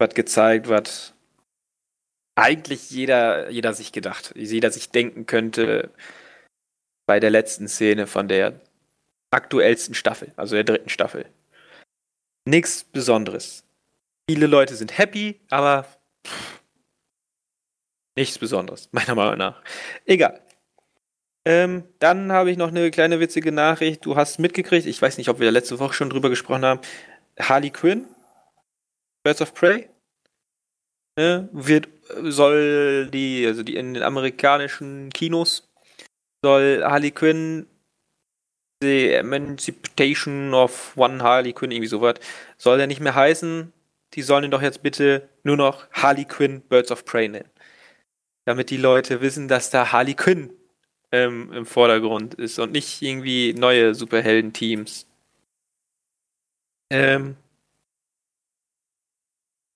was 0.00 0.12
gezeigt, 0.12 0.68
was 0.68 1.13
eigentlich 2.36 2.90
jeder, 2.90 3.50
jeder 3.50 3.74
sich 3.74 3.92
gedacht, 3.92 4.32
jeder 4.36 4.70
sich 4.70 4.90
denken 4.90 5.26
könnte 5.26 5.90
bei 7.06 7.20
der 7.20 7.30
letzten 7.30 7.68
Szene 7.68 8.06
von 8.06 8.28
der 8.28 8.60
aktuellsten 9.30 9.94
Staffel, 9.94 10.32
also 10.36 10.54
der 10.54 10.64
dritten 10.64 10.88
Staffel. 10.88 11.26
Nichts 12.46 12.84
Besonderes. 12.84 13.64
Viele 14.28 14.46
Leute 14.46 14.74
sind 14.74 14.96
happy, 14.96 15.40
aber 15.50 15.86
pff, 16.26 16.60
nichts 18.16 18.38
Besonderes, 18.38 18.88
meiner 18.92 19.14
Meinung 19.14 19.38
nach. 19.38 19.62
Egal. 20.06 20.40
Ähm, 21.46 21.84
dann 21.98 22.32
habe 22.32 22.50
ich 22.50 22.56
noch 22.56 22.68
eine 22.68 22.90
kleine 22.90 23.20
witzige 23.20 23.52
Nachricht. 23.52 24.06
Du 24.06 24.16
hast 24.16 24.38
mitgekriegt, 24.38 24.86
ich 24.86 25.00
weiß 25.00 25.18
nicht, 25.18 25.28
ob 25.28 25.40
wir 25.40 25.50
letzte 25.50 25.78
Woche 25.78 25.92
schon 25.92 26.08
drüber 26.08 26.30
gesprochen 26.30 26.64
haben. 26.64 26.80
Harley 27.38 27.70
Quinn, 27.70 28.06
Birds 29.22 29.42
of 29.42 29.52
Prey, 29.52 29.88
ne, 31.16 31.48
wird, 31.52 31.88
soll 32.22 33.08
die, 33.12 33.46
also 33.46 33.62
die 33.62 33.76
in 33.76 33.94
den 33.94 34.02
amerikanischen 34.02 35.10
Kinos, 35.10 35.68
soll 36.42 36.82
Harley 36.84 37.10
Quinn 37.10 37.66
The 38.82 39.14
Emancipation 39.14 40.52
of 40.52 40.96
One 40.96 41.22
Harley 41.22 41.54
Quinn, 41.54 41.70
irgendwie 41.70 41.88
sowas, 41.88 42.16
soll 42.58 42.76
der 42.76 42.86
nicht 42.86 43.00
mehr 43.00 43.14
heißen. 43.14 43.72
Die 44.12 44.22
sollen 44.22 44.44
ihn 44.44 44.50
doch 44.50 44.62
jetzt 44.62 44.82
bitte 44.82 45.28
nur 45.42 45.56
noch 45.56 45.90
Harley 45.92 46.24
Quinn 46.26 46.60
Birds 46.60 46.90
of 46.92 47.04
Prey 47.04 47.28
nennen. 47.28 47.48
Damit 48.44 48.70
die 48.70 48.76
Leute 48.76 49.22
wissen, 49.22 49.48
dass 49.48 49.70
da 49.70 49.90
Harley 49.92 50.14
Quinn 50.14 50.52
ähm, 51.12 51.52
im 51.52 51.66
Vordergrund 51.66 52.34
ist 52.34 52.58
und 52.58 52.72
nicht 52.72 53.00
irgendwie 53.00 53.54
neue 53.54 53.94
Superhelden-Teams. 53.94 55.06
Ähm. 56.90 57.36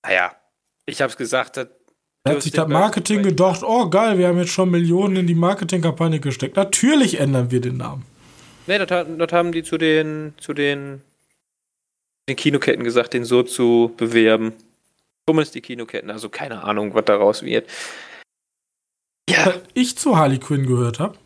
Naja, 0.03 0.38
ich 0.89 1.01
hab's 1.01 1.17
gesagt, 1.17 1.57
das 1.57 1.67
Da 2.23 2.31
hat 2.33 2.41
sich 2.41 2.51
das 2.51 2.67
Marketing 2.67 3.23
gedacht, 3.23 3.61
oh 3.63 3.89
geil, 3.89 4.17
wir 4.17 4.27
haben 4.27 4.37
jetzt 4.37 4.51
schon 4.51 4.69
Millionen 4.69 5.15
in 5.17 5.27
die 5.27 5.35
Marketingkampagne 5.35 6.19
gesteckt. 6.19 6.55
Natürlich 6.55 7.19
ändern 7.19 7.51
wir 7.51 7.61
den 7.61 7.77
Namen. 7.77 8.05
Ne, 8.67 8.85
das, 8.85 9.07
das 9.17 9.31
haben 9.31 9.51
die 9.51 9.63
zu 9.63 9.77
den, 9.77 10.33
zu 10.37 10.53
den, 10.53 11.01
den 12.29 12.35
Kinoketten 12.35 12.83
gesagt, 12.83 13.13
den 13.13 13.25
so 13.25 13.43
zu 13.43 13.93
bewerben. 13.97 14.53
Zumindest 15.27 15.55
die 15.55 15.61
Kinoketten, 15.61 16.11
also 16.11 16.29
keine 16.29 16.63
Ahnung, 16.63 16.93
was 16.93 17.05
daraus 17.05 17.41
wird. 17.43 17.67
Ja, 19.29 19.45
Was 19.45 19.55
ich 19.73 19.97
zu 19.97 20.17
Harley 20.17 20.39
Quinn 20.39 20.65
gehört 20.65 20.99
habe. 20.99 21.17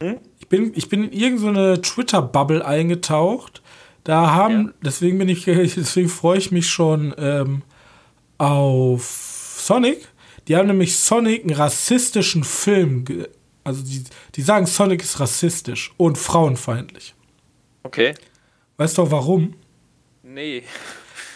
Hm? 0.00 0.18
Ich 0.38 0.48
bin, 0.48 0.72
ich 0.74 0.88
bin 0.88 1.04
in 1.04 1.12
irgendeine 1.12 1.80
Twitter-Bubble 1.82 2.64
eingetaucht. 2.64 3.62
Da 4.04 4.32
haben, 4.32 4.68
Ja. 4.68 4.72
deswegen 4.82 5.18
bin 5.18 5.28
ich, 5.28 5.44
deswegen 5.46 6.08
freue 6.08 6.38
ich 6.38 6.50
mich 6.50 6.68
schon 6.68 7.14
ähm, 7.18 7.62
auf 8.38 9.56
Sonic. 9.58 10.08
Die 10.46 10.56
haben 10.56 10.68
nämlich 10.68 10.96
Sonic 10.96 11.42
einen 11.42 11.54
rassistischen 11.54 12.42
Film, 12.44 13.04
also 13.64 13.82
die, 13.82 14.04
die 14.34 14.42
sagen, 14.42 14.66
Sonic 14.66 15.02
ist 15.02 15.20
rassistisch 15.20 15.92
und 15.96 16.16
frauenfeindlich. 16.16 17.14
okay. 17.82 18.14
Weißt 18.78 18.96
du 18.96 19.02
auch 19.02 19.10
warum? 19.10 19.56
Nee. 20.22 20.62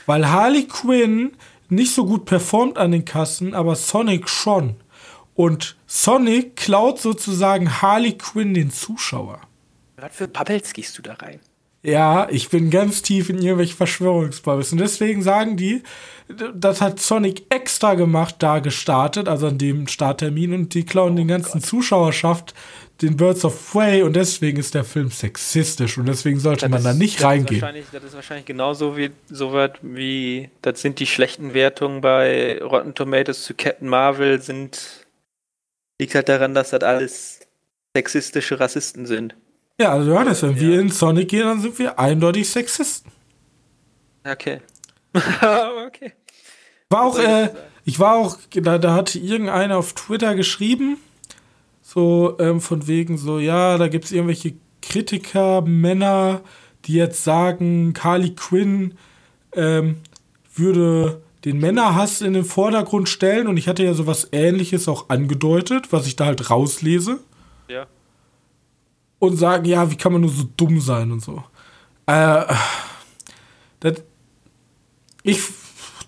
Weil 0.06 0.30
Harley 0.30 0.68
Quinn 0.68 1.32
nicht 1.68 1.92
so 1.92 2.06
gut 2.06 2.24
performt 2.24 2.78
an 2.78 2.92
den 2.92 3.04
Kassen, 3.04 3.52
aber 3.52 3.74
Sonic 3.74 4.28
schon. 4.28 4.76
Und 5.34 5.76
Sonic 5.86 6.56
klaut 6.56 7.00
sozusagen 7.00 7.82
Harley 7.82 8.16
Quinn 8.16 8.54
den 8.54 8.70
Zuschauer. 8.70 9.40
Was 9.96 10.14
für 10.14 10.28
Bubbles 10.28 10.72
gehst 10.72 10.96
du 10.98 11.02
da 11.02 11.14
rein? 11.14 11.40
Ja, 11.84 12.28
ich 12.30 12.48
bin 12.48 12.70
ganz 12.70 13.02
tief 13.02 13.28
in 13.28 13.42
irgendwelche 13.42 13.74
Verschwörungsbubbles. 13.74 14.70
Und 14.72 14.78
deswegen 14.78 15.20
sagen 15.22 15.56
die, 15.56 15.82
das 16.54 16.80
hat 16.80 17.00
Sonic 17.00 17.44
extra 17.52 17.94
gemacht, 17.94 18.36
da 18.38 18.60
gestartet, 18.60 19.26
also 19.28 19.48
an 19.48 19.58
dem 19.58 19.88
Starttermin. 19.88 20.54
Und 20.54 20.74
die 20.74 20.84
klauen 20.84 21.16
den 21.16 21.26
ganzen 21.26 21.60
Zuschauerschaft 21.60 22.54
den 23.00 23.16
Birds 23.16 23.44
of 23.44 23.72
Prey. 23.72 24.02
Und 24.04 24.14
deswegen 24.14 24.58
ist 24.60 24.74
der 24.74 24.84
Film 24.84 25.10
sexistisch. 25.10 25.98
Und 25.98 26.06
deswegen 26.06 26.38
sollte 26.38 26.68
man 26.68 26.84
da 26.84 26.92
ist- 26.92 26.98
nicht 26.98 27.18
das 27.18 27.24
reingehen. 27.26 27.74
Ist 27.74 27.92
das 27.92 28.04
ist 28.04 28.14
wahrscheinlich 28.14 28.46
genauso 28.46 28.96
wie 28.96 29.10
so 29.28 29.52
was 29.52 29.72
wie, 29.82 30.50
das 30.62 30.80
sind 30.82 31.00
die 31.00 31.06
schlechten 31.08 31.52
Wertungen 31.52 32.00
bei 32.00 32.62
Rotten 32.62 32.94
Tomatoes 32.94 33.42
zu 33.42 33.54
Captain 33.54 33.88
Marvel 33.88 34.40
sind, 34.40 35.04
liegt 36.00 36.14
halt 36.14 36.28
daran, 36.28 36.54
dass 36.54 36.70
das 36.70 36.84
alles 36.84 37.40
sexistische 37.96 38.60
Rassisten 38.60 39.04
sind. 39.06 39.34
Ja, 39.80 39.92
also 39.92 40.12
ja, 40.12 40.24
das, 40.24 40.42
wenn 40.42 40.54
Ja. 40.56 40.60
wir 40.60 40.80
in 40.80 40.90
Sonic 40.90 41.28
gehen, 41.28 41.44
dann 41.44 41.60
sind 41.60 41.78
wir 41.78 41.98
eindeutig 41.98 42.48
Sexisten. 42.48 43.10
Okay. 44.24 44.60
okay. 45.14 46.12
War 46.90 47.02
auch, 47.02 47.18
äh, 47.18 47.50
ich 47.84 47.98
war 47.98 48.14
auch, 48.16 48.36
da, 48.50 48.78
da 48.78 48.94
hatte 48.94 49.18
irgendeiner 49.18 49.76
auf 49.78 49.94
Twitter 49.94 50.34
geschrieben, 50.34 50.98
so 51.82 52.36
ähm, 52.38 52.60
von 52.60 52.86
wegen 52.86 53.18
so, 53.18 53.38
ja, 53.38 53.78
da 53.78 53.88
gibt 53.88 54.04
es 54.04 54.12
irgendwelche 54.12 54.54
Kritiker, 54.82 55.62
Männer, 55.62 56.42
die 56.84 56.94
jetzt 56.94 57.24
sagen, 57.24 57.94
Harley 57.98 58.34
Quinn 58.34 58.94
ähm, 59.54 59.96
würde 60.54 61.22
den 61.44 61.58
Männerhass 61.58 62.20
in 62.20 62.34
den 62.34 62.44
Vordergrund 62.44 63.08
stellen 63.08 63.48
und 63.48 63.56
ich 63.56 63.66
hatte 63.68 63.82
ja 63.84 63.94
sowas 63.94 64.28
ähnliches 64.32 64.86
auch 64.88 65.08
angedeutet, 65.08 65.92
was 65.92 66.06
ich 66.06 66.14
da 66.16 66.26
halt 66.26 66.50
rauslese 66.50 67.18
Ja. 67.68 67.86
Und 69.22 69.36
sagen, 69.36 69.66
ja, 69.66 69.88
wie 69.88 69.96
kann 69.96 70.10
man 70.10 70.22
nur 70.22 70.30
so 70.32 70.42
dumm 70.56 70.80
sein 70.80 71.12
und 71.12 71.20
so. 71.20 71.44
Äh, 72.06 72.44
das, 73.78 74.02
ich, 75.22 75.40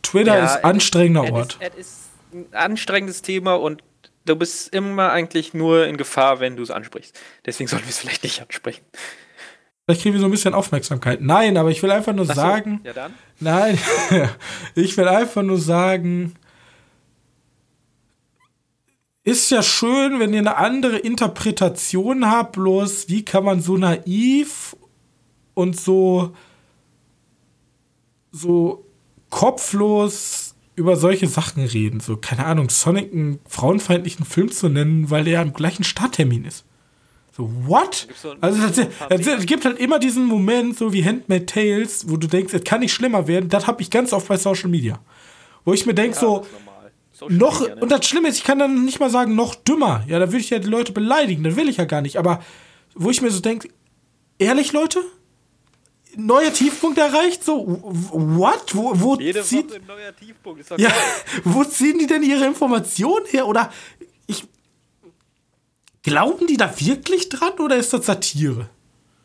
Twitter 0.03 0.37
Ja, 0.37 0.45
ist 0.47 0.65
anstrengender 0.65 1.33
Ort. 1.33 1.59
ist, 1.61 1.71
es 1.79 1.87
ist 1.87 1.99
ein 2.33 2.47
anstrengendes 2.53 3.23
Thema 3.23 3.55
und 3.55 3.85
du 4.25 4.35
bist 4.35 4.75
immer 4.75 5.13
eigentlich 5.13 5.55
nur 5.55 5.87
in 5.87 5.97
Gefahr, 5.97 6.41
wenn 6.41 6.57
du 6.57 6.65
es 6.65 6.73
ansprichst. 6.73 7.17
Deswegen 7.47 7.69
sollten 7.69 7.85
wir 7.85 7.91
es 7.91 7.99
vielleicht 8.01 8.25
nicht 8.25 8.43
ansprechen. 8.43 8.85
Vielleicht 9.85 10.03
kriegen 10.03 10.15
wir 10.15 10.21
so 10.21 10.27
ein 10.27 10.33
bisschen 10.33 10.53
Aufmerksamkeit. 10.55 11.21
Nein, 11.21 11.57
aber 11.57 11.71
ich 11.71 11.81
will 11.85 11.93
einfach 11.93 12.15
nur 12.15 12.25
so, 12.27 12.33
sagen, 12.33 12.81
Ja, 12.83 12.95
dann. 12.95 13.15
nein, 13.39 13.79
ich 14.75 14.97
will 14.97 15.07
einfach 15.07 15.43
nur 15.45 15.59
sagen, 15.59 16.35
ist 19.25 19.51
ja 19.51 19.63
schön, 19.63 20.21
wenn 20.21 20.33
ihr 20.33 20.41
eine 20.41 20.57
andere 20.57 20.99
Interpretation 20.99 22.31
habt, 22.31 22.53
bloß 22.53 23.09
wie 23.09 23.25
kann 23.25 23.45
man 23.45 23.61
so 23.61 23.77
naiv 23.77 24.77
und 25.55 25.81
so 25.81 26.35
so 28.31 28.85
kopflos 29.31 30.55
über 30.77 30.97
solche 30.97 31.29
Sachen 31.29 31.65
reden. 31.65 32.01
So, 32.01 32.17
keine 32.17 32.45
Ahnung, 32.45 32.69
Sonic 32.69 33.13
einen 33.13 33.39
frauenfeindlichen 33.49 34.27
Film 34.27 34.51
zu 34.51 34.69
nennen, 34.69 35.11
weil 35.11 35.25
der 35.25 35.41
am 35.41 35.53
gleichen 35.53 35.85
Starttermin 35.85 36.45
ist. 36.45 36.65
So, 37.37 37.51
what? 37.67 38.09
So 38.21 38.35
also, 38.41 38.83
es 39.09 39.47
gibt 39.47 39.65
halt 39.65 39.79
immer 39.79 39.99
diesen 39.99 40.27
Moment, 40.27 40.77
so 40.77 40.93
wie 40.93 41.05
Handmade 41.05 41.47
Tales, 41.47 42.09
wo 42.09 42.17
du 42.17 42.27
denkst, 42.27 42.55
es 42.55 42.65
kann 42.65 42.81
nicht 42.81 42.93
schlimmer 42.93 43.27
werden. 43.27 43.49
Das 43.49 43.67
habe 43.67 43.83
ich 43.83 43.91
ganz 43.91 44.13
oft 44.13 44.29
bei 44.29 44.37
Social 44.37 44.69
Media. 44.69 45.01
Wo 45.65 45.73
ich 45.73 45.87
mir 45.87 45.95
denke, 45.95 46.15
ja, 46.17 46.21
so, 46.21 46.47
noch, 47.29 47.61
Media, 47.61 47.75
ne? 47.77 47.81
und 47.81 47.91
das 47.91 48.07
Schlimme 48.07 48.29
ist, 48.29 48.39
ich 48.39 48.45
kann 48.45 48.59
dann 48.59 48.85
nicht 48.85 49.01
mal 49.01 49.11
sagen, 49.11 49.35
noch 49.35 49.55
dümmer. 49.55 50.05
Ja, 50.07 50.19
da 50.19 50.29
würde 50.29 50.39
ich 50.39 50.51
ja 50.51 50.59
die 50.59 50.69
Leute 50.69 50.93
beleidigen, 50.93 51.45
das 51.45 51.57
will 51.57 51.69
ich 51.69 51.77
ja 51.77 51.85
gar 51.85 52.01
nicht. 52.01 52.19
Aber 52.19 52.43
wo 52.95 53.11
ich 53.11 53.23
mir 53.23 53.31
so 53.31 53.41
denke, 53.41 53.69
ehrlich, 54.39 54.73
Leute? 54.73 55.01
Neuer 56.17 56.53
Tiefpunkt 56.53 56.99
erreicht? 56.99 57.43
So, 57.43 57.67
what? 58.13 58.75
Wo, 58.75 58.93
wo 59.01 59.17
Jede 59.17 59.43
zieht, 59.43 59.67
ja, 60.77 60.91
Wo 61.45 61.65
ziehen 61.65 61.99
die 61.99 62.07
denn 62.07 62.23
ihre 62.23 62.47
Informationen 62.47 63.27
her? 63.27 63.49
Oder 63.49 63.73
ich. 64.27 64.47
Glauben 66.05 66.47
die 66.47 66.57
da 66.57 66.79
wirklich 66.79 67.31
dran 67.31 67.59
oder 67.59 67.77
ist 67.77 67.93
das 67.93 68.07
Satire? 68.07 68.69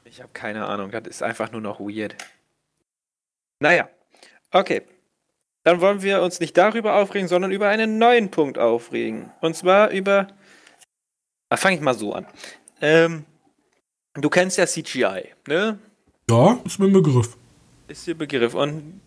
Ich 0.06 0.22
habe 0.22 0.32
keine 0.34 0.66
Ahnung, 0.66 0.90
das 0.92 1.06
ist 1.08 1.22
einfach 1.22 1.52
nur 1.52 1.62
noch 1.62 1.80
weird. 1.80 2.16
Naja, 3.60 3.90
okay 4.52 4.84
dann 5.70 5.82
wollen 5.82 6.02
wir 6.02 6.24
uns 6.24 6.40
nicht 6.40 6.58
darüber 6.58 6.96
aufregen, 6.96 7.28
sondern 7.28 7.52
über 7.52 7.68
einen 7.68 8.00
neuen 8.00 8.32
Punkt 8.32 8.58
aufregen. 8.58 9.32
Und 9.40 9.56
zwar 9.56 9.92
über. 9.92 10.28
Da 11.48 11.58
fange 11.58 11.76
ich 11.76 11.82
mal 11.82 11.94
so 11.94 12.14
an. 12.14 12.26
Ähm, 12.82 13.26
du 14.16 14.30
kennst 14.30 14.58
ja 14.58 14.66
CGI, 14.66 15.30
ne? 15.48 15.78
Ja, 16.28 16.60
ist 16.66 16.80
mir 16.80 16.88
ein 16.88 16.94
Begriff. 16.94 17.38
Ist 17.88 18.08
dir 18.08 18.16
Begriff. 18.16 18.56
Und 18.56 19.00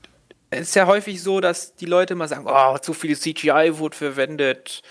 es 0.51 0.69
ist 0.69 0.77
ja 0.77 0.87
häufig 0.87 1.21
so, 1.21 1.41
dass 1.41 1.75
die 1.75 1.87
Leute 1.87 2.15
mal 2.15 2.29
sagen: 2.29 2.47
Oh, 2.47 2.79
zu 2.79 2.95
viel 2.95 3.19
CGI 3.19 3.79
wurde 3.79 3.97
verwendet. 3.97 4.83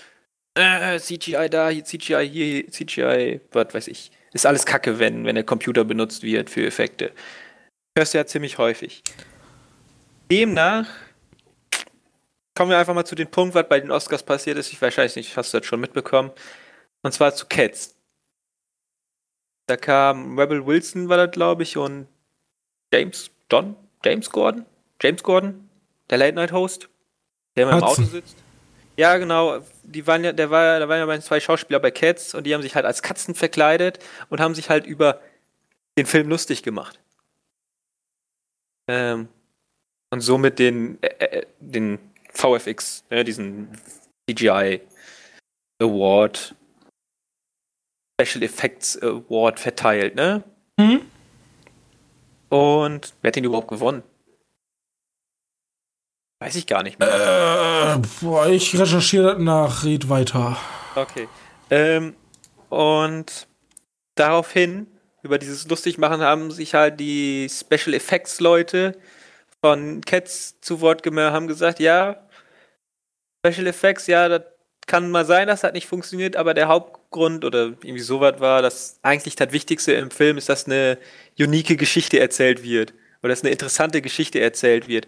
Äh, 0.54 0.98
CGI 0.98 1.48
da, 1.48 1.70
CGI 1.70 2.28
hier, 2.28 2.68
CGI, 2.70 3.40
was 3.50 3.72
weiß 3.72 3.88
ich. 3.88 4.12
Ist 4.34 4.44
alles 4.44 4.66
kacke, 4.66 4.98
wenn, 4.98 5.24
wenn 5.24 5.36
der 5.36 5.44
Computer 5.44 5.84
benutzt 5.84 6.22
wird 6.22 6.50
für 6.50 6.66
Effekte. 6.66 7.12
Hörst 7.96 8.12
du 8.12 8.18
ja 8.18 8.26
ziemlich 8.26 8.58
häufig. 8.58 9.02
Demnach 10.30 10.86
kommen 12.54 12.70
wir 12.70 12.78
einfach 12.78 12.94
mal 12.94 13.04
zu 13.04 13.14
dem 13.14 13.28
Punkt, 13.28 13.54
was 13.54 13.68
bei 13.68 13.80
den 13.80 13.90
Oscars 13.90 14.22
passiert 14.22 14.58
ist. 14.58 14.72
Ich 14.72 14.80
weiß 14.80 15.16
nicht, 15.16 15.36
hast 15.36 15.54
du 15.54 15.58
das 15.58 15.66
schon 15.66 15.80
mitbekommen. 15.80 16.30
Und 17.02 17.12
zwar 17.12 17.34
zu 17.34 17.46
Cats. 17.46 17.96
Da 19.66 19.76
kam 19.76 20.38
Rebel 20.38 20.66
Wilson, 20.66 21.08
war 21.08 21.16
das, 21.16 21.30
glaube 21.30 21.62
ich, 21.62 21.76
und 21.76 22.08
James 22.92 23.30
Don? 23.48 23.76
James 24.04 24.30
Gordon? 24.30 24.66
James 25.00 25.22
Gordon? 25.22 25.68
Der 26.10 26.18
Late 26.18 26.34
Night 26.34 26.52
Host? 26.52 26.88
Der 27.56 27.64
immer 27.64 27.78
im 27.78 27.84
Auto 27.84 28.02
sitzt. 28.02 28.36
Ja, 28.96 29.16
genau. 29.16 29.60
Die 29.82 30.06
waren 30.06 30.24
ja, 30.24 30.32
der 30.32 30.50
war, 30.50 30.78
da 30.78 30.88
waren 30.88 31.08
ja 31.08 31.20
zwei 31.20 31.40
Schauspieler 31.40 31.80
bei 31.80 31.90
Cats 31.90 32.34
und 32.34 32.44
die 32.44 32.54
haben 32.54 32.62
sich 32.62 32.74
halt 32.74 32.84
als 32.84 33.02
Katzen 33.02 33.34
verkleidet 33.34 33.98
und 34.28 34.40
haben 34.40 34.54
sich 34.54 34.68
halt 34.68 34.86
über 34.86 35.20
den 35.96 36.06
Film 36.06 36.28
lustig 36.28 36.62
gemacht. 36.62 37.00
Ähm, 38.88 39.28
und 40.10 40.20
somit 40.20 40.58
den, 40.58 41.02
äh, 41.02 41.08
äh 41.24 41.46
den 41.60 41.98
VFX, 42.32 43.04
ne, 43.10 43.24
diesen 43.24 43.68
CGI 44.28 44.80
Award, 45.80 46.54
Special 48.20 48.42
Effects 48.42 49.00
Award 49.02 49.58
verteilt, 49.58 50.14
ne? 50.14 50.44
Mhm. 50.78 51.02
Und 52.48 53.14
wer 53.22 53.28
hat 53.28 53.36
den 53.36 53.44
überhaupt 53.44 53.68
gewonnen? 53.68 54.02
Weiß 56.40 56.56
ich 56.56 56.66
gar 56.66 56.82
nicht 56.82 56.98
mehr. 56.98 57.96
Äh, 57.96 58.02
boah, 58.20 58.48
ich 58.48 58.78
recherchiere 58.78 59.40
nach, 59.40 59.84
red 59.84 60.08
weiter. 60.08 60.58
Okay. 60.96 61.28
Ähm, 61.70 62.16
und 62.68 63.46
daraufhin, 64.16 64.86
über 65.22 65.38
dieses 65.38 65.68
Lustigmachen, 65.68 66.20
haben 66.20 66.50
sich 66.50 66.74
halt 66.74 66.98
die 66.98 67.48
Special 67.48 67.94
Effects 67.94 68.40
Leute 68.40 68.98
von 69.64 70.00
Cats 70.00 70.60
zu 70.60 70.80
Wort 70.80 71.02
gemeldet, 71.02 71.32
haben 71.32 71.46
gesagt, 71.46 71.78
ja, 71.78 72.26
Special 73.44 73.66
Effects, 73.66 74.06
ja, 74.06 74.28
das 74.28 74.42
kann 74.86 75.10
mal 75.10 75.24
sein, 75.24 75.46
dass 75.46 75.60
das 75.60 75.72
nicht 75.72 75.86
funktioniert, 75.86 76.36
aber 76.36 76.54
der 76.54 76.68
Hauptgrund 76.68 77.44
oder 77.44 77.66
irgendwie 77.66 78.00
sowas 78.00 78.40
war, 78.40 78.62
dass 78.62 78.98
eigentlich 79.02 79.36
das 79.36 79.52
Wichtigste 79.52 79.92
im 79.92 80.10
Film 80.10 80.36
ist, 80.38 80.48
dass 80.48 80.66
eine 80.66 80.98
unique 81.38 81.78
Geschichte 81.78 82.18
erzählt 82.18 82.62
wird 82.62 82.92
oder 83.22 83.30
dass 83.30 83.42
eine 83.42 83.52
interessante 83.52 84.02
Geschichte 84.02 84.40
erzählt 84.40 84.88
wird. 84.88 85.06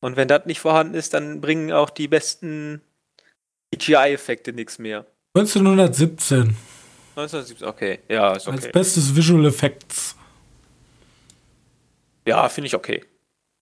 Und 0.00 0.16
wenn 0.16 0.28
das 0.28 0.46
nicht 0.46 0.60
vorhanden 0.60 0.94
ist, 0.94 1.14
dann 1.14 1.40
bringen 1.40 1.72
auch 1.72 1.90
die 1.90 2.06
besten 2.06 2.80
CGI-Effekte 3.74 4.52
nichts 4.52 4.78
mehr. 4.78 5.06
1917. 5.34 6.56
1917, 7.16 7.66
okay. 7.66 7.98
Ja, 8.08 8.34
ist 8.34 8.46
okay. 8.46 8.56
Als 8.56 8.70
bestes 8.70 9.16
Visual 9.16 9.46
Effects. 9.46 10.14
Ja, 12.24 12.48
finde 12.48 12.66
ich 12.68 12.74
okay 12.74 13.02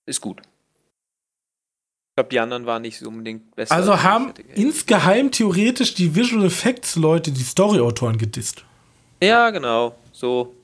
ist 0.05 0.21
gut. 0.21 0.41
Ich 0.41 2.17
glaube, 2.17 2.29
die 2.29 2.39
anderen 2.39 2.65
waren 2.65 2.81
nicht 2.81 2.97
so 2.97 3.09
unbedingt 3.09 3.55
besser. 3.55 3.75
Also 3.75 4.01
haben 4.01 4.33
insgeheim 4.55 5.31
theoretisch 5.31 5.95
die 5.95 6.15
Visual 6.15 6.45
Effects 6.45 6.95
Leute 6.95 7.31
die 7.31 7.43
Story-Autoren 7.43 8.17
gedisst. 8.17 8.63
Ja, 9.21 9.49
genau. 9.49 9.95
So. 10.13 10.55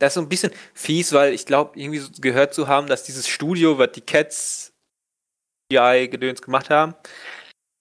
Das 0.00 0.10
ist 0.10 0.14
so 0.14 0.20
ein 0.20 0.28
bisschen 0.28 0.52
fies, 0.74 1.12
weil 1.12 1.34
ich 1.34 1.44
glaube, 1.44 1.78
irgendwie 1.78 1.98
so 1.98 2.10
gehört 2.20 2.54
zu 2.54 2.68
haben, 2.68 2.86
dass 2.86 3.02
dieses 3.02 3.26
Studio, 3.28 3.78
was 3.78 3.92
die 3.92 4.00
Cats 4.00 4.72
CGI-Gedöns 5.72 6.42
gemacht 6.42 6.70
haben, 6.70 6.94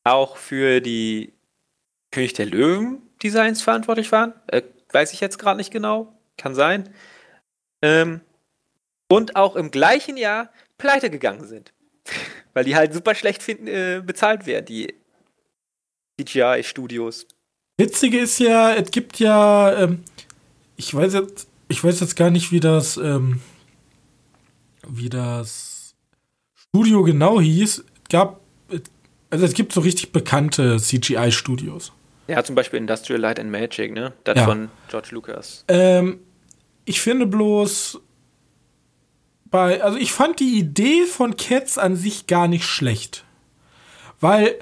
auch 0.03 0.37
für 0.37 0.81
die 0.81 1.33
König 2.11 2.33
der 2.33 2.47
Löwen-Designs 2.47 3.61
verantwortlich 3.61 4.11
waren. 4.11 4.33
Äh, 4.47 4.63
weiß 4.91 5.13
ich 5.13 5.19
jetzt 5.19 5.37
gerade 5.39 5.57
nicht 5.57 5.71
genau. 5.71 6.13
Kann 6.37 6.55
sein. 6.55 6.93
Ähm, 7.81 8.21
und 9.09 9.35
auch 9.35 9.55
im 9.55 9.71
gleichen 9.71 10.17
Jahr 10.17 10.49
pleite 10.77 11.09
gegangen 11.09 11.45
sind. 11.47 11.73
Weil 12.53 12.63
die 12.63 12.75
halt 12.75 12.93
super 12.93 13.15
schlecht 13.15 13.43
finden, 13.43 13.67
äh, 13.67 14.01
bezahlt 14.05 14.45
werden, 14.45 14.65
die 14.65 14.93
CGI-Studios. 16.19 17.27
Witzige 17.77 18.19
ist 18.19 18.39
ja, 18.39 18.73
es 18.73 18.89
gibt 18.89 19.19
ja, 19.19 19.83
ähm, 19.83 20.03
ich 20.75 20.93
weiß 20.93 21.13
jetzt, 21.13 21.47
ich 21.67 21.83
weiß 21.83 21.99
jetzt 21.99 22.15
gar 22.15 22.31
nicht, 22.31 22.51
wie 22.51 22.59
das, 22.59 22.97
ähm, 22.97 23.41
wie 24.87 25.09
das 25.09 25.95
Studio 26.55 27.03
genau 27.03 27.39
hieß. 27.39 27.83
Gab, 28.09 28.41
also 29.29 29.45
es 29.45 29.53
gibt 29.53 29.73
so 29.73 29.81
richtig 29.81 30.11
bekannte 30.11 30.77
CGI-Studios. 30.77 31.91
Ja, 32.27 32.43
zum 32.43 32.55
Beispiel 32.55 32.79
Industrial 32.79 33.21
Light 33.21 33.39
and 33.39 33.51
Magic, 33.51 33.93
ne? 33.93 34.13
Das 34.23 34.37
ja. 34.37 34.45
von 34.45 34.69
George 34.89 35.09
Lucas. 35.11 35.63
Ähm, 35.67 36.19
ich 36.85 36.99
finde 36.99 37.25
bloß, 37.25 38.01
bei, 39.49 39.83
also 39.83 39.97
ich 39.97 40.11
fand 40.11 40.39
die 40.39 40.57
Idee 40.57 41.05
von 41.05 41.37
Cats 41.37 41.77
an 41.77 41.95
sich 41.95 42.27
gar 42.27 42.47
nicht 42.47 42.65
schlecht. 42.65 43.23
Weil 44.19 44.55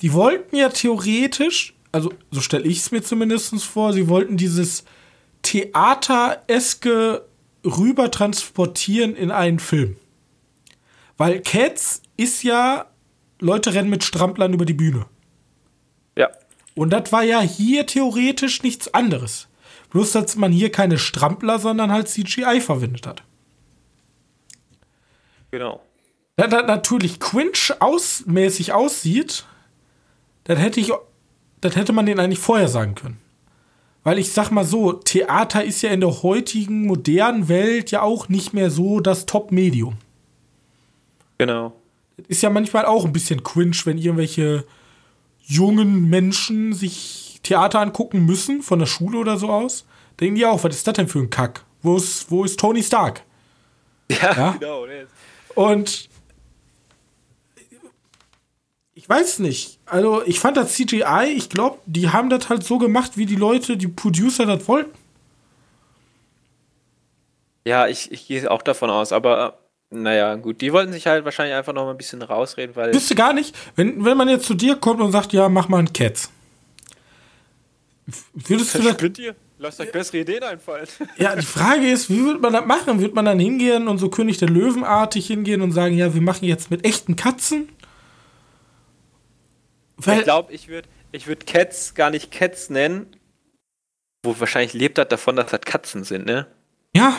die 0.00 0.12
wollten 0.12 0.56
ja 0.56 0.68
theoretisch, 0.68 1.74
also 1.92 2.12
so 2.30 2.40
stelle 2.40 2.66
ich 2.66 2.78
es 2.78 2.90
mir 2.90 3.02
zumindest 3.02 3.64
vor, 3.64 3.92
sie 3.92 4.08
wollten 4.08 4.36
dieses 4.36 4.84
Theatereske 5.42 7.24
rüber 7.64 8.10
transportieren 8.10 9.16
in 9.16 9.30
einen 9.30 9.58
Film. 9.58 9.96
Weil 11.16 11.40
Cats 11.40 12.02
ist 12.16 12.42
ja, 12.42 12.86
Leute 13.40 13.74
rennen 13.74 13.90
mit 13.90 14.04
Stramplern 14.04 14.52
über 14.52 14.64
die 14.64 14.74
Bühne. 14.74 15.06
Ja. 16.16 16.28
Und 16.74 16.90
das 16.90 17.10
war 17.10 17.22
ja 17.22 17.40
hier 17.40 17.86
theoretisch 17.86 18.62
nichts 18.62 18.92
anderes. 18.94 19.48
Bloß, 19.90 20.12
dass 20.12 20.36
man 20.36 20.52
hier 20.52 20.70
keine 20.70 20.98
Strampler, 20.98 21.58
sondern 21.58 21.90
halt 21.90 22.08
CGI 22.08 22.60
verwendet 22.60 23.06
hat. 23.06 23.22
Genau. 25.50 25.80
Da, 26.36 26.46
da 26.46 26.62
natürlich 26.62 27.20
Quinch 27.20 27.72
ausmäßig 27.80 28.72
aussieht, 28.72 29.44
dann 30.44 30.56
hätte 30.56 30.80
ich, 30.80 30.92
das 31.60 31.76
hätte 31.76 31.92
man 31.92 32.06
den 32.06 32.20
eigentlich 32.20 32.38
vorher 32.38 32.68
sagen 32.68 32.94
können. 32.94 33.18
Weil 34.04 34.18
ich 34.18 34.32
sag 34.32 34.50
mal 34.50 34.64
so, 34.64 34.92
Theater 34.92 35.64
ist 35.64 35.82
ja 35.82 35.90
in 35.90 36.00
der 36.00 36.22
heutigen 36.22 36.86
modernen 36.86 37.48
Welt 37.48 37.90
ja 37.90 38.02
auch 38.02 38.28
nicht 38.28 38.54
mehr 38.54 38.70
so 38.70 39.00
das 39.00 39.26
Top-Medium. 39.26 39.96
Genau. 41.38 41.72
Ist 42.28 42.42
ja 42.42 42.50
manchmal 42.50 42.86
auch 42.86 43.04
ein 43.04 43.12
bisschen 43.12 43.42
cringe, 43.42 43.76
wenn 43.84 43.98
irgendwelche 43.98 44.64
jungen 45.42 46.08
Menschen 46.08 46.72
sich 46.72 47.40
Theater 47.42 47.80
angucken 47.80 48.24
müssen, 48.24 48.62
von 48.62 48.78
der 48.78 48.86
Schule 48.86 49.18
oder 49.18 49.36
so 49.36 49.50
aus. 49.50 49.86
Denken 50.20 50.36
die 50.36 50.46
auch, 50.46 50.62
was 50.64 50.76
ist 50.76 50.86
das 50.86 50.94
denn 50.94 51.08
für 51.08 51.20
ein 51.20 51.30
Kack? 51.30 51.64
Wo 51.82 51.96
ist, 51.96 52.30
wo 52.30 52.44
ist 52.44 52.58
Tony 52.58 52.82
Stark? 52.82 53.22
Ja, 54.10 54.34
ja? 54.36 54.50
genau. 54.58 54.86
Und 55.58 56.08
ich 58.94 59.08
weiß 59.08 59.40
nicht. 59.40 59.80
Also, 59.86 60.22
ich 60.24 60.38
fand 60.38 60.56
das 60.56 60.74
CGI, 60.74 61.34
ich 61.34 61.48
glaube, 61.48 61.80
die 61.84 62.10
haben 62.10 62.30
das 62.30 62.48
halt 62.48 62.62
so 62.62 62.78
gemacht, 62.78 63.16
wie 63.16 63.26
die 63.26 63.34
Leute, 63.34 63.76
die 63.76 63.88
Producer 63.88 64.46
das 64.46 64.68
wollten. 64.68 64.96
Ja, 67.66 67.88
ich, 67.88 68.12
ich 68.12 68.28
gehe 68.28 68.48
auch 68.48 68.62
davon 68.62 68.88
aus, 68.88 69.10
aber 69.10 69.58
Naja, 69.90 70.36
gut, 70.36 70.60
die 70.60 70.72
wollten 70.72 70.92
sich 70.92 71.08
halt 71.08 71.24
wahrscheinlich 71.24 71.56
einfach 71.56 71.72
noch 71.72 71.86
mal 71.86 71.90
ein 71.90 71.96
bisschen 71.96 72.22
rausreden, 72.22 72.76
weil. 72.76 72.94
Wisst 72.94 73.10
ihr 73.10 73.16
gar 73.16 73.32
nicht, 73.32 73.56
wenn, 73.74 74.04
wenn 74.04 74.16
man 74.16 74.28
jetzt 74.28 74.46
zu 74.46 74.54
dir 74.54 74.76
kommt 74.76 75.00
und 75.00 75.10
sagt, 75.10 75.32
ja, 75.32 75.48
mach 75.48 75.68
mal 75.68 75.78
ein 75.78 75.92
Cats. 75.92 76.30
Würdest 78.32 78.76
du 78.76 78.82
das. 78.82 79.02
Mit 79.02 79.18
dir? 79.18 79.34
Lasst 79.58 79.80
euch 79.80 79.90
bessere 79.90 80.18
Ideen 80.18 80.42
einfallen. 80.44 80.86
Ja, 81.16 81.34
die 81.34 81.44
Frage 81.44 81.90
ist, 81.90 82.08
wie 82.08 82.24
würde 82.24 82.38
man 82.38 82.52
das 82.52 82.64
machen? 82.64 83.00
Würde 83.00 83.14
man 83.14 83.24
dann 83.24 83.40
hingehen 83.40 83.88
und 83.88 83.98
so 83.98 84.08
König 84.08 84.38
der 84.38 84.48
Löwenartig 84.48 85.26
hingehen 85.26 85.62
und 85.62 85.72
sagen, 85.72 85.96
ja, 85.96 86.14
wir 86.14 86.20
machen 86.20 86.44
jetzt 86.44 86.70
mit 86.70 86.84
echten 86.84 87.16
Katzen? 87.16 87.68
Weil 89.96 90.18
ich 90.18 90.24
glaube, 90.24 90.52
ich 90.52 90.68
würde 90.68 90.88
ich 91.10 91.26
würd 91.26 91.46
Cats 91.46 91.94
gar 91.94 92.10
nicht 92.10 92.30
Cats 92.30 92.70
nennen. 92.70 93.16
Wo 94.22 94.38
wahrscheinlich 94.38 94.74
lebt 94.74 94.98
das 94.98 95.08
davon, 95.08 95.36
dass 95.36 95.50
das 95.50 95.60
Katzen 95.62 96.04
sind, 96.04 96.26
ne? 96.26 96.46
Ja. 96.94 97.16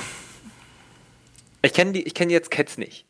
Ich 1.62 1.74
kenne 1.74 1.92
die, 1.92 2.04
ich 2.04 2.14
kenne 2.14 2.32
jetzt 2.32 2.52
Cats 2.52 2.78
nicht. 2.78 3.06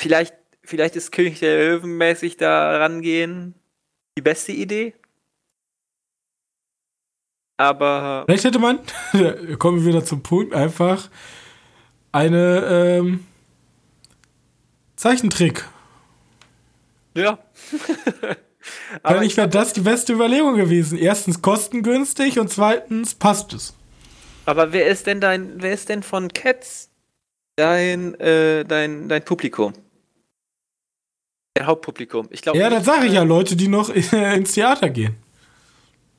Vielleicht, 0.00 0.34
vielleicht 0.62 0.94
ist 0.94 1.10
König 1.10 1.40
der 1.40 1.56
Löwen 1.56 1.96
mäßig 1.96 2.36
da 2.36 2.78
rangehen 2.78 3.54
die 4.16 4.22
beste 4.22 4.52
Idee. 4.52 4.94
Aber. 7.56 8.24
Vielleicht 8.26 8.44
hätte 8.44 8.58
man, 8.58 8.78
kommen 9.58 9.80
wir 9.80 9.86
wieder 9.86 10.04
zum 10.04 10.22
Punkt, 10.22 10.54
einfach 10.54 11.08
eine 12.10 12.98
ähm, 13.00 13.26
Zeichentrick. 14.96 15.64
Ja. 17.14 17.38
Eigentlich 19.02 19.36
wäre 19.36 19.48
das 19.48 19.72
die 19.72 19.80
beste 19.80 20.12
Überlegung 20.12 20.56
gewesen. 20.56 20.96
Erstens 20.98 21.42
kostengünstig 21.42 22.38
und 22.38 22.48
zweitens 22.48 23.14
passt 23.14 23.52
es. 23.52 23.74
Aber 24.44 24.72
wer 24.72 24.86
ist 24.86 25.06
denn 25.06 25.20
dein, 25.20 25.62
wer 25.62 25.72
ist 25.72 25.88
denn 25.88 26.02
von 26.02 26.28
Cats 26.28 26.90
dein, 27.56 28.14
äh, 28.20 28.64
dein, 28.64 29.08
dein 29.08 29.24
Publikum? 29.24 29.72
Dein 31.54 31.66
Hauptpublikum. 31.66 32.28
Ich 32.30 32.42
glaube. 32.42 32.58
Ja, 32.58 32.70
das 32.70 32.84
sage 32.84 33.06
ich 33.06 33.12
ja, 33.12 33.22
Leute, 33.22 33.56
die 33.56 33.68
noch 33.68 33.88
ins 34.12 34.52
Theater 34.52 34.90
gehen. 34.90 35.16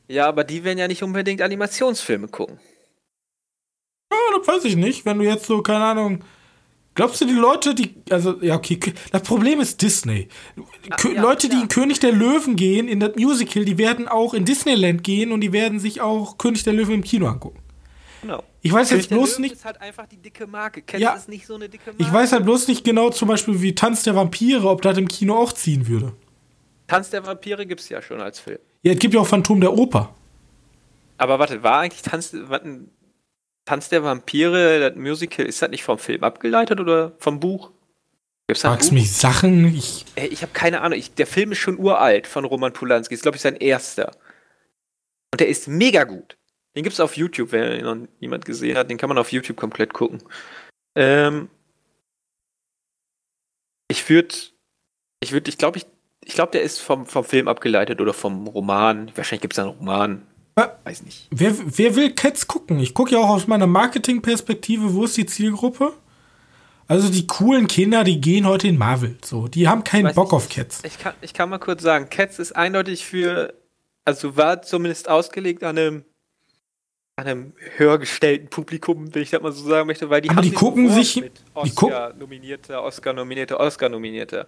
Ja, 0.08 0.28
aber 0.28 0.44
die 0.44 0.64
werden 0.64 0.78
ja 0.78 0.88
nicht 0.88 1.04
unbedingt 1.04 1.42
Animationsfilme 1.42 2.28
gucken. 2.28 2.60
Ja, 4.12 4.38
das 4.38 4.48
weiß 4.48 4.66
ich 4.66 4.76
nicht. 4.76 5.06
Wenn 5.06 5.20
du 5.20 5.26
jetzt 5.26 5.46
so, 5.46 5.62
keine 5.62 5.86
Ahnung. 5.86 6.24
Glaubst 6.96 7.22
du, 7.22 7.26
die 7.26 7.34
Leute, 7.34 7.74
die. 7.74 7.96
Also, 8.10 8.40
ja, 8.42 8.56
okay. 8.56 8.80
Das 9.12 9.24
Problem 9.24 9.60
ist 9.60 9.82
Disney. 9.82 10.28
Ah, 10.90 10.98
ja, 11.08 11.22
Leute, 11.22 11.50
die 11.50 11.56
in 11.56 11.68
König 11.68 12.00
der 12.00 12.12
Löwen 12.12 12.56
gehen, 12.56 12.88
in 12.88 13.00
das 13.00 13.16
Musical, 13.16 13.66
die 13.66 13.78
werden 13.80 14.08
auch 14.08 14.34
in 14.36 14.46
Disneyland 14.46 15.04
gehen 15.04 15.32
und 15.32 15.42
die 15.42 15.52
werden 15.52 15.80
sich 15.80 16.02
auch 16.02 16.38
König 16.38 16.64
der 16.64 16.74
Löwen 16.74 16.96
im 16.96 17.04
Kino 17.04 17.28
angucken. 17.28 17.60
Genau. 18.22 18.44
Ich 18.62 18.72
weiß 18.72 18.90
König 18.90 19.06
jetzt 19.06 19.10
bloß 19.10 19.40
nicht. 19.40 19.56
ist 19.56 19.66
halt 19.66 19.82
einfach 19.82 20.06
die 20.06 20.18
dicke 20.18 20.46
Marke. 20.46 20.84
Kennst 20.84 21.02
ja, 21.02 21.14
ist 21.14 21.30
nicht 21.30 21.48
so 21.48 21.56
eine 21.56 21.68
dicke 21.68 21.92
Marke. 21.92 22.04
Ich 22.04 22.14
weiß 22.14 22.32
halt 22.32 22.46
bloß 22.46 22.68
nicht 22.68 22.84
genau, 22.84 23.10
zum 23.10 23.28
Beispiel 23.28 23.62
wie 23.62 23.74
Tanz 23.74 24.04
der 24.04 24.16
Vampire, 24.16 24.70
ob 24.70 24.84
das 24.84 24.98
im 24.98 25.08
Kino 25.08 25.36
auch 25.36 25.52
ziehen 25.52 25.88
würde. 25.88 26.14
Tanz 26.88 27.10
der 27.10 27.26
Vampire 27.26 27.66
gibt 27.66 27.82
es 27.82 27.90
ja 27.90 28.02
schon 28.02 28.22
als 28.22 28.40
Film. 28.40 28.60
Ja, 28.84 28.94
es 28.94 29.00
gibt 29.00 29.14
ja 29.14 29.22
auch 29.22 29.28
Phantom 29.28 29.60
der 29.62 29.74
Oper. 29.74 30.14
Aber 31.18 31.40
warte, 31.40 31.64
war 31.64 31.80
eigentlich 31.80 32.02
Tanz, 32.02 32.36
Tanz 33.66 33.90
der 33.90 34.04
Vampire, 34.04 34.80
das 34.80 34.98
Musical, 34.98 35.46
ist 35.46 35.62
das 35.62 35.70
nicht 35.70 35.84
vom 35.84 35.98
Film 35.98 36.24
abgeleitet 36.24 36.80
oder 36.80 37.14
vom 37.18 37.40
Buch? 37.40 37.72
Gibt's 38.48 38.64
Magst 38.64 38.92
du 38.92 38.96
mich 38.96 39.12
Sachen? 39.12 39.74
Ich, 39.74 40.06
Ey, 40.16 40.28
ich 40.28 40.42
habe 40.42 40.52
keine 40.52 40.82
Ahnung. 40.82 41.00
Ich, 41.00 41.14
der 41.14 41.28
Film 41.28 41.54
ist 41.54 41.60
schon 41.60 41.80
uralt 41.80 42.28
von 42.28 42.44
Roman 42.44 42.74
Polanski. 42.74 43.14
Ist, 43.14 43.22
glaube 43.22 43.38
ich, 43.38 43.42
sein 43.42 43.56
erster. 43.56 44.12
Und 45.32 45.40
der 45.40 45.48
ist 45.48 45.70
mega 45.70 46.04
gut. 46.04 46.38
Den 46.76 46.84
gibt 46.84 46.94
es 46.94 47.00
auf 47.00 47.16
YouTube, 47.16 47.54
wenn 47.54 47.80
ihn 47.80 47.86
noch 47.86 48.08
niemand 48.20 48.44
gesehen 48.44 48.78
hat. 48.78 48.90
Den 48.90 48.98
kann 48.98 49.08
man 49.08 49.18
auf 49.18 49.32
YouTube 49.32 49.56
komplett 49.56 49.94
gucken. 49.94 50.22
Ähm, 50.96 51.50
ich 53.88 54.10
würde, 54.10 54.36
ich 55.22 55.32
würde, 55.32 55.50
ich 55.50 55.58
glaube, 55.58 55.78
ich 55.78 55.86
ich 56.26 56.34
glaube, 56.36 56.52
der 56.52 56.62
ist 56.62 56.80
vom, 56.80 57.06
vom 57.06 57.24
Film 57.24 57.48
abgeleitet 57.48 58.02
oder 58.02 58.14
vom 58.14 58.48
Roman. 58.48 59.12
Wahrscheinlich 59.16 59.42
gibt 59.42 59.54
es 59.54 59.60
einen 59.60 59.70
Roman. 59.70 60.22
Weiß 60.84 61.02
nicht. 61.04 61.28
Wer, 61.32 61.56
wer 61.78 61.96
will 61.96 62.14
Cats 62.14 62.48
gucken? 62.48 62.80
Ich 62.80 62.94
gucke 62.94 63.14
ja 63.14 63.20
auch 63.20 63.30
aus 63.30 63.48
meiner 63.48 63.66
Marketingperspektive, 63.66 64.94
wo 64.94 65.06
ist 65.06 65.18
die 65.18 65.26
Zielgruppe? 65.26 65.94
Also 66.88 67.10
die 67.10 67.26
coolen 67.26 67.68
Kinder, 67.68 68.04
die 68.04 68.22
gehen 68.22 68.46
heute 68.46 68.68
in 68.68 68.78
Marvel. 68.78 69.18
So, 69.24 69.48
die 69.48 69.68
haben 69.68 69.84
keinen 69.84 70.14
Bock 70.14 70.26
nicht, 70.26 70.34
auf 70.34 70.50
Cats. 70.50 70.82
Ich 70.84 71.00
kann, 71.00 71.14
ich 71.22 71.34
kann 71.34 71.50
mal 71.50 71.58
kurz 71.58 71.82
sagen, 71.82 72.10
Cats 72.10 72.38
ist 72.40 72.56
eindeutig 72.56 73.06
für, 73.06 73.54
also 74.06 74.38
war 74.38 74.62
zumindest 74.62 75.10
ausgelegt 75.10 75.64
an 75.64 75.78
einem, 75.78 76.06
an 77.16 77.26
einem 77.26 77.54
höher 77.78 77.98
gestellten 77.98 78.50
Publikum, 78.50 79.16
wenn 79.16 79.24
ich 79.24 79.32
das 79.32 79.42
mal 79.42 79.52
so 79.52 79.68
sagen 79.68 79.88
möchte, 79.88 80.10
weil 80.10 80.22
die 80.22 80.30
Aber 80.30 80.42
die 80.42 80.52
gucken 80.52 80.90
sich, 80.90 81.24
Oscar 81.54 82.14
nominierter, 82.14 82.84
Oscar 82.84 83.14
nominierter, 83.14 83.60
Oscar 83.60 83.90
nominierter. 83.90 84.48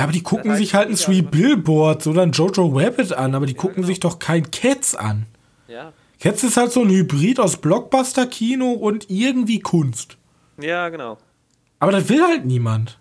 Aber 0.00 0.12
die 0.12 0.22
gucken 0.22 0.56
sich 0.56 0.74
halt 0.74 0.88
ein 0.88 0.96
Three 0.96 1.20
Billboards 1.20 2.06
oder 2.06 2.22
ein 2.22 2.32
Jojo 2.32 2.68
Rabbit 2.68 3.12
an, 3.12 3.34
aber 3.34 3.46
die 3.46 3.54
gucken 3.54 3.76
genau. 3.76 3.86
sich 3.86 4.00
doch 4.00 4.18
kein 4.18 4.50
Cats 4.50 4.94
an. 4.94 5.26
Ja. 5.68 5.92
Cats 6.18 6.42
ist 6.42 6.56
halt 6.56 6.72
so 6.72 6.82
ein 6.82 6.88
Hybrid 6.88 7.38
aus 7.38 7.58
Blockbuster-Kino 7.58 8.72
und 8.72 9.10
irgendwie 9.10 9.60
Kunst. 9.60 10.16
Ja, 10.58 10.88
genau. 10.88 11.18
Aber 11.78 11.92
das 11.92 12.08
will 12.08 12.22
halt 12.22 12.44
niemand. 12.44 12.98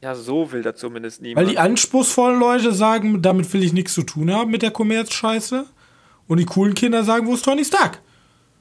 Ja, 0.00 0.14
so 0.14 0.52
will 0.52 0.62
das 0.62 0.76
zumindest 0.76 1.22
niemand. 1.22 1.46
Weil 1.46 1.52
die 1.52 1.58
anspruchsvollen 1.58 2.38
Leute 2.38 2.72
sagen, 2.72 3.20
damit 3.20 3.52
will 3.52 3.64
ich 3.64 3.72
nichts 3.72 3.94
zu 3.94 4.02
tun 4.02 4.32
haben 4.32 4.50
mit 4.50 4.62
der 4.62 4.70
Kommerzscheiße. 4.70 5.66
Und 6.28 6.38
die 6.38 6.44
coolen 6.44 6.74
Kinder 6.74 7.02
sagen, 7.02 7.26
wo 7.26 7.34
ist 7.34 7.44
Tony 7.44 7.64
Stark? 7.64 8.00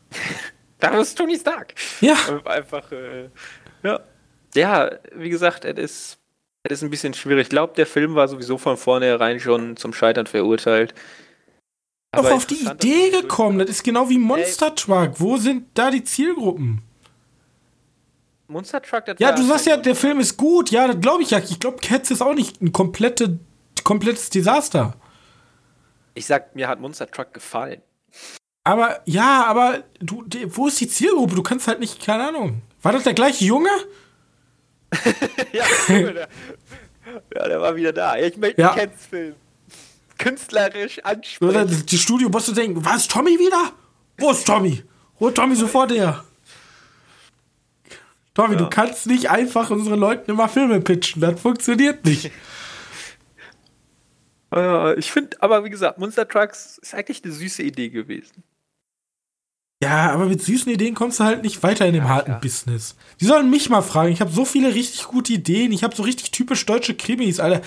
da 0.79 0.99
ist 0.99 1.17
Tony 1.17 1.37
Stark. 1.37 1.75
Ja. 2.01 2.15
Einfach, 2.45 2.91
äh, 2.91 3.29
ja. 3.83 3.99
Ja, 4.55 4.89
wie 5.15 5.29
gesagt, 5.29 5.65
es 5.65 5.77
ist 5.77 6.17
das 6.67 6.79
ist 6.79 6.83
ein 6.83 6.89
bisschen 6.89 7.13
schwierig. 7.13 7.43
Ich 7.43 7.49
glaube, 7.49 7.73
der 7.75 7.85
Film 7.85 8.15
war 8.15 8.27
sowieso 8.27 8.57
von 8.57 8.77
vornherein 8.77 9.39
schon 9.39 9.77
zum 9.77 9.93
Scheitern 9.93 10.27
verurteilt. 10.27 10.93
Aber 12.11 12.33
auf 12.33 12.45
die 12.45 12.65
Idee 12.65 13.09
gekommen. 13.09 13.59
Das 13.59 13.69
ist 13.69 13.83
genau 13.83 14.09
wie 14.09 14.17
Monster 14.17 14.73
Truck. 14.73 15.13
Wo 15.15 15.37
sind 15.37 15.67
da 15.73 15.91
die 15.91 16.03
Zielgruppen? 16.03 16.81
Monster 18.47 18.81
Truck, 18.81 19.05
das 19.05 19.19
Ja, 19.19 19.33
du 19.33 19.43
sagst 19.43 19.65
ja, 19.65 19.77
der 19.77 19.95
Film 19.95 20.19
ist 20.19 20.37
gut. 20.37 20.71
Ja, 20.71 20.87
das 20.87 20.99
glaube 20.99 21.23
ich 21.23 21.31
ja. 21.31 21.39
Ich 21.39 21.59
glaube, 21.59 21.77
Cats 21.77 22.11
ist 22.11 22.21
auch 22.21 22.33
nicht 22.33 22.61
ein 22.61 22.71
komplette, 22.71 23.39
komplettes 23.83 24.29
Desaster. 24.29 24.95
Ich 26.13 26.25
sag, 26.25 26.55
mir 26.55 26.67
hat 26.67 26.79
Monster 26.79 27.09
Truck 27.11 27.33
gefallen. 27.33 27.81
Aber, 28.63 29.01
ja, 29.05 29.45
aber 29.45 29.83
du, 29.99 30.25
wo 30.47 30.67
ist 30.67 30.79
die 30.81 30.87
Zielgruppe? 30.87 31.35
Du 31.35 31.43
kannst 31.43 31.67
halt 31.67 31.79
nicht, 31.79 32.03
keine 32.03 32.27
Ahnung. 32.27 32.61
War 32.81 32.91
das 32.91 33.03
der 33.03 33.13
gleiche 33.13 33.45
Junge? 33.45 33.69
ja, 35.51 35.65
der, 35.87 36.27
ja, 37.35 37.47
der 37.47 37.61
war 37.61 37.75
wieder 37.75 37.93
da. 37.93 38.17
Ich 38.17 38.37
möchte 38.37 38.61
ja. 38.61 38.73
einen 38.73 38.93
Film. 38.93 39.35
Künstlerisch 40.17 40.99
ansprechen. 41.03 41.85
Die 41.85 41.97
Studio 41.97 42.29
musst 42.29 42.47
du 42.47 42.53
denken, 42.53 42.83
was, 42.83 43.07
Tommy 43.07 43.37
wieder? 43.37 43.73
Wo 44.17 44.31
ist 44.31 44.47
Tommy? 44.47 44.83
Hol 45.19 45.33
Tommy 45.33 45.55
sofort 45.55 45.91
her. 45.91 46.23
Tommy, 48.33 48.53
ja. 48.53 48.59
du 48.59 48.69
kannst 48.69 49.07
nicht 49.07 49.29
einfach 49.29 49.69
unseren 49.69 49.99
Leuten 49.99 50.31
immer 50.31 50.49
Filme 50.49 50.81
pitchen. 50.81 51.21
Das 51.21 51.39
funktioniert 51.39 52.03
nicht. 52.05 52.31
ich 54.97 55.11
finde, 55.11 55.37
aber 55.41 55.63
wie 55.63 55.69
gesagt, 55.69 55.99
Monster 55.99 56.27
Trucks 56.27 56.79
ist 56.79 56.93
eigentlich 56.93 57.23
eine 57.23 57.33
süße 57.33 57.63
Idee 57.63 57.89
gewesen. 57.89 58.43
Ja, 59.81 60.11
aber 60.11 60.25
mit 60.25 60.41
süßen 60.41 60.71
Ideen 60.71 60.95
kommst 60.95 61.19
du 61.19 61.23
halt 61.23 61.43
nicht 61.43 61.61
weiter 61.61 61.85
in 61.85 61.93
dem 61.93 62.03
ja, 62.03 62.09
harten 62.09 62.31
ja. 62.31 62.37
Business. 62.39 62.95
Die 63.21 63.25
sollen 63.25 63.49
mich 63.49 63.69
mal 63.69 63.83
fragen. 63.83 64.11
Ich 64.11 64.21
habe 64.21 64.31
so 64.31 64.43
viele 64.43 64.73
richtig 64.73 65.03
gute 65.03 65.33
Ideen. 65.33 65.71
Ich 65.71 65.83
habe 65.83 65.95
so 65.95 66.01
richtig 66.01 66.31
typisch 66.31 66.65
deutsche 66.65 66.95
Krimis, 66.95 67.39
Alter. 67.39 67.61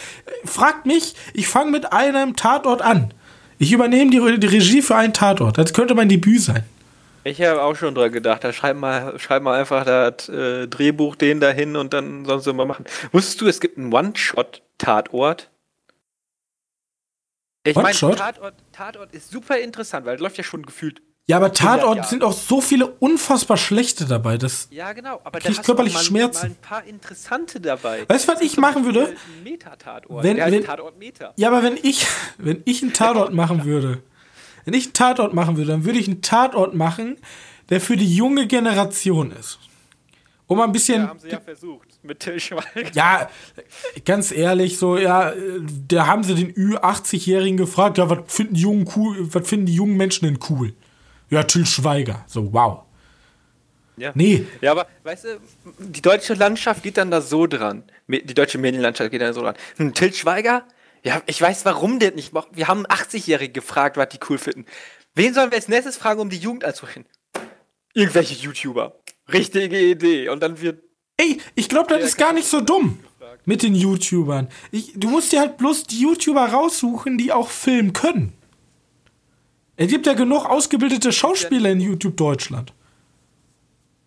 Fragt 0.45 0.87
mich, 0.87 1.15
ich 1.35 1.47
fange 1.47 1.71
mit 1.71 1.93
einem 1.93 2.35
Tatort 2.35 2.83
an. 2.83 3.15
Ich 3.59 3.73
übernehme 3.73 4.11
die, 4.11 4.41
die, 4.41 4.47
Regie 4.47 4.83
für 4.83 4.97
einen 4.97 5.13
Tatort. 5.13 5.57
Das 5.57 5.73
könnte 5.73 5.95
mein 5.95 6.09
Debüt 6.09 6.41
sein. 6.41 6.65
Ich 7.23 7.41
habe 7.43 7.63
auch 7.63 7.77
schon 7.77 7.95
dran 7.95 8.11
gedacht. 8.11 8.43
Da 8.43 8.53
schreib 8.53 8.77
mal, 8.77 9.17
schreib 9.21 9.43
mal 9.43 9.61
einfach 9.61 9.85
das 9.85 10.29
äh, 10.29 10.67
Drehbuch 10.67 11.15
den 11.15 11.39
dahin 11.39 11.77
und 11.77 11.93
dann 11.93 12.25
sonst 12.25 12.47
immer 12.49 12.65
machen. 12.65 12.87
Wusstest 13.13 13.41
du, 13.41 13.47
es 13.47 13.61
gibt 13.61 13.79
einen 13.79 13.93
One-Shot-Tatort? 13.93 15.51
Ich 17.63 17.77
meine, 17.77 17.95
Tatort, 17.95 18.55
Tatort 18.73 19.13
ist 19.13 19.31
super 19.31 19.59
interessant, 19.59 20.07
weil 20.07 20.15
es 20.17 20.21
läuft 20.21 20.39
ja 20.39 20.45
schon 20.45 20.65
gefühlt 20.65 21.03
ja, 21.27 21.37
aber 21.37 21.53
Tatort 21.53 22.09
sind 22.09 22.25
auch 22.25 22.33
so 22.33 22.61
viele 22.61 22.87
unfassbar 22.87 23.57
schlechte 23.57 24.05
dabei. 24.05 24.37
Das 24.37 24.67
ja, 24.71 24.93
genau. 24.93 25.21
Aber 25.23 25.39
da 25.39 25.49
hast 25.49 25.63
körperlich 25.63 25.95
mal, 25.95 26.03
Schmerzen. 26.03 26.49
mal 26.49 26.51
ein 26.51 26.57
paar 26.57 26.85
interessante 26.85 27.61
dabei. 27.61 28.05
Weißt 28.09 28.29
du, 28.29 28.33
was 28.33 28.41
ich 28.41 28.57
machen 28.57 28.85
würde? 28.85 29.15
Meta-Tatort. 29.45 30.25
Wenn, 30.25 30.39
wenn, 30.39 30.65
Tatort 30.65 30.99
Meta. 30.99 31.33
Ja, 31.37 31.49
aber 31.49 31.63
wenn 31.63 31.79
ich, 31.81 32.07
wenn 32.39 32.63
ich 32.65 32.83
einen 32.83 32.93
Tatort 32.93 33.33
machen 33.33 33.65
würde, 33.65 34.03
wenn 34.65 34.75
ich 34.75 34.87
einen 34.87 34.93
Tatort 34.93 35.33
machen 35.33 35.57
würde, 35.57 35.71
dann 35.71 35.85
würde 35.85 36.01
ich 36.01 36.09
einen 36.09 36.23
Tatort 36.23 36.75
machen, 36.75 37.17
der 37.69 37.81
für 37.81 37.97
die 37.97 38.13
junge 38.13 38.47
Generation 38.47 39.31
ist. 39.31 39.61
Um 40.49 40.61
ein 40.61 40.73
bisschen. 40.73 41.03
Ja, 41.03 41.09
haben 41.11 41.19
sie 41.21 41.29
ja 41.29 41.39
versucht 41.39 41.89
mit 42.03 42.19
Till 42.19 42.41
Schweiger. 42.41 42.91
Ja, 42.93 43.31
ganz 44.05 44.33
ehrlich, 44.33 44.79
so, 44.79 44.99
ja, 44.99 45.33
da 45.87 46.09
haben 46.09 46.25
sie 46.25 46.35
den 46.35 46.53
Ü80-Jährigen 46.53 47.57
gefragt, 47.57 47.99
ja, 47.99 48.11
was 48.11 48.19
finden 48.27 48.55
die 48.55 48.63
jungen 48.63 48.91
cool, 48.97 49.33
was 49.33 49.49
finden 49.49 49.67
die 49.67 49.75
jungen 49.75 49.97
Menschen 49.97 50.25
denn 50.25 50.41
cool? 50.49 50.75
Ja, 51.31 51.45
Till 51.45 51.67
Schweiger. 51.67 52.25
So, 52.27 52.53
wow. 52.53 52.83
Ja. 53.97 54.13
Nee. 54.15 54.47
Ja, 54.61 54.73
aber 54.73 54.87
weißt 55.05 55.25
du, 55.25 55.41
die 55.79 56.01
deutsche 56.01 56.35
Landschaft 56.35 56.83
geht 56.83 56.97
dann 56.97 57.11
da 57.11 57.21
so 57.21 57.47
dran. 57.47 57.85
Die 58.09 58.35
deutsche 58.35 58.59
Medienlandschaft 58.59 59.11
geht 59.11 59.21
dann 59.21 59.35
so 59.35 59.43
dran. 59.43 59.55
Hm, 59.77 59.95
Til 59.95 60.13
Schweiger? 60.13 60.65
Ja, 61.03 61.23
ich 61.27 61.41
weiß, 61.41 61.65
warum 61.65 61.99
der 61.99 62.13
nicht 62.13 62.33
macht. 62.33 62.49
Wir 62.53 62.69
haben 62.69 62.87
80-Jährige 62.87 63.53
gefragt, 63.53 63.97
was 63.97 64.09
die 64.09 64.19
cool 64.29 64.39
finden. 64.39 64.67
Wen 65.15 65.35
sollen 65.35 65.51
wir 65.51 65.57
als 65.57 65.69
nächstes 65.69 65.97
fragen, 65.97 66.21
um 66.21 66.31
die 66.31 66.39
Jugend 66.39 66.65
anzusprechen? 66.65 67.05
Irgendwelche 67.95 68.35
YouTuber. 68.35 68.97
Richtige 69.33 69.79
Idee. 69.79 70.29
Und 70.29 70.43
dann 70.43 70.61
wird. 70.61 70.83
Ey, 71.17 71.39
ich 71.55 71.69
glaube, 71.69 71.89
das 71.95 72.03
ist 72.03 72.17
gar 72.17 72.33
nicht 72.33 72.49
so 72.49 72.61
dumm 72.61 72.99
mit 73.45 73.63
den 73.63 73.75
YouTubern. 73.75 74.49
Ich, 74.71 74.93
du 74.97 75.09
musst 75.09 75.33
dir 75.33 75.41
halt 75.41 75.59
bloß 75.59 75.85
die 75.85 76.01
YouTuber 76.01 76.47
raussuchen, 76.47 77.19
die 77.19 77.33
auch 77.33 77.49
filmen 77.51 77.93
können. 77.93 78.33
Es 79.81 79.89
gibt 79.89 80.07
ja 80.07 80.13
genug 80.13 80.45
ausgebildete 80.45 81.11
Schauspieler 81.11 81.71
in 81.71 81.81
YouTube 81.81 82.15
Deutschland. 82.15 82.75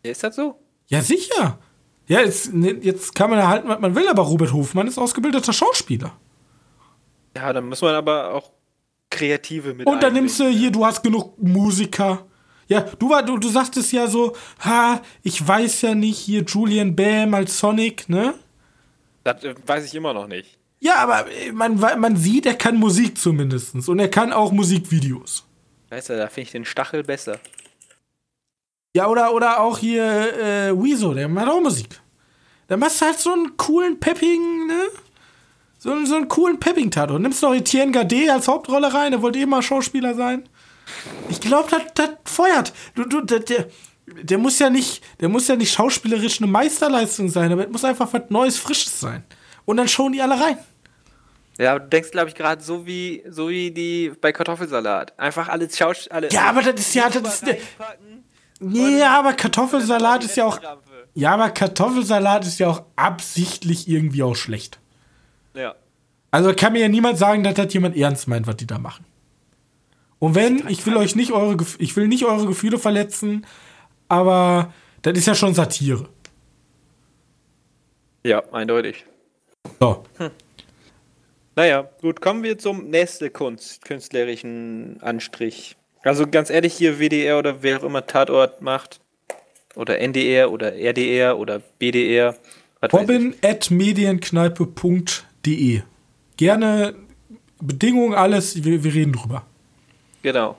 Ist 0.03 0.23
das 0.23 0.35
so? 0.35 0.59
Ja, 0.85 1.01
sicher. 1.01 1.57
Ja, 2.05 2.21
jetzt, 2.21 2.53
ne, 2.53 2.77
jetzt 2.79 3.15
kann 3.15 3.31
man 3.31 3.39
ja 3.39 3.47
halten, 3.47 3.67
was 3.67 3.79
man 3.79 3.95
will, 3.95 4.07
aber 4.07 4.21
Robert 4.21 4.53
Hofmann 4.53 4.85
ist 4.85 4.99
ausgebildeter 4.99 5.51
Schauspieler. 5.51 6.15
Ja, 7.35 7.51
dann 7.51 7.69
muss 7.69 7.81
man 7.81 7.95
aber 7.95 8.35
auch 8.35 8.51
Kreative 9.09 9.73
mit 9.73 9.87
Und 9.87 10.03
dann 10.03 10.13
nimmst 10.13 10.39
du 10.39 10.47
hier, 10.47 10.69
du 10.69 10.85
hast 10.85 11.01
genug 11.01 11.41
Musiker. 11.41 12.27
Ja, 12.67 12.81
du, 12.81 13.09
war, 13.09 13.23
du, 13.23 13.39
du 13.39 13.49
sagtest 13.49 13.91
ja 13.93 14.05
so, 14.05 14.35
ha, 14.59 15.01
ich 15.23 15.47
weiß 15.47 15.81
ja 15.81 15.95
nicht, 15.95 16.19
hier 16.19 16.43
Julian 16.43 16.95
Bam 16.95 17.33
als 17.33 17.57
Sonic, 17.57 18.07
ne? 18.09 18.35
Das 19.23 19.43
äh, 19.43 19.55
weiß 19.65 19.85
ich 19.85 19.95
immer 19.95 20.13
noch 20.13 20.27
nicht. 20.27 20.59
Ja, 20.79 20.97
aber 20.97 21.31
äh, 21.31 21.51
man, 21.51 21.79
man 21.79 22.15
sieht, 22.15 22.45
er 22.45 22.53
kann 22.53 22.75
Musik 22.75 23.17
zumindest. 23.17 23.89
Und 23.89 23.97
er 23.97 24.09
kann 24.09 24.31
auch 24.31 24.51
Musikvideos. 24.51 25.47
Weißt 25.93 26.09
du, 26.09 26.17
da 26.17 26.27
finde 26.27 26.41
ich 26.47 26.51
den 26.51 26.65
Stachel 26.65 27.03
besser. 27.03 27.37
Ja, 28.95 29.07
oder, 29.09 29.31
oder 29.31 29.59
auch 29.59 29.77
hier 29.77 30.03
äh, 30.03 30.73
Wieso, 30.75 31.13
der 31.13 31.27
macht 31.27 31.47
auch 31.49 31.61
Musik. 31.61 32.01
Da 32.67 32.77
machst 32.77 32.99
du 32.99 33.05
halt 33.05 33.19
so 33.19 33.31
einen 33.31 33.55
coolen 33.57 33.99
Pepping, 33.99 34.65
ne? 34.65 34.87
So, 35.77 35.91
einen- 35.91 36.07
so 36.07 36.15
einen 36.15 36.27
coolen 36.29 36.59
Pepping-Tatort. 36.59 37.21
Nimmst 37.21 37.43
noch 37.43 37.53
Etienne 37.53 37.91
Gade 37.91 38.31
als 38.33 38.47
Hauptrolle 38.47 38.91
rein, 38.91 39.11
der 39.11 39.21
wollte 39.21 39.37
eh 39.37 39.45
mal 39.45 39.61
Schauspieler 39.61 40.15
sein. 40.15 40.49
Ich 41.29 41.39
glaube, 41.39 41.69
das, 41.93 42.09
feuert. 42.25 42.73
Du, 42.95 43.03
du, 43.05 43.21
der, 43.21 43.41
der, 43.41 43.67
der 44.07 44.37
muss 44.39 44.57
ja 44.57 44.71
nicht, 44.71 45.03
der 45.19 45.29
muss 45.29 45.47
ja 45.47 45.55
nicht 45.55 45.73
schauspielerisch 45.73 46.41
eine 46.41 46.49
Meisterleistung 46.49 47.29
sein, 47.29 47.51
aber 47.51 47.65
es 47.67 47.71
muss 47.71 47.85
einfach 47.85 48.11
was 48.11 48.23
Neues, 48.29 48.57
Frisches 48.57 48.99
sein. 48.99 49.23
Und 49.65 49.77
dann 49.77 49.87
schauen 49.87 50.13
die 50.13 50.21
alle 50.23 50.39
rein. 50.41 50.57
Ja, 51.59 51.77
du 51.77 51.87
denkst, 51.87 52.11
glaube 52.11 52.29
ich, 52.29 52.35
gerade 52.35 52.63
so 52.63 52.85
wie, 52.85 53.23
so 53.29 53.49
wie 53.49 53.71
die 53.71 54.11
bei 54.21 54.31
Kartoffelsalat. 54.31 55.17
Einfach 55.19 55.49
alles 55.49 55.77
Schausch... 55.77 56.07
Alle 56.09 56.29
Ja, 56.29 56.45
aber 56.49 56.61
das 56.61 56.79
ist 56.79 56.95
ja, 56.95 57.09
das 57.09 57.43
ist, 57.43 57.45
nee, 58.59 59.01
aber 59.03 59.33
Kartoffelsalat 59.33 60.23
ist 60.23 60.35
ja 60.35 60.45
auch, 60.45 60.59
ja, 61.13 61.33
aber 61.33 61.49
Kartoffelsalat 61.51 62.45
ist 62.45 62.59
ja 62.59 62.69
auch 62.69 62.83
absichtlich 62.95 63.87
irgendwie 63.87 64.23
auch 64.23 64.35
schlecht. 64.35 64.79
Ja. 65.53 65.75
Also 66.31 66.53
kann 66.55 66.73
mir 66.73 66.79
ja 66.79 66.87
niemand 66.87 67.19
sagen, 67.19 67.43
dass 67.43 67.53
das 67.53 67.71
jemand 67.73 67.95
ernst 67.95 68.27
meint, 68.27 68.47
was 68.47 68.55
die 68.57 68.65
da 68.65 68.79
machen. 68.79 69.05
Und 70.17 70.33
wenn, 70.33 70.67
ich 70.69 70.85
will 70.87 70.97
euch 70.97 71.15
nicht 71.15 71.33
eure, 71.33 71.57
ich 71.77 71.95
will 71.95 72.07
nicht 72.07 72.25
eure 72.25 72.47
Gefühle 72.47 72.79
verletzen, 72.79 73.45
aber 74.07 74.73
das 75.03 75.17
ist 75.17 75.27
ja 75.27 75.35
schon 75.35 75.53
Satire. 75.53 76.09
Ja, 78.23 78.41
eindeutig. 78.51 79.05
So. 79.79 80.03
Naja, 81.55 81.89
gut, 82.01 82.21
kommen 82.21 82.43
wir 82.43 82.57
zum 82.57 82.89
nächsten 82.89 83.31
Kunst, 83.31 83.85
künstlerischen 83.85 84.97
Anstrich. 85.01 85.75
Also 86.03 86.27
ganz 86.27 86.49
ehrlich, 86.49 86.73
hier 86.73 86.99
WDR 86.99 87.37
oder 87.37 87.63
wer 87.63 87.79
auch 87.79 87.83
immer 87.83 88.05
Tatort 88.05 88.61
macht, 88.61 88.99
oder 89.75 89.99
NDR 89.99 90.51
oder 90.51 90.75
RDR 90.75 91.37
oder 91.37 91.61
BDR. 91.79 92.35
Robin 92.91 93.33
at 93.41 93.71
medienkneipe.de. 93.71 95.81
Gerne 96.37 96.95
Bedingungen, 97.61 98.13
alles, 98.13 98.63
wir, 98.63 98.83
wir 98.83 98.93
reden 98.93 99.13
drüber. 99.13 99.47
Genau. 100.21 100.57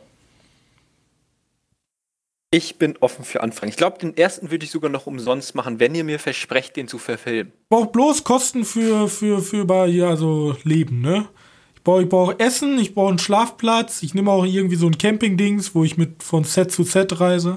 Ich 2.57 2.77
bin 2.79 2.97
offen 3.01 3.25
für 3.25 3.43
Anfragen. 3.43 3.69
Ich 3.71 3.77
glaube, 3.77 3.99
den 3.99 4.17
ersten 4.17 4.53
würde 4.53 4.65
ich 4.65 4.71
sogar 4.71 4.89
noch 4.89 5.07
umsonst 5.07 5.57
machen, 5.57 5.81
wenn 5.81 5.93
ihr 5.95 6.05
mir 6.05 6.21
versprecht, 6.21 6.77
den 6.77 6.87
zu 6.87 6.99
verfilmen. 6.99 7.53
Ich 7.53 7.69
brauche 7.69 7.89
bloß 7.91 8.23
Kosten 8.23 8.65
für, 8.65 9.09
für, 9.09 9.43
für 9.43 9.65
bei 9.65 9.89
hier, 9.89 10.07
also 10.07 10.57
Leben, 10.63 11.01
ne? 11.01 11.27
Ich 11.75 11.83
brauche 11.83 12.03
ich 12.03 12.09
brauch 12.09 12.35
Essen, 12.39 12.79
ich 12.79 12.95
brauche 12.95 13.09
einen 13.09 13.19
Schlafplatz, 13.19 14.05
ich 14.05 14.15
nehme 14.15 14.31
auch 14.31 14.45
irgendwie 14.45 14.77
so 14.77 14.87
ein 14.87 14.97
Camping-Dings, 14.97 15.75
wo 15.75 15.83
ich 15.83 15.97
mit 15.97 16.23
von 16.23 16.45
Set 16.45 16.71
zu 16.71 16.85
Set 16.85 17.19
reise. 17.19 17.57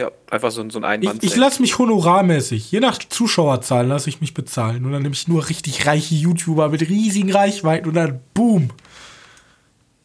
Ja, 0.00 0.10
einfach 0.30 0.50
so, 0.50 0.62
ein- 0.62 0.70
so 0.70 0.78
ein 0.80 1.02
Ich, 1.02 1.08
Einwand. 1.08 1.22
ich 1.22 1.36
lasse 1.36 1.60
mich 1.60 1.76
honorarmäßig, 1.78 2.72
je 2.72 2.80
nach 2.80 2.98
Zuschauerzahlen 2.98 3.86
lasse 3.86 4.08
ich 4.08 4.22
mich 4.22 4.32
bezahlen. 4.32 4.86
Und 4.86 4.92
dann 4.92 5.02
nehme 5.02 5.14
ich 5.14 5.28
nur 5.28 5.46
richtig 5.50 5.84
reiche 5.84 6.14
YouTuber 6.14 6.70
mit 6.70 6.80
riesigen 6.88 7.30
Reichweiten 7.30 7.86
und 7.88 7.94
dann 7.96 8.20
boom. 8.32 8.70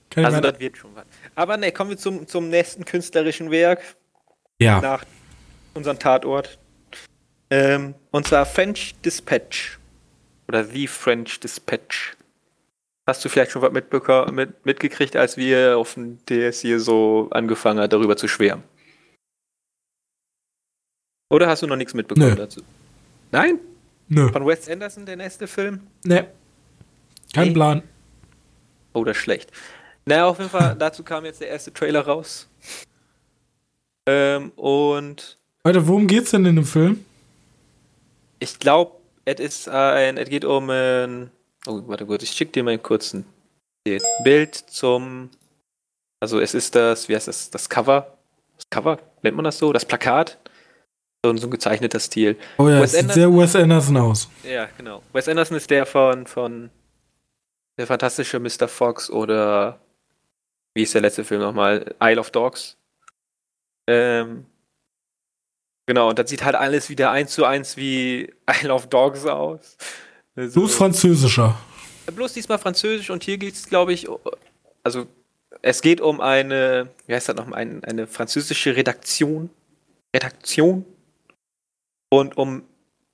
Kann 0.09 0.23
ich 0.23 0.27
also 0.27 0.41
das 0.41 0.59
wird 0.59 0.75
schon 0.77 0.91
was. 0.95 1.05
Aber 1.35 1.57
ne, 1.57 1.71
kommen 1.71 1.91
wir 1.91 1.97
zum, 1.97 2.27
zum 2.27 2.49
nächsten 2.49 2.85
künstlerischen 2.85 3.51
Werk 3.51 3.81
ja. 4.59 4.79
nach 4.81 5.05
unserem 5.73 5.99
Tatort. 5.99 6.57
Ähm, 7.49 7.93
und 8.11 8.27
zwar 8.27 8.45
French 8.45 8.95
Dispatch. 9.03 9.77
Oder 10.47 10.63
The 10.63 10.87
French 10.87 11.39
Dispatch. 11.39 12.15
Hast 13.07 13.23
du 13.23 13.29
vielleicht 13.29 13.51
schon 13.51 13.61
was 13.61 13.71
mit, 14.31 14.65
mitgekriegt, 14.65 15.15
als 15.15 15.37
wir 15.37 15.77
auf 15.77 15.93
dem 15.93 16.23
DS 16.25 16.61
hier 16.61 16.79
so 16.79 17.27
angefangen 17.31 17.79
hat, 17.79 17.93
darüber 17.93 18.17
zu 18.17 18.27
schwärmen? 18.27 18.63
Oder 21.29 21.47
hast 21.47 21.61
du 21.61 21.67
noch 21.67 21.75
nichts 21.75 21.93
mitbekommen 21.93 22.29
Nö. 22.29 22.35
dazu? 22.35 22.61
Nein? 23.31 23.59
Nö. 24.07 24.31
Von 24.31 24.45
Wes 24.45 24.69
Anderson, 24.69 25.05
der 25.05 25.17
nächste 25.17 25.47
Film? 25.47 25.81
Ne. 26.03 26.27
Kein 27.33 27.49
Nee. 27.49 27.53
Plan. 27.53 27.83
Oh, 28.93 29.03
das 29.03 29.17
ist 29.17 29.23
schlecht. 29.23 29.51
Naja, 30.05 30.27
auf 30.27 30.37
jeden 30.37 30.49
Fall, 30.51 30.75
dazu 30.75 31.03
kam 31.03 31.25
jetzt 31.25 31.41
der 31.41 31.49
erste 31.49 31.73
Trailer 31.73 32.01
raus. 32.05 32.47
Ähm, 34.07 34.51
und 34.55 35.37
Alter, 35.63 35.87
worum 35.87 36.05
geht's 36.07 36.31
denn 36.31 36.45
in 36.45 36.55
dem 36.57 36.65
Film? 36.65 37.03
ich 38.39 38.59
glaube, 38.59 38.91
es 39.23 39.39
ist 39.39 39.69
ein, 39.69 40.17
es 40.17 40.29
geht 40.29 40.45
um 40.45 40.69
ein, 40.69 41.31
oh, 41.65 41.81
warte 41.87 42.05
kurz, 42.05 42.21
ich 42.21 42.31
schick 42.31 42.53
dir 42.53 42.63
mal 42.63 42.77
kurz 42.77 43.13
ein 43.13 43.25
Bild 44.23 44.55
zum, 44.55 45.29
also 46.19 46.39
es 46.39 46.53
ist 46.53 46.75
das, 46.75 47.09
wie 47.09 47.15
heißt 47.15 47.27
das, 47.27 47.49
das 47.49 47.67
Cover? 47.67 48.15
Das 48.57 48.69
Cover? 48.69 48.99
Nennt 49.23 49.35
man 49.35 49.45
das 49.45 49.57
so? 49.57 49.73
Das 49.73 49.85
Plakat? 49.85 50.37
So, 51.23 51.31
ein- 51.31 51.37
so 51.39 51.47
ein 51.47 51.51
gezeichneter 51.51 51.99
Stil. 51.99 52.37
Oh 52.59 52.69
ja, 52.69 52.79
Wes 52.81 52.91
es 52.93 52.99
sieht 52.99 53.09
Anderson- 53.09 53.21
sehr 53.33 53.41
Wes 53.41 53.55
Anderson 53.55 53.97
aus. 53.97 54.29
Ja, 54.43 54.67
genau. 54.77 55.01
Wes 55.13 55.27
Anderson 55.27 55.57
ist 55.57 55.69
der 55.71 55.87
von, 55.87 56.27
von 56.27 56.69
der 57.79 57.87
fantastische 57.87 58.39
Mr. 58.39 58.67
Fox 58.67 59.09
oder 59.09 59.79
wie 60.75 60.83
ist 60.83 60.93
der 60.93 61.01
letzte 61.01 61.23
Film 61.23 61.41
nochmal? 61.41 61.95
Isle 62.01 62.19
of 62.19 62.31
Dogs. 62.31 62.77
Ähm, 63.87 64.45
genau, 65.87 66.09
und 66.09 66.19
das 66.19 66.29
sieht 66.29 66.43
halt 66.43 66.55
alles 66.55 66.89
wieder 66.89 67.11
eins 67.11 67.31
zu 67.33 67.45
eins 67.45 67.77
wie 67.77 68.33
Isle 68.61 68.73
of 68.73 68.87
Dogs 68.87 69.25
aus. 69.25 69.77
Also, 70.35 70.59
Bloß 70.59 70.75
französischer. 70.75 71.57
bloß 72.13 72.33
diesmal 72.33 72.59
Französisch 72.59 73.09
und 73.09 73.23
hier 73.23 73.37
geht 73.37 73.53
es, 73.53 73.67
glaube 73.69 73.93
ich, 73.93 74.07
also 74.83 75.07
es 75.61 75.81
geht 75.81 76.01
um 76.01 76.19
eine, 76.19 76.89
wie 77.07 77.15
heißt 77.15 77.29
das 77.29 77.35
nochmal, 77.37 77.59
eine, 77.59 77.83
eine 77.83 78.07
französische 78.07 78.75
Redaktion. 78.75 79.49
Redaktion. 80.13 80.85
Und 82.09 82.37
um 82.37 82.63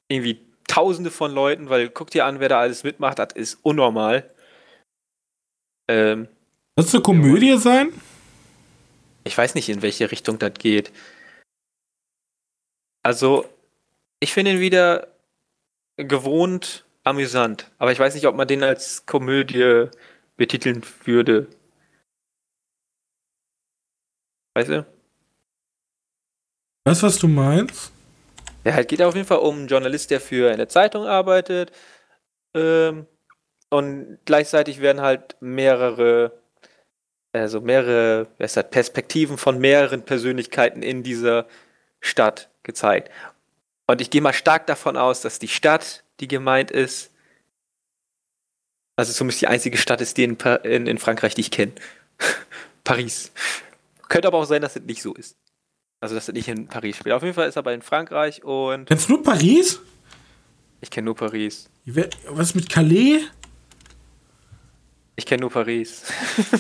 irgendwie 0.07 0.39
tausende 0.67 1.11
von 1.11 1.31
Leuten, 1.31 1.69
weil 1.69 1.89
guck 1.89 2.09
dir 2.09 2.25
an, 2.25 2.39
wer 2.39 2.49
da 2.49 2.59
alles 2.59 2.83
mitmacht, 2.83 3.19
das 3.19 3.33
ist 3.33 3.59
unnormal. 3.61 4.29
Ähm, 5.87 6.27
Soll 6.77 6.85
es 6.85 6.93
eine 6.93 7.03
Komödie 7.03 7.57
sein? 7.57 7.91
ich 9.23 9.37
weiß 9.37 9.55
nicht, 9.55 9.69
in 9.69 9.81
welche 9.81 10.11
Richtung 10.11 10.39
das 10.39 10.53
geht. 10.53 10.91
Also, 13.03 13.45
ich 14.19 14.33
finde 14.33 14.51
ihn 14.51 14.59
wieder 14.59 15.07
gewohnt 15.97 16.85
amüsant, 17.03 17.71
aber 17.77 17.91
ich 17.91 17.99
weiß 17.99 18.13
nicht, 18.15 18.27
ob 18.27 18.35
man 18.35 18.47
den 18.47 18.63
als 18.63 19.05
Komödie 19.05 19.89
betiteln 20.37 20.83
würde. 21.03 21.47
Weißt 24.55 24.69
du? 24.69 24.85
Weißt 26.85 27.01
du, 27.01 27.07
was 27.07 27.17
du 27.17 27.27
meinst? 27.27 27.91
Ja, 28.63 28.73
halt 28.73 28.89
geht 28.89 29.01
auf 29.01 29.15
jeden 29.15 29.27
Fall 29.27 29.39
um 29.39 29.59
einen 29.59 29.67
Journalist, 29.67 30.11
der 30.11 30.19
für 30.21 30.51
eine 30.51 30.67
Zeitung 30.67 31.05
arbeitet. 31.05 31.71
Ähm, 32.53 33.07
und 33.69 34.19
gleichzeitig 34.25 34.81
werden 34.81 35.01
halt 35.01 35.37
mehrere, 35.41 36.40
also 37.33 37.61
mehrere, 37.61 38.27
das, 38.37 38.55
Perspektiven 38.69 39.37
von 39.37 39.59
mehreren 39.59 40.03
Persönlichkeiten 40.03 40.83
in 40.83 41.03
dieser 41.03 41.47
Stadt 41.99 42.49
gezeigt. 42.63 43.09
Und 43.87 44.01
ich 44.01 44.09
gehe 44.09 44.21
mal 44.21 44.33
stark 44.33 44.67
davon 44.67 44.97
aus, 44.97 45.21
dass 45.21 45.39
die 45.39 45.47
Stadt, 45.47 46.03
die 46.19 46.27
gemeint 46.27 46.71
ist, 46.71 47.11
also 48.95 49.13
zumindest 49.13 49.41
die 49.41 49.47
einzige 49.47 49.77
Stadt 49.77 50.01
ist, 50.01 50.17
die 50.17 50.23
in, 50.23 50.37
Pa- 50.37 50.55
in, 50.55 50.87
in 50.87 50.97
Frankreich, 50.97 51.33
die 51.35 51.41
ich 51.41 51.51
kenne. 51.51 51.71
Paris. 52.83 53.31
Könnte 54.09 54.27
aber 54.27 54.37
auch 54.37 54.45
sein, 54.45 54.61
dass 54.61 54.75
es 54.75 54.83
nicht 54.83 55.01
so 55.01 55.13
ist. 55.13 55.37
Also, 56.01 56.15
dass 56.15 56.27
er 56.27 56.33
nicht 56.33 56.47
in 56.47 56.67
Paris 56.67 56.97
spielt. 56.97 57.13
Auf 57.13 57.23
jeden 57.23 57.35
Fall 57.35 57.47
ist 57.47 57.55
er 57.55 57.59
aber 57.59 57.73
in 57.73 57.81
Frankreich 57.81 58.43
und 58.43 58.85
Kennst 58.85 59.07
du 59.07 59.13
nur 59.13 59.23
Paris? 59.23 59.79
ich 60.81 60.89
kenne 60.89 61.05
nur 61.05 61.15
Paris. 61.15 61.69
Was 62.27 62.55
mit 62.55 62.69
Calais? 62.69 63.21
Ich 65.15 65.25
kenne 65.25 65.41
nur 65.41 65.51
Paris. 65.51 66.03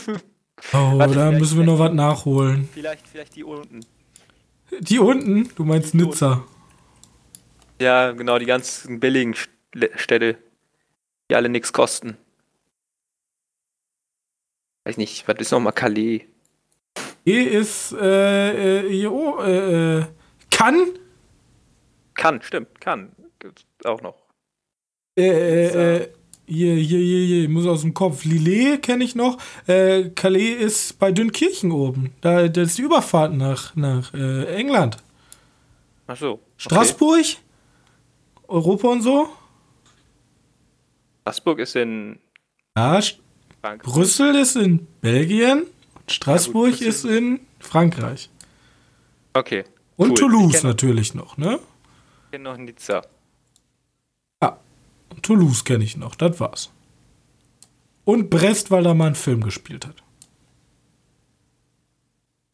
Oh, 0.73 0.97
Warte, 0.99 1.15
da 1.15 1.31
müssen 1.31 1.57
wir 1.57 1.65
noch 1.65 1.79
was 1.79 1.91
nachholen. 1.93 2.69
vielleicht, 2.73 3.07
vielleicht 3.07 3.35
die 3.35 3.43
unten. 3.43 3.85
Die 4.79 4.99
unten? 4.99 5.49
Du 5.55 5.65
meinst 5.65 5.93
Die 5.93 5.97
Nizza. 5.97 6.43
Ja, 7.81 8.11
genau, 8.11 8.37
die 8.39 8.45
ganzen 8.45 8.99
billigen 8.99 9.33
St- 9.33 9.97
Städte, 9.97 10.37
die 11.29 11.35
alle 11.35 11.49
nichts 11.49 11.73
kosten. 11.73 12.15
Weiß 14.85 14.97
nicht, 14.97 15.27
was 15.27 15.35
ist 15.39 15.51
nochmal 15.51 15.73
Calais? 15.73 16.21
Hier 17.23 17.51
ist, 17.51 17.91
äh, 17.93 18.79
äh, 18.81 18.89
hier, 18.91 19.11
oh, 19.11 19.39
äh, 19.41 19.99
äh, 19.99 20.05
Cannes? 20.49 20.89
Kann, 22.15 22.41
stimmt, 22.41 22.79
kann. 22.81 23.11
Gibt's 23.39 23.63
auch 23.83 24.01
noch. 24.01 24.15
Äh, 25.17 25.97
äh, 26.03 26.09
hier, 26.51 26.75
hier, 26.75 26.99
hier, 26.99 27.25
hier, 27.25 27.43
ich 27.43 27.49
muss 27.49 27.65
aus 27.65 27.81
dem 27.81 27.93
Kopf. 27.93 28.25
Lillet 28.25 28.81
kenne 28.81 29.03
ich 29.03 29.15
noch. 29.15 29.37
Äh, 29.67 30.09
Calais 30.09 30.53
ist 30.53 30.99
bei 30.99 31.11
Dünkirchen 31.11 31.71
oben. 31.71 32.11
Da, 32.21 32.47
das 32.47 32.69
ist 32.69 32.77
die 32.77 32.81
Überfahrt 32.83 33.33
nach, 33.33 33.75
nach 33.75 34.13
äh, 34.13 34.45
England. 34.55 34.97
Ach 36.07 36.17
so. 36.17 36.33
okay. 36.33 36.41
Straßburg? 36.57 37.25
Europa 38.47 38.87
und 38.89 39.01
so? 39.01 39.29
Straßburg 41.21 41.59
ist 41.59 41.75
in 41.75 42.19
Ja, 42.77 42.99
Frankreich. 43.61 43.81
Brüssel 43.93 44.35
ist 44.35 44.55
in 44.55 44.87
Belgien. 45.01 45.63
Straßburg 46.07 46.71
Brüssel- 46.71 46.87
ist 46.87 47.05
in 47.05 47.39
Frankreich. 47.59 48.29
Okay. 49.33 49.63
Und 49.95 50.09
cool. 50.09 50.15
Toulouse 50.15 50.55
Ich 50.55 50.61
kenne 50.61 50.73
natürlich 50.73 51.13
noch, 51.13 51.37
ne? 51.37 51.59
kenn 52.31 52.41
noch 52.43 52.57
Nizza. 52.57 53.03
Toulouse 55.21 55.63
kenne 55.63 55.83
ich 55.83 55.97
noch, 55.97 56.15
das 56.15 56.39
war's. 56.39 56.69
Und 58.03 58.29
Brest, 58.29 58.71
weil 58.71 58.83
da 58.83 58.93
mal 58.93 59.07
ein 59.07 59.15
Film 59.15 59.41
gespielt 59.43 59.85
hat. 59.85 59.95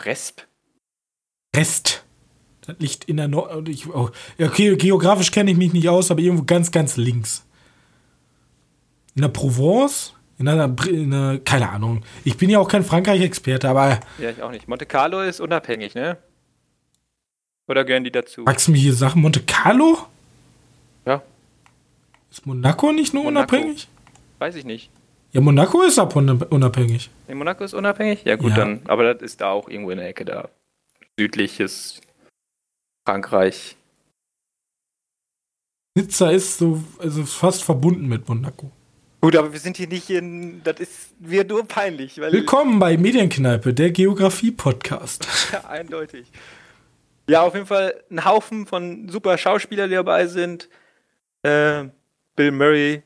Resp? 0.01 0.41
Brest. 1.51 2.03
Das 2.61 2.75
liegt 2.79 3.05
in 3.05 3.17
der 3.17 3.27
Nord. 3.27 3.69
Oh, 3.93 4.09
okay, 4.39 4.75
geografisch 4.75 5.31
kenne 5.31 5.51
ich 5.51 5.57
mich 5.57 5.73
nicht 5.73 5.87
aus, 5.89 6.11
aber 6.11 6.19
irgendwo 6.19 6.43
ganz, 6.43 6.71
ganz 6.71 6.97
links. 6.97 7.45
In 9.15 9.21
der 9.21 9.29
Provence? 9.29 10.13
In 10.37 10.47
einer, 10.47 10.75
in 10.87 11.11
einer 11.13 11.39
keine 11.39 11.69
Ahnung. 11.69 12.03
Ich 12.23 12.37
bin 12.37 12.49
ja 12.49 12.59
auch 12.59 12.67
kein 12.67 12.83
Frankreich-Experte, 12.83 13.67
aber 13.69 13.99
Ja, 14.19 14.29
ich 14.29 14.43
auch 14.43 14.51
nicht. 14.51 14.67
Monte 14.67 14.85
Carlo 14.85 15.21
ist 15.21 15.39
unabhängig, 15.39 15.95
ne? 15.95 16.17
Oder 17.67 17.83
gehören 17.85 18.03
die 18.03 18.11
dazu? 18.11 18.43
magst 18.43 18.67
du 18.67 18.71
mir 18.71 18.77
hier 18.77 18.93
Sachen? 18.93 19.21
Monte 19.21 19.41
Carlo? 19.41 19.97
Ist 22.37 22.45
Monaco 22.45 22.91
nicht 22.91 23.15
nur 23.15 23.23
Monaco. 23.23 23.55
unabhängig? 23.55 23.87
weiß 24.37 24.53
ich 24.55 24.63
nicht. 24.63 24.91
Ja, 25.31 25.41
Monaco 25.41 25.81
ist 25.81 25.97
ab 25.97 26.15
un- 26.15 26.43
unabhängig. 26.43 27.09
Nee, 27.27 27.33
Monaco 27.33 27.63
ist 27.63 27.73
unabhängig? 27.73 28.23
Ja, 28.25 28.35
gut, 28.35 28.51
Ja. 28.51 28.57
dann. 28.57 28.81
Aber 28.85 29.11
das 29.11 29.23
ist 29.23 29.41
da 29.41 29.49
auch 29.49 29.67
irgendwo 29.67 29.89
in 29.89 29.97
der 29.97 30.07
Ecke 30.07 30.23
da. 30.23 30.47
Südliches 31.17 31.99
Frankreich. 33.07 33.75
Nizza 35.95 36.29
ist 36.29 36.59
so 36.59 36.83
also 36.99 37.25
fast 37.25 37.63
verbunden 37.63 38.07
mit 38.07 38.29
Monaco. 38.29 38.69
Gut, 39.21 39.35
aber 39.35 39.51
wir 39.51 39.59
sind 39.59 39.77
hier 39.77 39.87
nicht 39.87 40.07
in. 40.11 40.61
Das 40.63 40.79
ist 40.79 41.19
mir 41.19 41.43
nur 41.43 41.67
peinlich, 41.67 42.21
weil. 42.21 42.31
Willkommen 42.31 42.77
bei 42.77 42.97
Medienkneipe, 42.97 43.73
der 43.73 43.89
Geografie-Podcast. 43.89 45.27
Ja, 45.53 45.65
eindeutig. 45.67 46.31
Ja, 47.27 47.41
auf 47.41 47.55
jeden 47.55 47.65
Fall 47.65 48.03
ein 48.11 48.23
Haufen 48.25 48.67
von 48.67 49.09
super 49.09 49.39
Schauspielern, 49.39 49.89
die 49.89 49.95
dabei 49.95 50.27
sind. 50.27 50.69
Äh, 51.41 51.85
Bill 52.37 52.51
Murray, 52.51 53.03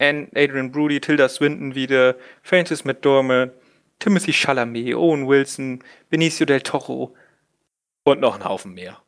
Ann, 0.00 0.28
Adrian 0.34 0.72
Brody, 0.72 1.00
Tilda 1.00 1.28
Swinton 1.28 1.76
wieder, 1.76 2.16
Francis 2.42 2.84
McDormand, 2.84 3.52
Timothy 4.00 4.32
Chalamet, 4.32 4.96
Owen 4.96 5.28
Wilson, 5.28 5.84
Benicio 6.10 6.44
del 6.44 6.60
Toro 6.62 7.14
und 8.02 8.20
noch 8.20 8.34
ein 8.34 8.44
Haufen 8.44 8.74
mehr. 8.74 8.98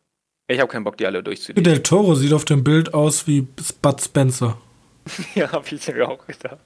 Ich 0.46 0.60
habe 0.60 0.70
keinen 0.70 0.84
Bock, 0.84 0.96
die 0.98 1.06
alle 1.06 1.22
durchzulesen. 1.22 1.64
Del 1.64 1.82
Toro 1.82 2.14
sieht 2.14 2.32
auf 2.32 2.44
dem 2.44 2.62
Bild 2.62 2.94
aus 2.94 3.26
wie 3.26 3.40
Bud 3.40 4.00
Spencer. 4.00 4.58
ja, 5.34 5.50
hab 5.50 5.70
ich 5.72 5.88
mir 5.88 6.08
auch 6.08 6.24
gedacht. 6.26 6.58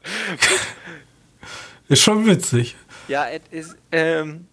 Ist 1.88 2.02
schon 2.02 2.26
witzig. 2.26 2.76
Ja, 3.06 3.26
es 3.28 3.40
ist, 3.50 3.76
ähm, 3.92 4.46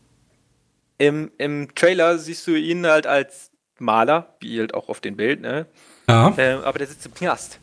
im, 0.97 1.31
im 1.37 1.73
Trailer 1.75 2.17
siehst 2.17 2.47
du 2.47 2.55
ihn 2.55 2.85
halt 2.85 3.07
als 3.07 3.51
Maler, 3.79 4.35
wie 4.39 4.59
halt 4.59 4.73
auch 4.73 4.87
auf 4.87 5.01
dem 5.01 5.17
Bild, 5.17 5.41
ne? 5.41 5.65
Ja, 6.07 6.33
Ähm, 6.37 6.61
aber 6.63 6.77
der 6.77 6.87
sitzt 6.87 7.05
im 7.05 7.13
Knast. 7.13 7.59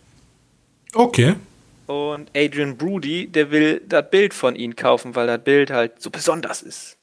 Okay. 0.95 1.35
Und 1.87 2.31
Adrian 2.35 2.77
Brody, 2.77 3.27
der 3.27 3.51
will 3.51 3.83
das 3.87 4.09
Bild 4.11 4.33
von 4.35 4.57
ihm 4.57 4.77
kaufen, 4.77 5.15
weil 5.15 5.27
das 5.27 5.43
Bild 5.43 5.71
halt 5.71 6.01
so 6.01 6.11
besonders 6.11 6.63
ist. 6.63 6.97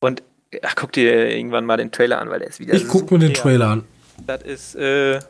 Und 0.00 0.22
ach, 0.62 0.74
guck 0.76 0.92
dir 0.92 1.30
irgendwann 1.30 1.64
mal 1.64 1.76
den 1.76 1.92
Trailer 1.92 2.20
an, 2.20 2.30
weil 2.30 2.40
der 2.40 2.48
ist 2.48 2.60
wieder 2.60 2.74
Ich 2.74 2.88
guck 2.88 3.10
mir 3.10 3.18
den. 3.18 3.34
Trailer 3.34 3.68
an. 3.68 3.84
Das 4.26 4.42
ist, 4.42 4.74
äh, 4.76 5.20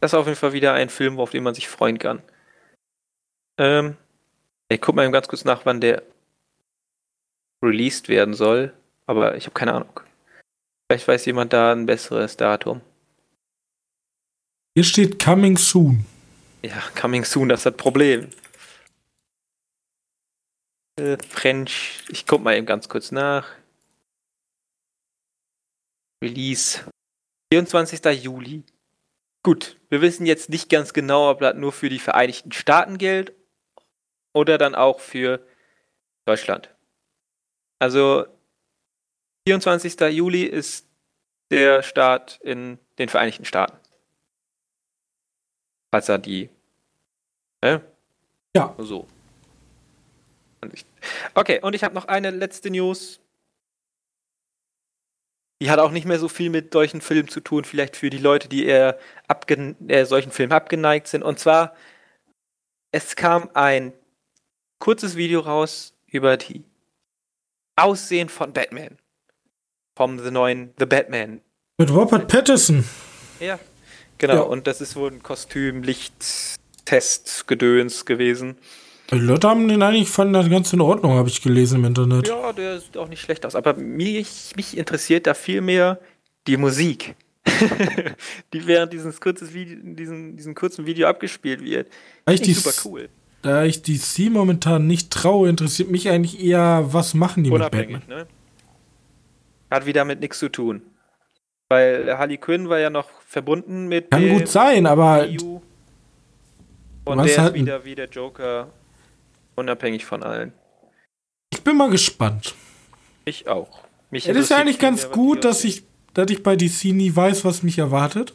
das 0.00 0.12
ist 0.12 0.14
auf 0.14 0.26
jeden 0.26 0.38
Fall 0.38 0.52
wieder 0.52 0.72
ein 0.72 0.88
Film, 0.88 1.18
auf 1.20 1.30
den 1.30 1.44
man 1.44 1.54
sich 1.54 1.68
freuen 1.68 1.98
kann. 1.98 2.22
Ähm, 3.58 3.96
ich 4.68 4.80
guck 4.80 4.94
mal 4.94 5.04
eben 5.04 5.12
ganz 5.12 5.28
kurz 5.28 5.44
nach, 5.44 5.64
wann 5.64 5.80
der 5.80 6.02
released 7.62 8.08
werden 8.08 8.34
soll, 8.34 8.72
aber 9.06 9.36
ich 9.36 9.44
habe 9.44 9.54
keine 9.54 9.74
Ahnung. 9.74 10.00
Vielleicht 10.90 11.08
weiß 11.08 11.24
jemand 11.26 11.52
da 11.52 11.72
ein 11.72 11.86
besseres 11.86 12.36
Datum. 12.36 12.80
Hier 14.74 14.84
steht 14.84 15.22
Coming 15.22 15.56
Soon. 15.56 16.04
Ja, 16.64 16.82
coming 16.98 17.26
soon, 17.26 17.50
das 17.50 17.60
ist 17.60 17.66
das 17.66 17.76
Problem. 17.76 18.30
Äh, 20.98 21.18
French, 21.28 22.04
ich 22.08 22.26
guck 22.26 22.42
mal 22.42 22.56
eben 22.56 22.64
ganz 22.64 22.88
kurz 22.88 23.12
nach. 23.12 23.54
Release 26.22 26.80
24. 27.52 28.02
Juli. 28.24 28.64
Gut, 29.42 29.78
wir 29.90 30.00
wissen 30.00 30.24
jetzt 30.24 30.48
nicht 30.48 30.70
ganz 30.70 30.94
genau, 30.94 31.30
ob 31.30 31.40
das 31.40 31.54
nur 31.54 31.70
für 31.70 31.90
die 31.90 31.98
Vereinigten 31.98 32.50
Staaten 32.50 32.96
gilt 32.96 33.34
oder 34.32 34.56
dann 34.56 34.74
auch 34.74 35.00
für 35.00 35.46
Deutschland. 36.24 36.74
Also 37.78 38.24
24. 39.46 40.00
Juli 40.16 40.44
ist 40.44 40.88
der 41.50 41.82
Start 41.82 42.40
in 42.42 42.78
den 42.98 43.10
Vereinigten 43.10 43.44
Staaten. 43.44 43.83
Falls 45.94 46.08
er 46.08 46.18
die. 46.18 46.50
Ne? 47.62 47.80
Ja. 48.56 48.74
So. 48.78 49.06
Und 50.60 50.74
ich- 50.74 50.84
Okay, 51.34 51.60
und 51.62 51.72
ich 51.76 51.84
habe 51.84 51.94
noch 51.94 52.06
eine 52.08 52.30
letzte 52.32 52.68
News. 52.68 53.20
Die 55.62 55.70
hat 55.70 55.78
auch 55.78 55.92
nicht 55.92 56.04
mehr 56.04 56.18
so 56.18 56.26
viel 56.26 56.50
mit 56.50 56.72
solchen 56.72 57.00
Filmen 57.00 57.28
zu 57.28 57.38
tun, 57.40 57.62
vielleicht 57.62 57.94
für 57.96 58.10
die 58.10 58.18
Leute, 58.18 58.48
die 58.48 58.66
eher 58.66 58.98
äh, 59.28 60.04
solchen 60.04 60.32
Filmen 60.32 60.50
abgeneigt 60.52 61.06
sind. 61.06 61.22
Und 61.22 61.38
zwar, 61.38 61.76
es 62.90 63.14
kam 63.14 63.48
ein 63.54 63.92
kurzes 64.80 65.14
Video 65.14 65.38
raus 65.38 65.94
über 66.08 66.36
die 66.36 66.64
Aussehen 67.76 68.28
von 68.28 68.52
Batman. 68.52 68.98
Vom 69.96 70.18
The 70.18 70.32
neuen 70.32 70.74
The 70.76 70.86
Batman 70.86 71.40
Mit 71.78 71.92
Robert 71.92 72.26
Pattinson. 72.26 72.84
ja, 73.38 73.60
genau. 74.18 74.34
Ja. 74.34 74.40
Und 74.40 74.66
das 74.66 74.80
ist 74.80 74.96
wohl 74.96 75.10
ein 75.10 75.22
Kostüm, 75.22 75.82
Licht, 75.82 76.14
Test, 76.84 77.46
Gedöns 77.46 78.04
gewesen. 78.04 78.56
Die 79.10 79.16
Leute 79.16 79.48
haben 79.48 79.68
den 79.68 79.82
eigentlich 79.82 80.08
fanden 80.08 80.32
das 80.32 80.48
ganz 80.48 80.72
in 80.72 80.80
Ordnung, 80.80 81.12
habe 81.12 81.28
ich 81.28 81.42
gelesen 81.42 81.80
im 81.80 81.84
Internet. 81.84 82.28
Ja, 82.28 82.52
der 82.52 82.80
sieht 82.80 82.96
auch 82.96 83.08
nicht 83.08 83.20
schlecht 83.20 83.44
aus. 83.44 83.54
Aber 83.54 83.74
mich, 83.74 84.52
mich 84.56 84.76
interessiert 84.76 85.26
da 85.26 85.34
viel 85.34 85.60
mehr 85.60 86.00
die 86.46 86.56
Musik. 86.56 87.14
die 88.54 88.66
während 88.66 88.92
dieses 88.92 89.20
kurzes 89.20 89.52
Video, 89.52 89.78
diesen, 89.82 90.36
diesem 90.36 90.54
kurzen 90.54 90.86
Video 90.86 91.08
abgespielt 91.08 91.62
wird. 91.62 91.88
Da 92.24 92.32
ich, 92.32 92.40
Finde 92.40 92.50
ich 92.52 92.56
die, 92.56 92.62
super 92.62 92.88
cool. 92.88 93.08
da 93.42 93.64
ich 93.64 93.82
DC 93.82 94.30
momentan 94.30 94.86
nicht 94.86 95.10
traue, 95.10 95.50
interessiert 95.50 95.90
mich 95.90 96.08
eigentlich 96.08 96.42
eher, 96.42 96.88
was 96.90 97.12
machen 97.12 97.44
die 97.44 97.50
mit 97.50 97.60
Unabhängig, 97.60 97.98
Batman. 98.00 98.18
ne? 98.20 98.26
Hat 99.70 99.84
wieder 99.84 100.06
mit 100.06 100.20
nichts 100.20 100.38
zu 100.38 100.48
tun. 100.48 100.82
Weil 101.74 102.16
Harley 102.16 102.38
Quinn 102.38 102.68
war 102.68 102.78
ja 102.78 102.88
noch 102.88 103.08
verbunden 103.26 103.88
mit 103.88 104.12
Kann 104.12 104.28
gut 104.28 104.46
sein, 104.46 104.86
aber 104.86 105.26
EU. 105.28 105.58
Und 107.04 107.16
der 107.16 107.16
halt 107.16 107.28
ist 107.28 107.38
ein- 107.38 107.54
wieder 107.54 107.84
wie 107.84 107.96
der 107.96 108.08
Joker 108.08 108.68
unabhängig 109.56 110.04
von 110.04 110.22
allen. 110.22 110.52
ich 111.52 111.62
bin 111.64 111.76
mal 111.76 111.90
gespannt. 111.90 112.54
Ich 113.24 113.48
auch. 113.48 113.80
Mich 114.10 114.24
Es 114.24 114.28
ist 114.30 114.36
interessiert 114.36 114.60
eigentlich 114.60 114.78
ganz 114.78 115.10
gut, 115.10 115.44
dass 115.44 115.64
ich, 115.64 115.82
dass 116.12 116.30
ich 116.30 116.44
bei 116.44 116.54
DC 116.54 116.92
nie 116.92 117.14
weiß, 117.14 117.44
was 117.44 117.64
mich 117.64 117.78
erwartet. 117.78 118.34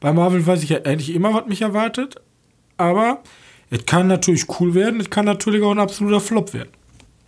Bei 0.00 0.12
Marvel 0.12 0.46
weiß 0.46 0.62
ich 0.62 0.68
ja 0.68 0.82
eigentlich 0.84 1.14
immer, 1.14 1.32
was 1.32 1.46
mich 1.46 1.62
erwartet. 1.62 2.16
Aber 2.76 3.22
es 3.70 3.86
kann 3.86 4.06
natürlich 4.06 4.44
cool 4.60 4.74
werden, 4.74 5.00
es 5.00 5.08
kann 5.08 5.24
natürlich 5.24 5.62
auch 5.62 5.70
ein 5.70 5.78
absoluter 5.78 6.20
Flop 6.20 6.52
werden. 6.52 6.70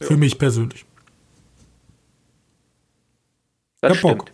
Für 0.01 0.17
mich 0.19 0.39
persönlich. 0.39 0.85
Das 3.81 3.97
hab 3.97 4.03
Bock. 4.03 4.31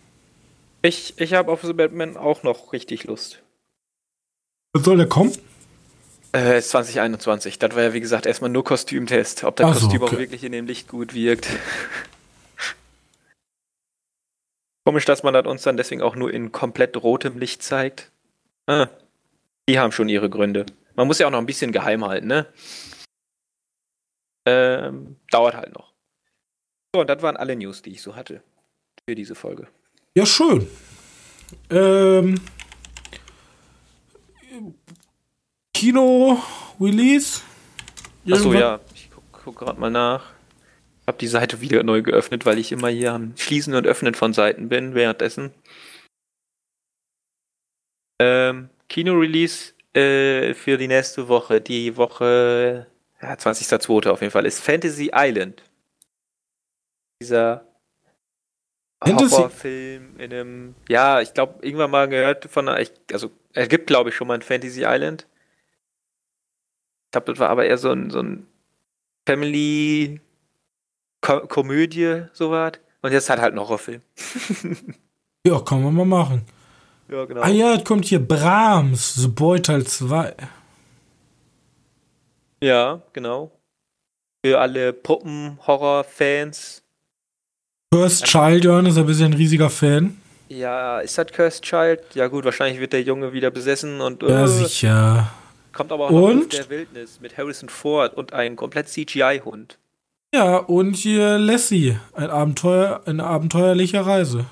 Ich, 0.81 1.19
ich 1.19 1.33
habe 1.33 1.51
auf 1.51 1.61
The 1.61 1.73
Batman 1.73 2.15
auch 2.15 2.43
noch 2.43 2.71
richtig 2.71 3.03
Lust. 3.03 3.43
Was 4.73 4.83
soll 4.83 4.97
der 4.97 5.09
kommen? 5.09 5.35
Äh, 6.31 6.61
2021. 6.61 7.59
Das 7.59 7.75
war 7.75 7.83
ja, 7.83 7.93
wie 7.93 7.99
gesagt, 7.99 8.25
erstmal 8.25 8.49
nur 8.49 8.63
Kostümtest. 8.63 9.43
Ob 9.43 9.57
das 9.57 9.67
Ach 9.67 9.73
so, 9.73 9.81
Kostüm 9.87 10.03
okay. 10.03 10.15
auch 10.15 10.19
wirklich 10.19 10.43
in 10.43 10.51
dem 10.51 10.67
Licht 10.67 10.87
gut 10.87 11.13
wirkt. 11.13 11.47
Komisch, 14.85 15.05
dass 15.05 15.23
man 15.23 15.33
das 15.33 15.45
uns 15.45 15.63
dann 15.63 15.75
deswegen 15.75 16.01
auch 16.01 16.15
nur 16.15 16.31
in 16.33 16.51
komplett 16.51 16.95
rotem 16.97 17.37
Licht 17.37 17.61
zeigt. 17.61 18.11
Ah, 18.67 18.87
die 19.67 19.79
haben 19.79 19.91
schon 19.91 20.07
ihre 20.09 20.29
Gründe. 20.29 20.65
Man 20.95 21.07
muss 21.07 21.19
ja 21.19 21.27
auch 21.27 21.31
noch 21.31 21.39
ein 21.39 21.45
bisschen 21.45 21.71
geheim 21.71 22.05
halten, 22.05 22.27
ne? 22.27 22.45
Ähm, 24.45 25.17
dauert 25.29 25.55
halt 25.55 25.73
noch. 25.73 25.93
So, 26.93 27.01
und 27.01 27.09
das 27.09 27.21
waren 27.21 27.37
alle 27.37 27.55
News, 27.55 27.81
die 27.81 27.91
ich 27.91 28.01
so 28.01 28.15
hatte 28.15 28.41
für 29.07 29.15
diese 29.15 29.35
Folge. 29.35 29.67
Ja, 30.19 30.25
schön. 30.25 30.67
Ähm, 31.69 32.41
Kino-Release? 35.73 37.41
Achso, 38.29 38.51
Irgendwas? 38.51 38.59
ja. 38.59 38.79
Ich 38.93 39.09
guck, 39.09 39.23
guck 39.31 39.55
gerade 39.55 39.79
mal 39.79 39.89
nach. 39.89 40.25
Hab 41.07 41.19
die 41.19 41.27
Seite 41.27 41.61
wieder 41.61 41.83
neu 41.83 42.01
geöffnet, 42.01 42.45
weil 42.45 42.57
ich 42.57 42.73
immer 42.73 42.89
hier 42.89 43.13
am 43.13 43.37
Schließen 43.37 43.73
und 43.75 43.87
Öffnen 43.87 44.13
von 44.13 44.33
Seiten 44.33 44.67
bin 44.67 44.93
währenddessen. 44.93 45.53
Ähm, 48.21 48.69
Kino-Release 48.89 49.71
äh, 49.93 50.53
für 50.53 50.77
die 50.77 50.89
nächste 50.89 51.29
Woche. 51.29 51.61
Die 51.61 51.95
Woche 51.95 52.87
ja, 53.21 53.35
20.02. 53.35 54.09
auf 54.09 54.19
jeden 54.19 54.31
Fall 54.31 54.45
ist 54.45 54.59
Fantasy 54.59 55.11
Island. 55.15 55.63
Dieser 57.21 57.68
Horrorfilm 59.05 60.19
in 60.19 60.33
einem. 60.33 60.75
Ja, 60.87 61.21
ich 61.21 61.33
glaube, 61.33 61.65
irgendwann 61.65 61.91
mal 61.91 62.07
gehört 62.07 62.45
von 62.45 62.67
einer. 62.67 62.85
Also, 63.11 63.31
es 63.53 63.69
gibt, 63.69 63.87
glaube 63.87 64.09
ich, 64.09 64.15
schon 64.15 64.27
mal 64.27 64.35
ein 64.35 64.41
Fantasy 64.41 64.83
Island. 64.85 65.25
Ich 67.05 67.11
glaube, 67.11 67.31
das 67.31 67.39
war 67.39 67.49
aber 67.49 67.65
eher 67.65 67.77
so 67.77 67.91
ein, 67.91 68.09
so 68.11 68.19
ein 68.21 68.45
Family-Komödie, 69.27 72.25
sowas. 72.33 72.73
Und 73.01 73.13
jetzt 73.13 73.29
hat 73.29 73.39
halt 73.39 73.53
ein 73.53 73.59
Horrorfilm. 73.59 74.01
Ja, 75.47 75.61
kann 75.61 75.81
man 75.81 75.95
mal 75.95 76.05
machen. 76.05 76.45
Ja, 77.07 77.23
genau. 77.23 77.41
Ah 77.41 77.47
ja, 77.47 77.75
es 77.75 77.85
kommt 77.85 78.03
hier 78.05 78.19
Brahms, 78.19 79.15
The 79.15 79.29
Boy 79.29 79.61
Teil 79.61 79.87
2. 79.87 80.35
Ja, 82.61 83.01
genau. 83.13 83.49
Für 84.45 84.59
alle 84.59 84.91
Puppen-Horror-Fans. 84.91 86.83
First 87.91 88.25
Child, 88.25 88.65
Jörn 88.65 88.85
ist 88.85 88.97
ein 88.99 89.05
bisschen 89.07 89.25
ein 89.27 89.33
riesiger 89.33 89.69
Fan. 89.71 90.15
Ja, 90.47 90.99
ist 90.99 91.17
das 91.17 91.27
Cursed 91.31 91.63
Child? 91.63 92.01
Ja, 92.13 92.27
gut, 92.27 92.45
wahrscheinlich 92.45 92.79
wird 92.79 92.93
der 92.93 93.01
Junge 93.01 93.33
wieder 93.33 93.49
besessen 93.49 93.99
und 93.99 94.21
Ja, 94.21 94.43
äh, 94.43 94.47
sicher. 94.47 95.31
kommt 95.73 95.91
aber 95.91 96.05
auch 96.05 96.11
noch 96.11 96.21
Und? 96.21 96.53
Der 96.53 96.69
Wildnis 96.69 97.19
mit 97.19 97.35
Harrison 97.37 97.67
Ford 97.67 98.13
und 98.15 98.31
einem 98.33 98.55
komplett 98.55 98.89
CGI-Hund. 98.89 99.79
Ja, 100.35 100.57
und 100.57 100.97
hier 100.97 101.39
Lassie, 101.39 101.97
ein 102.13 102.29
Abenteuer, 102.29 103.01
eine 103.07 103.23
abenteuerliche 103.23 104.05
Reise. 104.05 104.45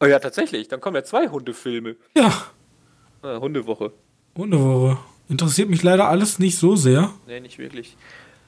Oh 0.00 0.04
ja, 0.04 0.18
tatsächlich. 0.18 0.68
Dann 0.68 0.82
kommen 0.82 0.96
ja 0.96 1.04
zwei 1.04 1.28
Hundefilme. 1.28 1.96
Ja, 2.14 2.30
Äh, 3.22 3.38
Hundewoche. 3.38 3.92
Wunderwoche. 4.34 4.98
Interessiert 5.30 5.70
mich 5.70 5.82
leider 5.82 6.08
alles 6.08 6.38
nicht 6.38 6.58
so 6.58 6.76
sehr. 6.76 7.10
Nee, 7.26 7.40
nicht 7.40 7.58
wirklich. 7.58 7.96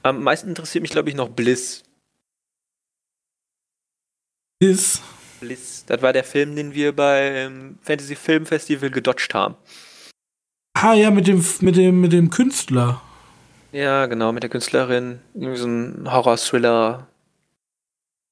Am 0.03 0.21
meisten 0.23 0.49
interessiert 0.49 0.83
mich, 0.83 0.91
glaube 0.91 1.09
ich, 1.09 1.15
noch 1.15 1.29
Bliss. 1.29 1.83
Ist. 4.59 5.01
Bliss. 5.39 5.85
Das 5.87 6.01
war 6.01 6.11
der 6.11 6.23
Film, 6.23 6.55
den 6.55 6.73
wir 6.73 6.93
beim 6.93 7.77
Fantasy 7.81 8.15
Film 8.15 8.45
Festival 8.45 8.89
gedodged 8.89 9.33
haben. 9.33 9.55
Ah 10.73 10.93
ja, 10.93 11.11
mit 11.11 11.27
dem, 11.27 11.43
mit 11.61 11.77
dem, 11.77 12.01
mit 12.01 12.11
dem 12.11 12.29
Künstler. 12.29 13.01
Ja, 13.71 14.05
genau, 14.07 14.31
mit 14.31 14.43
der 14.43 14.49
Künstlerin. 14.49 15.19
Irgendwie 15.33 15.57
so 15.57 15.67
ein 15.67 16.11
Horror-Thriller. 16.11 17.07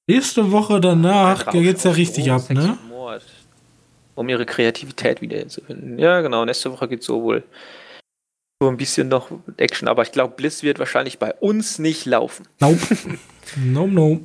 Nächste 0.10 0.52
Woche 0.52 0.82
danach 0.82 1.44
da 1.44 1.52
geht's 1.52 1.84
ja 1.84 1.92
richtig 1.92 2.30
Rausch, 2.30 2.42
ab, 2.44 2.48
Sex 2.48 2.60
ne? 2.60 2.78
Mord. 2.90 3.24
Um 4.16 4.30
ihre 4.30 4.46
Kreativität 4.46 5.22
wieder 5.22 5.48
zu 5.48 5.62
finden. 5.62 6.00
Ja, 6.00 6.22
genau. 6.22 6.44
Nächste 6.44 6.72
Woche 6.72 6.88
geht's 6.88 7.06
so 7.06 7.22
wohl 7.22 7.44
so 8.60 8.70
ein 8.70 8.78
bisschen 8.78 9.08
noch 9.08 9.30
Action. 9.58 9.88
Aber 9.88 10.02
ich 10.02 10.12
glaube, 10.12 10.36
Bliss 10.36 10.64
wird 10.64 10.80
wahrscheinlich 10.80 11.20
bei 11.20 11.34
uns 11.34 11.80
nicht 11.80 12.06
laufen. 12.06 12.48
Nope. 12.60 12.80
no, 13.56 13.88
no. 13.88 14.22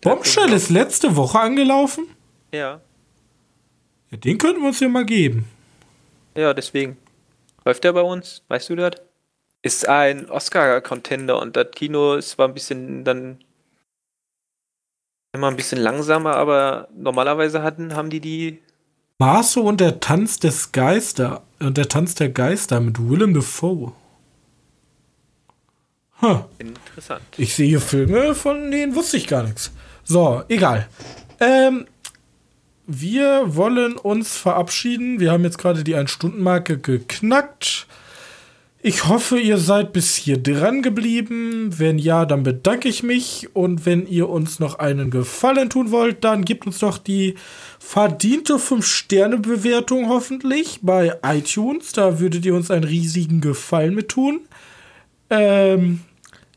Bombshell 0.00 0.52
ist 0.52 0.70
letzte 0.70 1.16
Woche 1.16 1.40
angelaufen? 1.40 2.06
Ja, 2.52 2.80
Ja, 4.10 4.18
den 4.18 4.38
könnten 4.38 4.60
wir 4.60 4.68
uns 4.68 4.80
ja 4.80 4.88
mal 4.88 5.04
geben. 5.06 5.46
ja, 6.36 6.52
deswegen. 6.54 6.96
Läuft 7.64 7.84
der 7.84 7.92
bei 7.92 8.02
uns? 8.02 8.42
Weißt 8.48 8.70
du 8.70 8.76
das? 8.76 8.92
Ist 9.62 9.88
ein 9.88 10.28
Oscar-Contender 10.28 11.40
und 11.40 11.56
das 11.56 11.70
Kino 11.72 12.14
ist 12.14 12.30
zwar 12.30 12.48
ein 12.48 12.54
bisschen 12.54 13.04
dann 13.04 13.38
immer 15.32 15.46
ein 15.48 15.56
bisschen 15.56 15.78
langsamer, 15.78 16.34
aber 16.36 16.88
normalerweise 16.96 17.62
hatten, 17.62 17.94
haben 17.94 18.10
die 18.10 18.20
die. 18.20 18.58
Marso 19.18 19.60
und 19.62 19.80
der 19.80 20.00
Tanz 20.00 20.40
des 20.40 20.72
Geister 20.72 21.42
und 21.60 21.76
der 21.78 21.88
Tanz 21.88 22.16
der 22.16 22.28
Geister 22.30 22.80
mit 22.80 22.98
Willem 23.08 23.32
Dafoe. 23.34 23.92
Huh. 26.22 26.44
Interessant. 26.58 27.22
Ich 27.36 27.54
sehe 27.54 27.66
hier 27.66 27.80
Filme, 27.80 28.34
von 28.34 28.70
denen 28.70 28.94
wusste 28.94 29.16
ich 29.16 29.26
gar 29.26 29.42
nichts. 29.42 29.72
So, 30.04 30.42
egal. 30.48 30.88
Ähm, 31.40 31.86
wir 32.86 33.56
wollen 33.56 33.96
uns 33.96 34.36
verabschieden. 34.36 35.18
Wir 35.18 35.32
haben 35.32 35.42
jetzt 35.42 35.58
gerade 35.58 35.82
die 35.82 35.96
Ein-Stunden-Marke 35.96 36.78
geknackt. 36.78 37.86
Ich 38.84 39.06
hoffe, 39.06 39.38
ihr 39.38 39.58
seid 39.58 39.92
bis 39.92 40.16
hier 40.16 40.38
dran 40.38 40.82
geblieben. 40.82 41.70
Wenn 41.78 41.98
ja, 41.98 42.24
dann 42.24 42.42
bedanke 42.42 42.88
ich 42.88 43.02
mich. 43.02 43.48
Und 43.54 43.86
wenn 43.86 44.06
ihr 44.06 44.28
uns 44.28 44.58
noch 44.58 44.80
einen 44.80 45.10
Gefallen 45.10 45.70
tun 45.70 45.92
wollt, 45.92 46.24
dann 46.24 46.44
gebt 46.44 46.66
uns 46.66 46.80
doch 46.80 46.98
die 46.98 47.36
verdiente 47.78 48.54
5-Sterne-Bewertung 48.54 50.08
hoffentlich 50.08 50.80
bei 50.82 51.14
iTunes. 51.24 51.92
Da 51.92 52.18
würdet 52.18 52.44
ihr 52.44 52.54
uns 52.54 52.70
einen 52.70 52.84
riesigen 52.84 53.40
Gefallen 53.40 53.94
mit 53.94 54.08
tun. 54.08 54.40
Ähm, 55.30 56.00